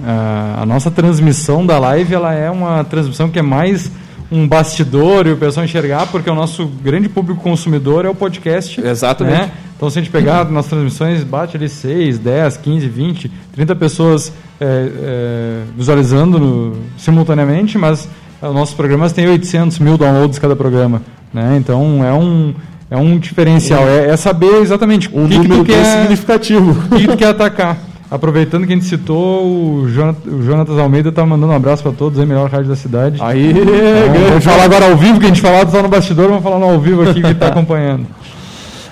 A 0.58 0.66
nossa 0.66 0.90
transmissão 0.90 1.64
da 1.64 1.78
live 1.78 2.16
ela 2.16 2.34
é 2.34 2.50
uma 2.50 2.84
transmissão 2.84 3.30
que 3.30 3.38
é 3.38 3.42
mais 3.42 3.92
um 4.32 4.48
bastidor 4.48 5.28
e 5.28 5.32
o 5.32 5.38
pessoal 5.38 5.64
enxergar, 5.64 6.08
porque 6.08 6.28
o 6.28 6.34
nosso 6.34 6.66
grande 6.66 7.08
público 7.08 7.40
consumidor 7.42 8.04
é 8.04 8.10
o 8.10 8.16
podcast. 8.16 8.82
Exatamente. 8.82 9.38
Né? 9.38 9.52
Então, 9.76 9.92
se 9.92 10.00
a 10.00 10.02
gente 10.02 10.12
pegar 10.12 10.50
nas 10.50 10.66
transmissões, 10.66 11.24
bate 11.24 11.56
ali 11.56 11.70
6, 11.70 12.18
10, 12.18 12.58
15, 12.58 12.88
20, 12.88 13.32
30 13.54 13.76
pessoas 13.76 14.34
é, 14.60 14.66
é, 14.66 15.64
visualizando 15.78 16.40
no, 16.40 16.78
simultaneamente, 16.98 17.78
mas 17.78 18.08
os 18.42 18.54
nossos 18.54 18.74
programas 18.74 19.14
têm 19.14 19.28
800 19.28 19.78
mil 19.78 19.98
downloads 19.98 20.40
cada 20.40 20.56
programa. 20.56 21.02
Né? 21.32 21.58
Então, 21.58 22.04
é 22.04 22.14
um, 22.14 22.56
é 22.94 22.98
um 22.98 23.18
diferencial. 23.18 23.88
É, 23.88 24.10
é 24.10 24.16
saber 24.18 24.62
exatamente 24.62 25.10
um 25.12 25.28
que 25.28 25.36
número 25.36 25.50
que 25.50 25.60
tu 25.60 25.66
quer, 25.66 26.02
significativo. 26.02 26.78
O 26.94 26.96
que 26.96 27.08
tu 27.08 27.18
quer 27.18 27.30
atacar. 27.30 27.76
Aproveitando 28.12 28.68
que 28.68 28.72
a 28.72 28.76
gente 28.76 28.86
citou, 28.86 29.44
o, 29.48 29.90
Jonathan, 29.90 30.30
o 30.30 30.44
Jonatas 30.44 30.78
Almeida 30.78 31.12
tá 31.12 31.26
mandando 31.26 31.52
um 31.52 31.56
abraço 31.56 31.82
para 31.82 31.92
todos, 31.92 32.20
aí, 32.20 32.26
melhor 32.28 32.48
rádio 32.48 32.70
da 32.70 32.76
cidade. 32.76 33.18
Aí, 33.20 33.50
então, 33.50 33.64
vamos 34.30 34.44
falar 34.44 34.66
agora 34.66 34.92
ao 34.92 34.96
vivo, 34.96 35.20
que 35.20 35.26
a 35.26 35.30
gente 35.30 35.42
falava 35.42 35.72
só 35.72 35.82
no 35.82 35.90
bastidor, 35.90 36.28
vamos 36.28 36.44
falar 36.44 36.60
no 36.60 36.66
ao 36.66 36.80
vivo 36.80 37.02
aqui 37.02 37.20
que 37.20 37.32
está 37.32 37.48
acompanhando. 37.50 38.06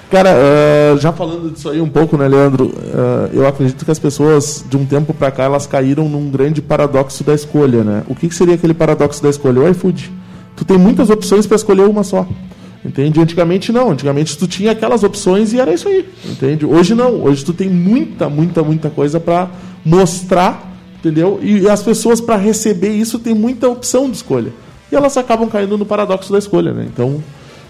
Cara, 0.09 0.31
uh, 0.31 0.97
já 0.97 1.13
falando 1.13 1.51
disso 1.51 1.69
aí 1.69 1.79
um 1.79 1.87
pouco, 1.87 2.17
né, 2.17 2.27
Leandro? 2.27 2.65
Uh, 2.65 3.29
eu 3.33 3.47
acredito 3.47 3.85
que 3.85 3.91
as 3.91 3.99
pessoas, 3.99 4.65
de 4.67 4.77
um 4.77 4.83
tempo 4.83 5.13
para 5.13 5.29
cá, 5.29 5.43
elas 5.43 5.67
caíram 5.67 6.09
num 6.09 6.31
grande 6.31 6.59
paradoxo 6.59 7.23
da 7.23 7.35
escolha, 7.35 7.83
né? 7.83 8.01
O 8.07 8.15
que, 8.15 8.27
que 8.27 8.33
seria 8.33 8.55
aquele 8.55 8.73
paradoxo 8.73 9.21
da 9.21 9.29
escolha? 9.29 9.61
O 9.61 9.69
iFood. 9.69 10.11
Tu 10.55 10.65
tem 10.65 10.79
muitas 10.79 11.11
opções 11.11 11.45
para 11.45 11.55
escolher 11.55 11.83
uma 11.83 12.03
só. 12.03 12.25
Entende? 12.84 13.21
Antigamente 13.21 13.71
não. 13.71 13.91
Antigamente 13.91 14.38
tu 14.38 14.47
tinha 14.47 14.71
aquelas 14.71 15.03
opções 15.03 15.53
e 15.53 15.59
era 15.59 15.73
isso 15.73 15.88
aí. 15.88 16.07
Entende? 16.25 16.65
Hoje 16.65 16.95
não. 16.95 17.23
Hoje 17.23 17.45
tu 17.45 17.53
tem 17.53 17.69
muita, 17.69 18.29
muita, 18.29 18.63
muita 18.63 18.89
coisa 18.89 19.19
para 19.19 19.49
mostrar, 19.86 20.75
entendeu? 20.99 21.39
E 21.41 21.69
as 21.69 21.84
pessoas 21.84 22.19
para 22.19 22.36
receber 22.36 22.89
isso 22.89 23.19
tem 23.19 23.34
muita 23.34 23.69
opção 23.69 24.09
de 24.09 24.17
escolha. 24.17 24.51
E 24.91 24.95
elas 24.95 25.15
acabam 25.15 25.47
caindo 25.47 25.77
no 25.77 25.86
paradoxo 25.86 26.32
da 26.32 26.39
escolha, 26.39 26.73
né? 26.73 26.86
Então, 26.91 27.23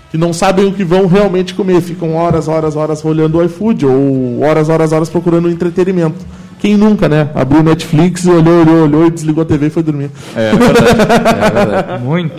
que 0.09 0.17
não 0.17 0.33
sabem 0.33 0.65
o 0.65 0.73
que 0.73 0.83
vão 0.83 1.07
realmente 1.07 1.53
comer, 1.53 1.81
ficam 1.81 2.15
horas, 2.15 2.47
horas, 2.47 2.75
horas 2.75 3.03
olhando 3.05 3.37
o 3.37 3.43
iFood 3.43 3.85
ou 3.85 4.41
horas, 4.41 4.69
horas, 4.69 4.91
horas 4.91 5.09
procurando 5.09 5.49
entretenimento. 5.49 6.25
Quem 6.59 6.77
nunca, 6.77 7.09
né? 7.09 7.29
Abriu 7.33 7.61
o 7.61 7.63
Netflix, 7.63 8.25
olhou, 8.27 8.61
olhou, 8.61 8.83
olhou 8.83 9.07
e 9.07 9.09
desligou 9.09 9.41
a 9.41 9.45
TV 9.45 9.67
e 9.67 9.69
foi 9.69 9.83
dormir. 9.83 10.11
É, 10.35 10.49
é 10.49 10.55
verdade. 10.55 10.89
É 10.89 11.65
verdade. 11.65 12.03
Muito. 12.05 12.33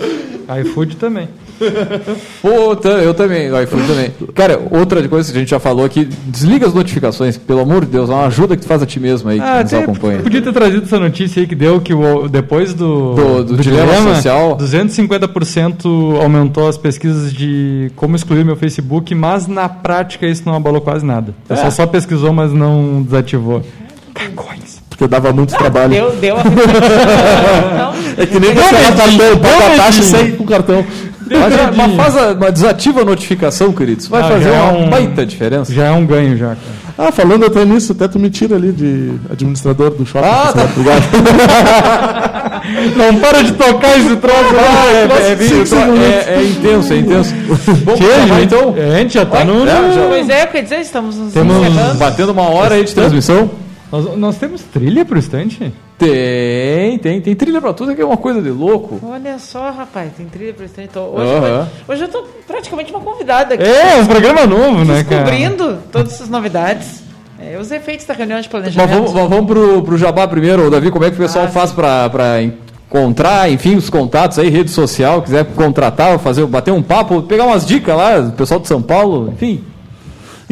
iFood 0.61 0.97
também. 0.97 1.29
Pô, 2.43 2.89
eu 2.89 3.15
também, 3.15 3.51
o 3.51 3.63
iFood 3.63 3.87
também. 3.87 4.11
Cara, 4.35 4.61
outra 4.71 5.07
coisa 5.09 5.31
que 5.31 5.39
a 5.39 5.41
gente 5.41 5.51
já 5.51 5.61
falou 5.61 5.85
aqui, 5.85 6.09
desliga 6.27 6.67
as 6.67 6.75
notificações, 6.75 7.37
pelo 7.37 7.61
amor 7.61 7.85
de 7.85 7.91
Deus, 7.91 8.11
é 8.11 8.13
uma 8.13 8.27
ajuda 8.27 8.57
que 8.57 8.63
tu 8.63 8.69
faz 8.69 8.83
a 8.83 8.87
ti 8.87 8.99
mesmo 8.99 9.29
aí, 9.29 9.41
ah, 9.41 9.59
que 9.59 9.75
nos 9.75 9.75
acompanha. 9.75 10.21
Podia 10.21 10.43
ter 10.43 10.53
trazido 10.53 10.83
essa 10.85 10.99
notícia 10.99 11.41
aí 11.41 11.47
que 11.47 11.55
deu 11.55 11.81
que 11.81 11.95
o, 11.95 12.29
depois 12.29 12.75
do, 12.75 13.15
do, 13.15 13.45
do, 13.45 13.57
do 13.57 13.63
dilema, 13.63 13.93
dilema 13.93 14.15
social, 14.15 14.57
250% 14.59 16.21
aumentou 16.21 16.69
as 16.69 16.77
pesquisas 16.77 17.33
de 17.33 17.91
como 17.97 18.17
excluir 18.17 18.45
meu 18.45 18.57
Facebook, 18.57 19.15
mas 19.15 19.47
na 19.47 19.69
prática 19.69 20.27
isso 20.27 20.43
não 20.47 20.55
abalou 20.55 20.81
quase 20.81 21.05
nada. 21.05 21.35
O 21.45 21.49
pessoal 21.49 21.69
é. 21.69 21.71
só 21.71 21.87
pesquisou, 21.87 22.33
mas 22.33 22.53
não 22.53 23.03
desativou. 23.03 23.63
Cagões. 24.15 24.83
Porque 24.89 25.07
dava 25.09 25.33
muito 25.33 25.57
trabalho. 25.57 25.91
Deu, 25.91 26.11
deu 26.17 26.37
a 26.37 26.43
É 28.17 28.27
que 28.27 28.39
nem 28.39 28.53
você 28.55 28.75
cartão, 28.75 29.39
paga 29.39 29.73
a 29.73 29.77
taxa 29.77 30.21
e 30.23 30.33
com 30.33 30.45
o 30.45 30.47
cartão. 30.47 30.85
Mas, 31.39 31.77
mas 31.77 31.95
faz 31.97 32.17
a, 32.17 32.35
mas 32.35 32.53
desativa 32.53 33.03
a 33.03 33.05
notificação, 33.05 33.73
queridos. 33.73 34.07
Vai 34.07 34.23
ah, 34.23 34.29
fazer 34.29 34.51
uma 34.51 34.57
é 34.57 34.73
um, 34.73 34.91
baita 34.91 35.27
diferença. 35.27 35.73
Já 35.73 35.87
é 35.87 35.91
um 35.91 36.07
ganho, 36.07 36.37
já. 36.37 36.49
Cara. 36.49 36.59
Ah, 36.99 37.11
falando 37.11 37.47
até 37.47 37.65
nisso, 37.65 37.93
até 37.93 38.07
tu 38.07 38.19
me 38.19 38.29
tira 38.29 38.57
ali 38.57 38.71
de 38.73 39.13
administrador 39.31 39.91
do 39.91 40.05
shopping. 40.05 40.29
Ah, 40.29 40.53
tá. 40.53 40.65
Obrigado. 40.65 41.03
Não 42.97 43.19
para 43.19 43.43
de 43.43 43.53
tocar 43.53 43.99
esse 43.99 44.15
troço 44.17 44.55
lá. 44.55 44.63
Ah, 44.63 44.87
é, 44.87 44.93
é, 44.93 45.33
é, 45.33 46.35
é, 46.35 46.39
é 46.39 46.45
intenso, 46.45 46.93
é 46.93 46.97
intenso. 46.97 47.35
Bom, 47.85 47.97
gente, 47.97 48.43
então. 48.43 48.75
é, 48.77 48.95
a 48.95 48.99
gente 48.99 49.15
já 49.15 49.27
tá 49.27 49.45
no... 49.45 49.63
é, 49.63 49.93
já- 49.93 50.07
Pois 50.09 50.29
é, 50.29 50.47
quer 50.47 50.63
dizer, 50.63 50.81
estamos 50.81 51.17
nos 51.17 51.33
Temos-. 51.33 51.97
Batendo 51.97 52.33
uma 52.33 52.49
hora 52.51 52.75
aí 52.77 52.85
de 52.85 52.95
transmissão. 52.95 53.51
Nós, 53.93 54.17
nós 54.17 54.37
temos 54.39 54.63
trilha 54.63 55.05
pro 55.05 55.19
estante? 55.19 55.71
Tem, 55.99 56.99
tem, 56.99 57.21
tem 57.21 57.35
trilha 57.37 57.61
pra 57.61 57.73
tudo, 57.75 57.95
que 57.95 58.01
é 58.01 58.05
uma 58.05 58.17
coisa 58.17 58.41
de 58.41 58.49
louco. 58.49 58.99
Olha 59.07 59.39
só, 59.39 59.71
rapaz, 59.71 60.11
tem 60.17 60.25
trilha 60.27 60.55
pra 60.55 60.65
estranho. 60.65 60.89
Então, 60.91 61.11
hoje, 61.15 61.31
Aham. 61.33 61.69
foi- 61.87 61.95
hoje 61.95 62.05
eu 62.05 62.09
tô 62.09 62.23
praticamente 62.47 62.91
uma 62.91 63.01
convidada 63.01 63.55
aqui. 63.55 63.63
É, 63.63 63.97
um 64.01 64.07
programa 64.07 64.47
novo, 64.47 64.83
né, 64.85 65.05
cara? 65.05 65.25
Descobrindo 65.25 65.79
todas 65.93 66.15
essas 66.15 66.29
novidades. 66.31 67.03
É, 67.39 67.59
os 67.59 67.71
efeitos 67.71 68.07
da 68.07 68.15
reunião 68.15 68.41
de 68.41 68.47
Mas 68.47 68.51
planejamento. 68.51 68.95
vamos, 68.95 69.13
mas 69.13 69.29
vamos 69.29 69.47
pro, 69.47 69.83
pro 69.83 69.99
Jabá 69.99 70.27
primeiro, 70.27 70.71
Davi, 70.71 70.91
como 70.91 71.05
é 71.05 71.11
que 71.11 71.17
o 71.17 71.19
pessoal 71.19 71.45
Ah, 71.45 71.49
faz 71.49 71.71
pra, 71.73 72.09
pra 72.09 72.41
encontrar, 72.41 73.51
enfim, 73.51 73.75
os 73.77 73.91
contatos 73.91 74.39
aí, 74.39 74.49
rede 74.49 74.71
social, 74.71 75.21
quiser 75.23 75.45
contratar, 75.47 76.19
fazer, 76.19 76.47
bater 76.47 76.71
um 76.73 76.83
papo, 76.83 77.21
pegar 77.23 77.45
umas 77.45 77.67
dicas 77.67 77.97
lá, 77.97 78.21
o 78.21 78.33
pessoal 78.33 78.61
de 78.61 78.69
São 78.69 78.81
Paulo, 78.81 79.31
enfim. 79.33 79.63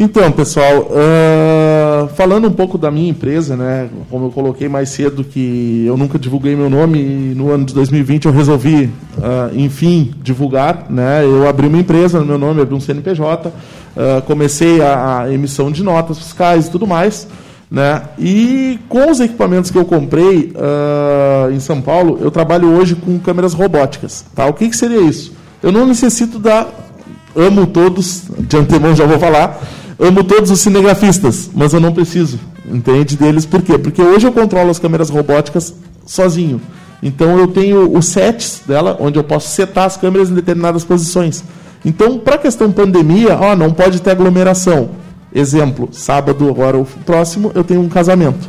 Então, 0.03 0.31
pessoal, 0.31 0.89
ah, 0.95 2.07
falando 2.15 2.47
um 2.47 2.51
pouco 2.51 2.75
da 2.75 2.89
minha 2.89 3.11
empresa, 3.11 3.55
né? 3.55 3.87
Como 4.09 4.25
eu 4.25 4.31
coloquei 4.31 4.67
mais 4.67 4.89
cedo 4.89 5.23
que 5.23 5.83
eu 5.85 5.95
nunca 5.95 6.17
divulguei 6.17 6.55
meu 6.55 6.71
nome 6.71 6.97
e 6.97 7.35
no 7.35 7.51
ano 7.51 7.65
de 7.65 7.71
2020 7.75 8.25
eu 8.25 8.31
resolvi, 8.31 8.89
ah, 9.21 9.51
enfim, 9.53 10.11
divulgar, 10.23 10.87
né? 10.89 11.23
Eu 11.23 11.47
abri 11.47 11.67
uma 11.67 11.77
empresa 11.77 12.19
no 12.19 12.25
meu 12.25 12.39
nome, 12.39 12.63
abri 12.63 12.73
um 12.73 12.79
CNPJ, 12.79 13.53
ah, 13.95 14.23
comecei 14.25 14.81
a, 14.81 15.19
a 15.19 15.31
emissão 15.31 15.71
de 15.71 15.83
notas 15.83 16.17
fiscais 16.17 16.65
e 16.65 16.71
tudo 16.71 16.87
mais, 16.87 17.27
né? 17.69 18.01
E 18.17 18.79
com 18.89 19.11
os 19.11 19.19
equipamentos 19.19 19.69
que 19.69 19.77
eu 19.77 19.85
comprei 19.85 20.51
em 21.53 21.59
São 21.59 21.79
Paulo, 21.79 22.17
eu 22.19 22.31
trabalho 22.31 22.69
hoje 22.69 22.95
com 22.95 23.19
câmeras 23.19 23.53
robóticas, 23.53 24.25
tá? 24.33 24.47
O 24.47 24.53
que, 24.53 24.67
que 24.67 24.75
seria 24.75 25.01
isso? 25.01 25.31
Eu 25.61 25.71
não 25.71 25.85
necessito 25.85 26.39
da 26.39 26.65
amo 27.35 27.67
todos, 27.67 28.23
de 28.39 28.57
antemão 28.57 28.95
já 28.95 29.05
vou 29.05 29.19
falar, 29.19 29.61
amo 29.99 30.23
todos 30.23 30.51
os 30.51 30.59
cinegrafistas, 30.59 31.49
mas 31.53 31.73
eu 31.73 31.79
não 31.79 31.93
preciso, 31.93 32.39
entende 32.69 33.15
deles, 33.17 33.45
por 33.45 33.61
quê? 33.61 33.77
Porque 33.77 34.01
hoje 34.01 34.27
eu 34.27 34.31
controlo 34.31 34.69
as 34.69 34.79
câmeras 34.79 35.09
robóticas 35.09 35.73
sozinho. 36.05 36.61
Então 37.01 37.37
eu 37.37 37.47
tenho 37.47 37.97
os 37.97 38.05
sets 38.07 38.61
dela, 38.67 38.97
onde 38.99 39.17
eu 39.17 39.23
posso 39.23 39.49
setar 39.49 39.85
as 39.85 39.97
câmeras 39.97 40.29
em 40.29 40.35
determinadas 40.35 40.83
posições. 40.83 41.43
Então, 41.83 42.19
para 42.19 42.35
a 42.35 42.37
questão 42.37 42.71
pandemia, 42.71 43.35
ó, 43.39 43.55
não 43.55 43.73
pode 43.73 44.01
ter 44.01 44.11
aglomeração. 44.11 44.91
Exemplo, 45.33 45.89
sábado, 45.91 46.47
agora 46.47 46.77
o 46.77 46.85
próximo, 46.85 47.51
eu 47.55 47.63
tenho 47.63 47.81
um 47.81 47.89
casamento, 47.89 48.47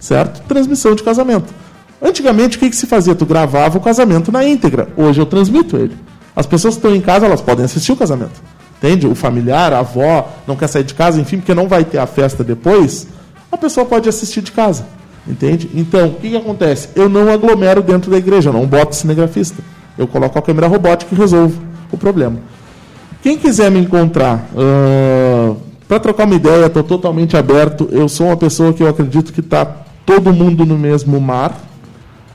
certo? 0.00 0.42
Transmissão 0.48 0.94
de 0.94 1.02
casamento. 1.02 1.54
Antigamente, 2.00 2.56
o 2.56 2.60
que, 2.60 2.70
que 2.70 2.76
se 2.76 2.86
fazia? 2.86 3.14
Tu 3.14 3.24
gravava 3.24 3.78
o 3.78 3.80
casamento 3.80 4.32
na 4.32 4.44
íntegra. 4.44 4.88
Hoje 4.96 5.20
eu 5.20 5.26
transmito 5.26 5.76
ele. 5.76 5.94
As 6.34 6.46
pessoas 6.46 6.74
que 6.74 6.78
estão 6.78 6.96
em 6.96 7.00
casa, 7.00 7.26
elas 7.26 7.40
podem 7.40 7.64
assistir 7.64 7.92
o 7.92 7.96
casamento. 7.96 8.42
Entende? 8.82 9.06
O 9.06 9.14
familiar, 9.14 9.72
a 9.72 9.78
avó, 9.78 10.28
não 10.44 10.56
quer 10.56 10.66
sair 10.66 10.82
de 10.82 10.92
casa, 10.92 11.20
enfim, 11.20 11.36
porque 11.36 11.54
não 11.54 11.68
vai 11.68 11.84
ter 11.84 11.98
a 11.98 12.06
festa 12.06 12.42
depois, 12.42 13.06
a 13.50 13.56
pessoa 13.56 13.86
pode 13.86 14.08
assistir 14.08 14.42
de 14.42 14.50
casa. 14.50 14.84
Entende? 15.24 15.70
Então, 15.72 16.08
o 16.08 16.14
que, 16.14 16.30
que 16.30 16.36
acontece? 16.36 16.88
Eu 16.96 17.08
não 17.08 17.30
aglomero 17.30 17.80
dentro 17.80 18.10
da 18.10 18.18
igreja, 18.18 18.50
eu 18.50 18.52
não 18.52 18.66
boto 18.66 18.96
cinegrafista. 18.96 19.62
Eu 19.96 20.08
coloco 20.08 20.36
a 20.36 20.42
câmera 20.42 20.66
robótica 20.66 21.14
e 21.14 21.18
resolvo 21.18 21.62
o 21.92 21.96
problema. 21.96 22.38
Quem 23.22 23.38
quiser 23.38 23.70
me 23.70 23.78
encontrar 23.78 24.48
para 25.86 26.00
trocar 26.00 26.24
uma 26.24 26.34
ideia, 26.34 26.66
estou 26.66 26.82
totalmente 26.82 27.36
aberto. 27.36 27.88
Eu 27.92 28.08
sou 28.08 28.26
uma 28.26 28.36
pessoa 28.36 28.72
que 28.72 28.82
eu 28.82 28.88
acredito 28.88 29.32
que 29.32 29.38
está 29.38 29.64
todo 30.04 30.32
mundo 30.32 30.66
no 30.66 30.76
mesmo 30.76 31.20
mar, 31.20 31.56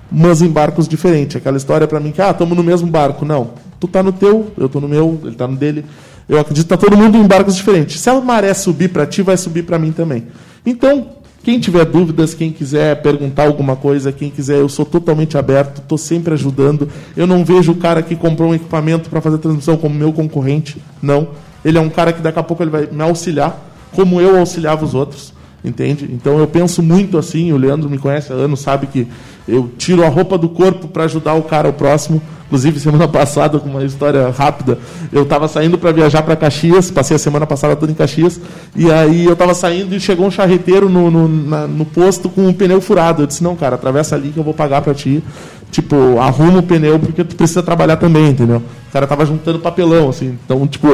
mas 0.10 0.42
em 0.42 0.48
barcos 0.48 0.88
diferentes. 0.88 1.36
Aquela 1.36 1.58
história 1.58 1.88
para 1.88 2.00
mim 2.00 2.12
que, 2.12 2.22
ah, 2.22 2.32
estamos 2.32 2.56
no 2.56 2.64
mesmo 2.64 2.88
barco. 2.88 3.26
Não. 3.26 3.50
Tu 3.82 3.88
tá 3.88 4.02
no 4.02 4.14
teu, 4.14 4.52
eu 4.58 4.70
tô 4.70 4.80
no 4.80 4.88
meu, 4.88 5.20
ele 5.26 5.36
tá 5.36 5.46
no 5.46 5.58
dele. 5.58 5.84
Eu 6.28 6.40
acredito 6.40 6.66
que 6.66 6.70
tá 6.70 6.78
todo 6.78 6.98
mundo 6.98 7.18
em 7.18 7.26
barcos 7.26 7.56
diferentes. 7.56 8.00
Se 8.00 8.10
a 8.10 8.20
maré 8.20 8.54
subir 8.54 8.90
para 8.90 9.06
ti, 9.06 9.22
vai 9.22 9.38
subir 9.38 9.64
para 9.64 9.80
mim 9.80 9.92
também. 9.92 10.28
Então, 10.66 11.08
quem 11.48 11.60
tiver 11.60 11.86
dúvidas, 11.86 12.34
quem 12.34 12.52
quiser 12.52 13.02
perguntar 13.02 13.44
alguma 13.44 13.78
coisa, 13.78 14.12
quem 14.12 14.30
quiser, 14.30 14.58
eu 14.60 14.68
sou 14.68 14.84
totalmente 14.84 15.38
aberto, 15.38 15.80
estou 15.80 15.98
sempre 15.98 16.34
ajudando. 16.34 16.90
Eu 17.16 17.26
não 17.26 17.46
vejo 17.46 17.72
o 17.72 17.76
cara 17.76 18.02
que 18.02 18.18
comprou 18.18 18.50
um 18.50 18.56
equipamento 18.56 19.10
para 19.10 19.22
fazer 19.22 19.38
transmissão 19.38 19.78
como 19.78 19.96
meu 19.96 20.12
concorrente, 20.12 20.76
não. 21.02 21.30
Ele 21.64 21.78
é 21.78 21.82
um 21.82 21.90
cara 21.90 22.12
que 22.12 22.22
daqui 22.22 22.38
a 22.38 22.44
pouco 22.44 22.64
ele 22.64 22.70
vai 22.70 22.90
me 22.92 23.02
auxiliar, 23.02 23.58
como 23.94 24.20
eu 24.20 24.38
auxiliava 24.38 24.84
os 24.84 24.94
outros, 24.94 25.34
entende? 25.64 26.10
Então 26.12 26.38
eu 26.38 26.48
penso 26.48 26.84
muito 26.84 27.18
assim. 27.18 27.54
O 27.54 27.58
Leandro 27.58 27.90
me 27.90 27.98
conhece 27.98 28.34
há 28.34 28.36
anos, 28.36 28.60
sabe 28.60 28.88
que 28.88 29.08
eu 29.48 29.72
tiro 29.78 30.04
a 30.04 30.10
roupa 30.10 30.38
do 30.38 30.50
corpo 30.50 30.90
para 30.90 31.06
ajudar 31.06 31.36
o 31.36 31.44
cara 31.44 31.70
o 31.70 31.74
próximo. 31.74 32.22
Inclusive, 32.48 32.80
semana 32.80 33.08
passada, 33.10 33.60
com 33.60 33.70
uma 33.70 33.84
história 33.84 34.30
rápida, 34.30 34.78
eu 35.12 35.24
estava 35.24 35.48
saindo 35.48 35.78
para 35.78 35.92
viajar 35.92 36.22
para 36.24 36.36
Caxias, 36.36 36.90
passei 36.90 37.16
a 37.16 37.20
semana 37.20 37.46
passada 37.46 37.76
toda 37.76 37.92
em 37.92 37.96
Caxias, 37.96 38.40
e 38.76 38.92
aí 38.92 39.26
eu 39.26 39.34
estava 39.34 39.54
saindo 39.54 39.94
e 39.94 40.00
chegou 40.00 40.26
um 40.26 40.32
charreteiro 40.32 40.90
no, 40.90 41.12
no, 41.12 41.28
na- 41.28 41.68
no 41.68 41.84
posto 41.86 42.30
com 42.30 42.48
um 42.48 42.54
pneu 42.54 42.80
furado. 42.82 43.24
Eu 43.24 43.28
disse, 43.28 43.44
não, 43.44 43.56
cara, 43.56 43.76
atravessa 43.76 44.16
ali 44.16 44.30
que 44.30 44.38
eu 44.40 44.44
vou 44.44 44.54
pagar 44.54 44.82
para 44.82 44.94
ti. 44.94 45.22
Tipo, 45.70 46.18
arruma 46.20 46.60
o 46.60 46.64
pneu 46.64 46.98
porque 46.98 47.24
tu 47.26 47.36
precisa 47.36 47.62
trabalhar 47.62 47.98
também, 47.98 48.30
entendeu? 48.30 48.64
O 48.90 48.92
cara 48.94 49.06
tava 49.06 49.26
juntando 49.26 49.60
papelão, 49.60 50.08
assim. 50.10 50.38
Então, 50.46 50.66
tipo, 50.66 50.88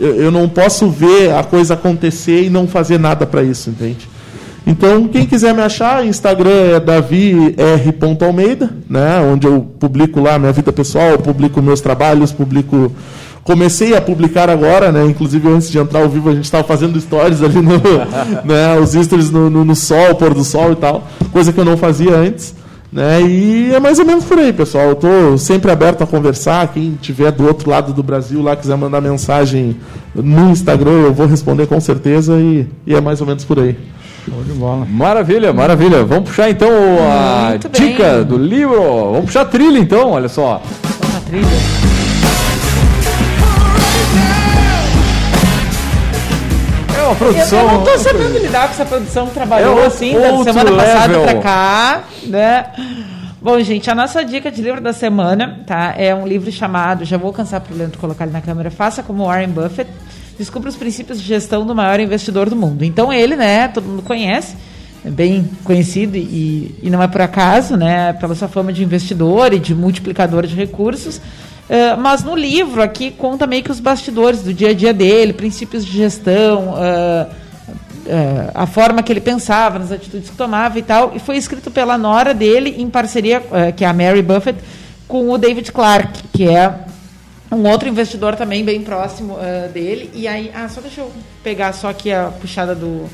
eu, 0.00 0.14
eu 0.16 0.30
não 0.30 0.48
posso 0.48 0.88
ver 0.88 1.34
a 1.34 1.44
coisa 1.44 1.74
acontecer 1.74 2.44
e 2.44 2.50
não 2.50 2.66
fazer 2.66 2.98
nada 2.98 3.26
para 3.26 3.42
isso, 3.42 3.68
entende? 3.68 4.08
Então, 4.66 5.06
quem 5.06 5.24
quiser 5.26 5.54
me 5.54 5.62
achar, 5.62 6.04
Instagram 6.04 6.74
é 6.74 6.80
davir.almeida, 6.80 8.68
né, 8.90 9.20
onde 9.20 9.46
eu 9.46 9.60
publico 9.78 10.20
lá 10.20 10.40
minha 10.40 10.52
vida 10.52 10.72
pessoal, 10.72 11.16
publico 11.18 11.62
meus 11.62 11.80
trabalhos, 11.80 12.32
publico 12.32 12.90
comecei 13.44 13.96
a 13.96 14.00
publicar 14.00 14.50
agora, 14.50 14.90
né, 14.90 15.06
inclusive 15.06 15.48
antes 15.48 15.70
de 15.70 15.78
entrar 15.78 16.00
ao 16.00 16.08
vivo 16.08 16.30
a 16.30 16.34
gente 16.34 16.46
estava 16.46 16.64
fazendo 16.64 17.00
stories 17.00 17.44
ali 17.44 17.62
no, 17.62 17.78
né, 18.44 18.76
os 18.82 18.90
stories 18.90 19.30
no, 19.30 19.48
no, 19.48 19.64
no 19.64 19.76
sol, 19.76 20.16
pôr 20.16 20.34
do 20.34 20.42
sol 20.42 20.72
e 20.72 20.76
tal, 20.76 21.06
coisa 21.32 21.52
que 21.52 21.60
eu 21.60 21.64
não 21.64 21.76
fazia 21.76 22.16
antes. 22.16 22.52
Né? 22.92 23.22
E 23.22 23.74
é 23.74 23.78
mais 23.78 23.98
ou 23.98 24.06
menos 24.06 24.24
por 24.24 24.38
aí, 24.38 24.52
pessoal. 24.52 24.86
Eu 24.86 24.92
estou 24.92 25.38
sempre 25.38 25.70
aberto 25.70 26.02
a 26.02 26.06
conversar. 26.06 26.72
Quem 26.72 26.96
tiver 27.02 27.30
do 27.30 27.44
outro 27.44 27.68
lado 27.68 27.92
do 27.92 28.02
Brasil 28.02 28.40
lá, 28.40 28.56
quiser 28.56 28.76
mandar 28.76 29.02
mensagem 29.02 29.76
no 30.14 30.50
Instagram, 30.50 31.02
eu 31.02 31.12
vou 31.12 31.26
responder 31.26 31.66
com 31.66 31.78
certeza. 31.78 32.38
E, 32.38 32.66
e 32.86 32.94
é 32.94 33.00
mais 33.00 33.20
ou 33.20 33.26
menos 33.26 33.44
por 33.44 33.58
aí. 33.58 33.76
Show 34.28 34.42
de 34.44 34.52
bola. 34.52 34.84
Maravilha, 34.88 35.52
maravilha. 35.52 36.04
Vamos 36.04 36.28
puxar 36.30 36.50
então 36.50 36.68
a 36.68 37.50
Muito 37.50 37.68
dica 37.68 38.14
bem. 38.16 38.24
do 38.24 38.36
livro. 38.38 38.82
Vamos 39.12 39.26
puxar 39.26 39.42
a 39.42 39.44
trilha 39.46 39.78
então, 39.78 40.10
olha 40.10 40.28
só. 40.28 40.60
Uma 41.10 41.20
trilha. 41.20 41.46
É 46.96 47.02
uma 47.02 47.10
Eu, 47.12 47.16
produção. 47.16 47.58
eu 47.60 47.68
não 47.72 47.84
tô 47.84 47.98
sabendo 47.98 48.38
lidar 48.38 48.66
com 48.68 48.74
essa 48.74 48.84
produção 48.86 49.26
que 49.26 49.34
trabalhou 49.34 49.82
É 49.82 49.86
assim, 49.86 50.14
da 50.18 50.30
semana 50.44 50.72
passada 50.72 51.06
level. 51.18 51.22
pra 51.22 51.34
cá, 51.42 52.00
né? 52.24 52.66
Bom, 53.40 53.60
gente, 53.60 53.88
a 53.90 53.94
nossa 53.94 54.24
dica 54.24 54.50
de 54.50 54.60
livro 54.60 54.80
da 54.80 54.92
semana, 54.92 55.60
tá? 55.66 55.94
É 55.96 56.12
um 56.14 56.26
livro 56.26 56.50
chamado, 56.50 57.04
já 57.04 57.16
vou 57.16 57.32
cansar 57.32 57.60
pro 57.60 57.76
Leandro 57.76 57.98
colocar 57.98 58.24
ele 58.24 58.32
na 58.32 58.40
câmera, 58.40 58.70
Faça 58.70 59.02
como 59.02 59.24
Warren 59.26 59.48
Buffett, 59.50 59.88
descubra 60.38 60.68
os 60.68 60.76
princípios 60.76 61.20
de 61.20 61.26
gestão 61.26 61.66
do 61.66 61.74
maior 61.74 62.00
investidor 62.00 62.48
do 62.50 62.56
mundo. 62.56 62.84
Então 62.84 63.12
ele, 63.12 63.36
né, 63.36 63.68
todo 63.68 63.84
mundo 63.84 64.02
conhece, 64.02 64.56
é 65.04 65.10
bem 65.10 65.48
conhecido 65.64 66.16
e, 66.16 66.74
e 66.82 66.90
não 66.90 67.02
é 67.02 67.08
por 67.08 67.20
acaso, 67.20 67.76
né, 67.76 68.12
pela 68.14 68.34
sua 68.34 68.48
fama 68.48 68.72
de 68.72 68.82
investidor 68.82 69.52
e 69.52 69.58
de 69.58 69.74
multiplicador 69.74 70.46
de 70.46 70.54
recursos. 70.54 71.20
Eh, 71.68 71.96
mas 71.96 72.22
no 72.22 72.36
livro 72.36 72.80
aqui 72.82 73.10
conta 73.10 73.46
meio 73.46 73.62
que 73.62 73.70
os 73.70 73.80
bastidores 73.80 74.42
do 74.42 74.54
dia 74.54 74.70
a 74.70 74.74
dia 74.74 74.92
dele, 74.92 75.32
princípios 75.32 75.84
de 75.84 75.92
gestão, 75.92 76.74
eh, 76.78 77.26
eh, 78.06 78.50
a 78.54 78.66
forma 78.66 79.02
que 79.02 79.12
ele 79.12 79.20
pensava, 79.20 79.78
nas 79.78 79.90
atitudes 79.90 80.30
que 80.30 80.36
tomava 80.36 80.78
e 80.78 80.82
tal. 80.82 81.12
E 81.14 81.18
foi 81.18 81.36
escrito 81.36 81.70
pela 81.70 81.98
nora 81.98 82.32
dele 82.32 82.76
em 82.78 82.88
parceria, 82.88 83.42
que 83.76 83.84
é 83.84 83.88
a 83.88 83.92
Mary 83.92 84.22
Buffett, 84.22 84.58
com 85.08 85.30
o 85.30 85.38
David 85.38 85.72
Clark, 85.72 86.22
que 86.32 86.48
é 86.48 86.72
um 87.56 87.68
outro 87.68 87.88
investidor 87.88 88.36
também 88.36 88.64
bem 88.64 88.82
próximo 88.82 89.38
eh, 89.40 89.68
dele. 89.72 90.10
E 90.14 90.28
aí, 90.28 90.50
ah, 90.54 90.68
só 90.68 90.80
deixa 90.80 91.00
eu 91.00 91.12
pegar 91.42 91.72
só 91.72 91.88
aqui 91.88 92.12
a 92.12 92.26
puxada 92.40 92.74
do. 92.74 93.08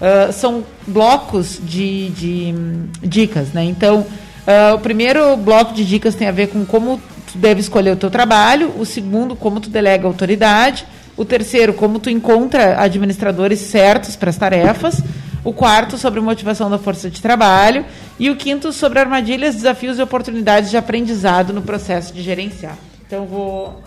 Ah, 0.00 0.30
são 0.32 0.64
blocos 0.86 1.58
de, 1.62 2.10
de 2.10 2.54
hum, 2.56 2.88
dicas, 3.02 3.52
né? 3.52 3.64
Então, 3.64 4.06
ah, 4.46 4.74
o 4.74 4.78
primeiro 4.78 5.36
bloco 5.36 5.72
de 5.72 5.84
dicas 5.84 6.14
tem 6.14 6.28
a 6.28 6.32
ver 6.32 6.48
com 6.48 6.64
como 6.64 7.00
tu 7.32 7.38
deve 7.38 7.60
escolher 7.60 7.92
o 7.92 7.96
teu 7.96 8.10
trabalho, 8.10 8.72
o 8.78 8.84
segundo, 8.84 9.34
como 9.34 9.60
tu 9.60 9.68
delega 9.70 10.06
autoridade, 10.06 10.86
o 11.16 11.24
terceiro, 11.24 11.72
como 11.72 11.98
tu 11.98 12.10
encontra 12.10 12.80
administradores 12.80 13.60
certos 13.60 14.16
para 14.16 14.30
as 14.30 14.36
tarefas, 14.36 15.02
o 15.42 15.52
quarto, 15.52 15.96
sobre 15.96 16.20
motivação 16.20 16.68
da 16.68 16.78
força 16.78 17.08
de 17.08 17.22
trabalho, 17.22 17.84
e 18.18 18.30
o 18.30 18.36
quinto, 18.36 18.72
sobre 18.72 18.98
armadilhas, 18.98 19.54
desafios 19.54 19.98
e 19.98 20.02
oportunidades 20.02 20.70
de 20.70 20.76
aprendizado 20.76 21.52
no 21.52 21.62
processo 21.62 22.12
de 22.12 22.22
gerenciar. 22.22 22.76
Então, 23.06 23.26
vou 23.26 23.82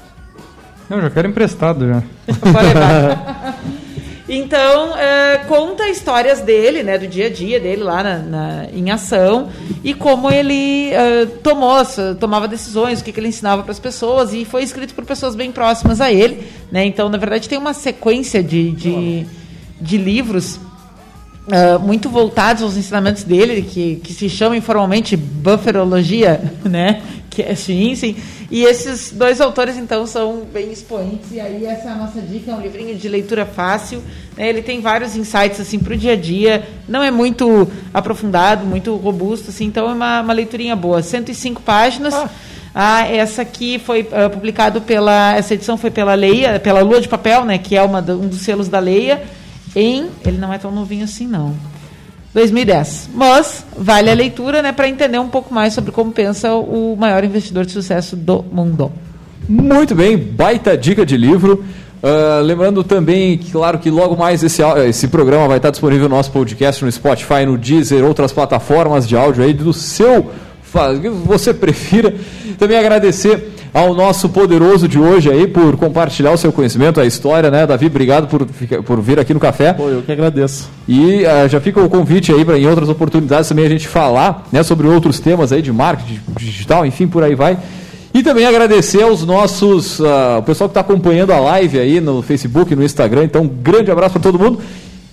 Não, 0.89 1.01
já 1.01 1.09
quero 1.09 1.27
emprestado 1.27 1.87
já. 1.87 2.03
Então, 4.29 4.95
é, 4.95 5.39
conta 5.47 5.89
histórias 5.89 6.39
dele, 6.39 6.83
né, 6.83 6.99
do 6.99 7.07
dia 7.07 7.25
a 7.25 7.29
dia 7.31 7.59
dele 7.59 7.81
lá 7.81 8.03
na, 8.03 8.17
na 8.19 8.65
em 8.71 8.91
ação 8.91 9.49
e 9.83 9.95
como 9.95 10.29
ele 10.29 10.91
é, 10.91 11.25
tomou, 11.25 11.81
tomava 12.19 12.47
decisões, 12.47 13.01
o 13.01 13.03
que, 13.03 13.11
que 13.11 13.19
ele 13.19 13.29
ensinava 13.29 13.63
para 13.63 13.71
as 13.71 13.79
pessoas 13.79 14.31
e 14.31 14.45
foi 14.45 14.61
escrito 14.61 14.93
por 14.93 15.03
pessoas 15.03 15.35
bem 15.35 15.51
próximas 15.51 15.99
a 15.99 16.11
ele, 16.11 16.47
né? 16.71 16.85
Então, 16.85 17.09
na 17.09 17.17
verdade, 17.17 17.49
tem 17.49 17.57
uma 17.57 17.73
sequência 17.73 18.43
de, 18.43 18.71
de, 18.71 19.25
de 19.81 19.97
livros 19.97 20.59
Uh, 21.49 21.79
muito 21.79 22.09
voltados 22.09 22.61
aos 22.61 22.77
ensinamentos 22.77 23.23
dele, 23.23 23.63
que, 23.63 23.95
que 24.03 24.13
se 24.13 24.29
chama 24.29 24.55
informalmente 24.55 25.17
bufferologia, 25.17 26.39
né? 26.63 27.01
Que 27.27 27.41
é 27.41 27.55
Schwinsen. 27.55 28.15
E 28.51 28.63
esses 28.63 29.11
dois 29.11 29.41
autores, 29.41 29.75
então, 29.75 30.05
são 30.05 30.43
bem 30.53 30.71
expoentes. 30.71 31.31
E 31.31 31.39
aí, 31.39 31.65
essa 31.65 31.89
é 31.89 31.91
a 31.91 31.95
nossa 31.95 32.21
dica: 32.21 32.51
é 32.51 32.53
um 32.53 32.61
livrinho 32.61 32.95
de 32.95 33.09
leitura 33.09 33.47
fácil. 33.47 34.03
Né? 34.37 34.47
Ele 34.47 34.61
tem 34.61 34.79
vários 34.79 35.15
insights 35.15 35.59
assim, 35.59 35.79
para 35.79 35.95
o 35.95 35.97
dia 35.97 36.13
a 36.13 36.15
dia. 36.15 36.67
Não 36.87 37.01
é 37.01 37.09
muito 37.09 37.67
aprofundado, 37.91 38.63
muito 38.63 38.95
robusto. 38.95 39.49
Assim, 39.49 39.65
então, 39.65 39.89
é 39.89 39.93
uma, 39.93 40.21
uma 40.21 40.33
leiturinha 40.33 40.75
boa. 40.75 41.01
105 41.01 41.63
páginas. 41.63 42.13
Ah. 42.13 42.29
Ah, 42.75 43.07
essa 43.07 43.41
aqui 43.41 43.79
foi 43.79 44.01
uh, 44.01 44.29
publicado 44.31 44.81
pela. 44.81 45.35
Essa 45.35 45.55
edição 45.55 45.77
foi 45.77 45.89
pela 45.89 46.13
Leia, 46.13 46.59
pela 46.59 46.81
Lua 46.81 47.01
de 47.01 47.07
Papel, 47.07 47.43
né? 47.43 47.57
Que 47.57 47.75
é 47.75 47.81
uma, 47.81 47.99
um 47.99 48.27
dos 48.27 48.41
selos 48.41 48.67
da 48.67 48.77
Leia 48.77 49.23
em. 49.75 50.07
Ele 50.25 50.37
não 50.37 50.53
é 50.53 50.57
tão 50.57 50.71
novinho 50.71 51.03
assim, 51.03 51.27
não. 51.27 51.55
2010. 52.33 53.09
Mas 53.13 53.65
vale 53.77 54.09
a 54.09 54.13
leitura 54.13 54.61
né, 54.61 54.71
para 54.71 54.87
entender 54.87 55.19
um 55.19 55.29
pouco 55.29 55.53
mais 55.53 55.73
sobre 55.73 55.91
como 55.91 56.11
pensa 56.11 56.53
o 56.53 56.95
maior 56.95 57.23
investidor 57.23 57.65
de 57.65 57.71
sucesso 57.71 58.15
do 58.15 58.43
mundo. 58.43 58.91
Muito 59.47 59.95
bem, 59.95 60.17
baita 60.17 60.77
dica 60.77 61.05
de 61.05 61.17
livro. 61.17 61.63
Uh, 62.01 62.41
lembrando 62.43 62.81
também, 62.83 63.37
claro, 63.51 63.77
que 63.77 63.89
logo 63.89 64.15
mais 64.15 64.41
esse, 64.41 64.61
esse 64.87 65.07
programa 65.07 65.47
vai 65.47 65.57
estar 65.57 65.69
disponível 65.69 66.07
no 66.07 66.15
nosso 66.15 66.31
podcast 66.31 66.85
no 66.85 66.91
Spotify, 66.91 67.45
no 67.45 67.57
Deezer, 67.57 68.05
outras 68.05 68.31
plataformas 68.31 69.05
de 69.07 69.17
áudio 69.17 69.43
aí 69.43 69.53
do 69.53 69.73
seu 69.73 70.31
você 71.25 71.53
prefira. 71.53 72.13
Também 72.57 72.77
agradecer 72.77 73.53
ao 73.73 73.93
nosso 73.93 74.29
poderoso 74.29 74.87
de 74.87 74.99
hoje 74.99 75.29
aí 75.29 75.47
por 75.47 75.77
compartilhar 75.77 76.31
o 76.31 76.37
seu 76.37 76.51
conhecimento, 76.51 76.99
a 76.99 77.05
história, 77.05 77.51
né? 77.51 77.67
Davi, 77.67 77.87
obrigado 77.87 78.27
por, 78.27 78.45
por 78.83 79.01
vir 79.01 79.19
aqui 79.19 79.33
no 79.33 79.39
café. 79.39 79.73
Pô, 79.73 79.89
eu 79.89 80.01
que 80.01 80.11
agradeço. 80.11 80.69
E 80.87 81.23
uh, 81.23 81.47
já 81.47 81.59
fica 81.59 81.81
o 81.81 81.89
convite 81.89 82.31
aí 82.31 82.43
para 82.43 82.57
em 82.57 82.67
outras 82.67 82.89
oportunidades 82.89 83.47
também 83.49 83.65
a 83.65 83.69
gente 83.69 83.87
falar, 83.87 84.47
né, 84.51 84.63
sobre 84.63 84.87
outros 84.87 85.19
temas 85.19 85.51
aí 85.51 85.61
de 85.61 85.71
marketing 85.71 86.19
digital, 86.37 86.85
enfim, 86.85 87.07
por 87.07 87.23
aí 87.23 87.35
vai. 87.35 87.57
E 88.13 88.23
também 88.23 88.45
agradecer 88.45 89.03
aos 89.03 89.23
nossos, 89.23 89.99
uh, 89.99 90.39
o 90.39 90.43
pessoal 90.43 90.67
que 90.67 90.71
está 90.71 90.81
acompanhando 90.81 91.31
a 91.31 91.39
live 91.39 91.79
aí 91.79 92.01
no 92.01 92.21
Facebook, 92.23 92.75
no 92.75 92.83
Instagram. 92.83 93.25
Então, 93.25 93.43
um 93.43 93.47
grande 93.47 93.91
abraço 93.91 94.13
para 94.13 94.21
todo 94.23 94.39
mundo. 94.39 94.59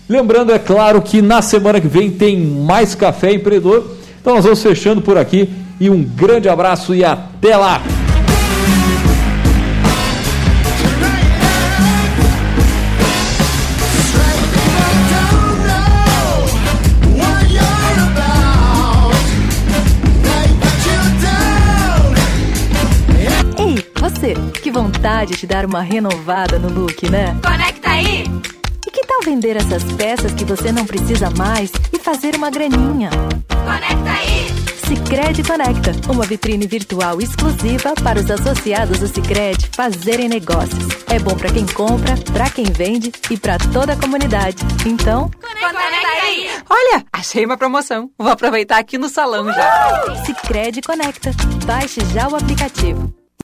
Lembrando, 0.08 0.52
é 0.52 0.58
claro, 0.58 1.02
que 1.02 1.20
na 1.20 1.42
semana 1.42 1.80
que 1.80 1.88
vem 1.88 2.10
tem 2.10 2.38
mais 2.38 2.94
Café 2.94 3.32
Empreendedor. 3.32 3.84
Então 4.20 4.34
nós 4.34 4.44
vamos 4.44 4.62
fechando 4.62 5.02
por 5.02 5.18
aqui 5.18 5.48
e 5.80 5.90
um 5.90 6.02
grande 6.02 6.48
abraço 6.48 6.94
e 6.94 7.04
até 7.04 7.56
lá! 7.56 8.05
Vontade 25.06 25.36
de 25.36 25.46
dar 25.46 25.64
uma 25.64 25.82
renovada 25.82 26.58
no 26.58 26.68
look, 26.68 27.08
né? 27.08 27.38
Conecta 27.40 27.90
aí! 27.90 28.24
E 28.84 28.90
que 28.90 29.06
tal 29.06 29.20
vender 29.24 29.56
essas 29.56 29.84
peças 29.92 30.34
que 30.34 30.44
você 30.44 30.72
não 30.72 30.84
precisa 30.84 31.30
mais 31.30 31.70
e 31.92 31.98
fazer 32.00 32.34
uma 32.34 32.50
graninha? 32.50 33.10
Conecta 33.48 34.10
aí! 34.10 34.48
Sicredi 34.84 35.44
Conecta, 35.44 35.92
uma 36.10 36.24
vitrine 36.24 36.66
virtual 36.66 37.20
exclusiva 37.20 37.94
para 38.02 38.18
os 38.18 38.28
associados 38.28 38.98
do 38.98 39.06
Sicredi 39.06 39.70
fazerem 39.72 40.28
negócios. 40.28 40.88
É 41.08 41.20
bom 41.20 41.36
para 41.36 41.52
quem 41.52 41.66
compra, 41.66 42.16
para 42.32 42.50
quem 42.50 42.64
vende 42.64 43.12
e 43.30 43.36
para 43.36 43.58
toda 43.58 43.92
a 43.92 43.96
comunidade. 43.96 44.56
Então, 44.84 45.30
conecta 45.40 46.08
aí. 46.24 46.50
Olha, 46.68 47.04
achei 47.12 47.44
uma 47.44 47.56
promoção. 47.56 48.10
Vou 48.18 48.30
aproveitar 48.32 48.78
aqui 48.78 48.98
no 48.98 49.08
salão 49.08 49.52
já. 49.52 50.24
Sicredi 50.24 50.80
Conecta. 50.82 51.30
Baixe 51.64 52.00
já 52.12 52.28
o 52.28 52.34
aplicativo. 52.34 53.15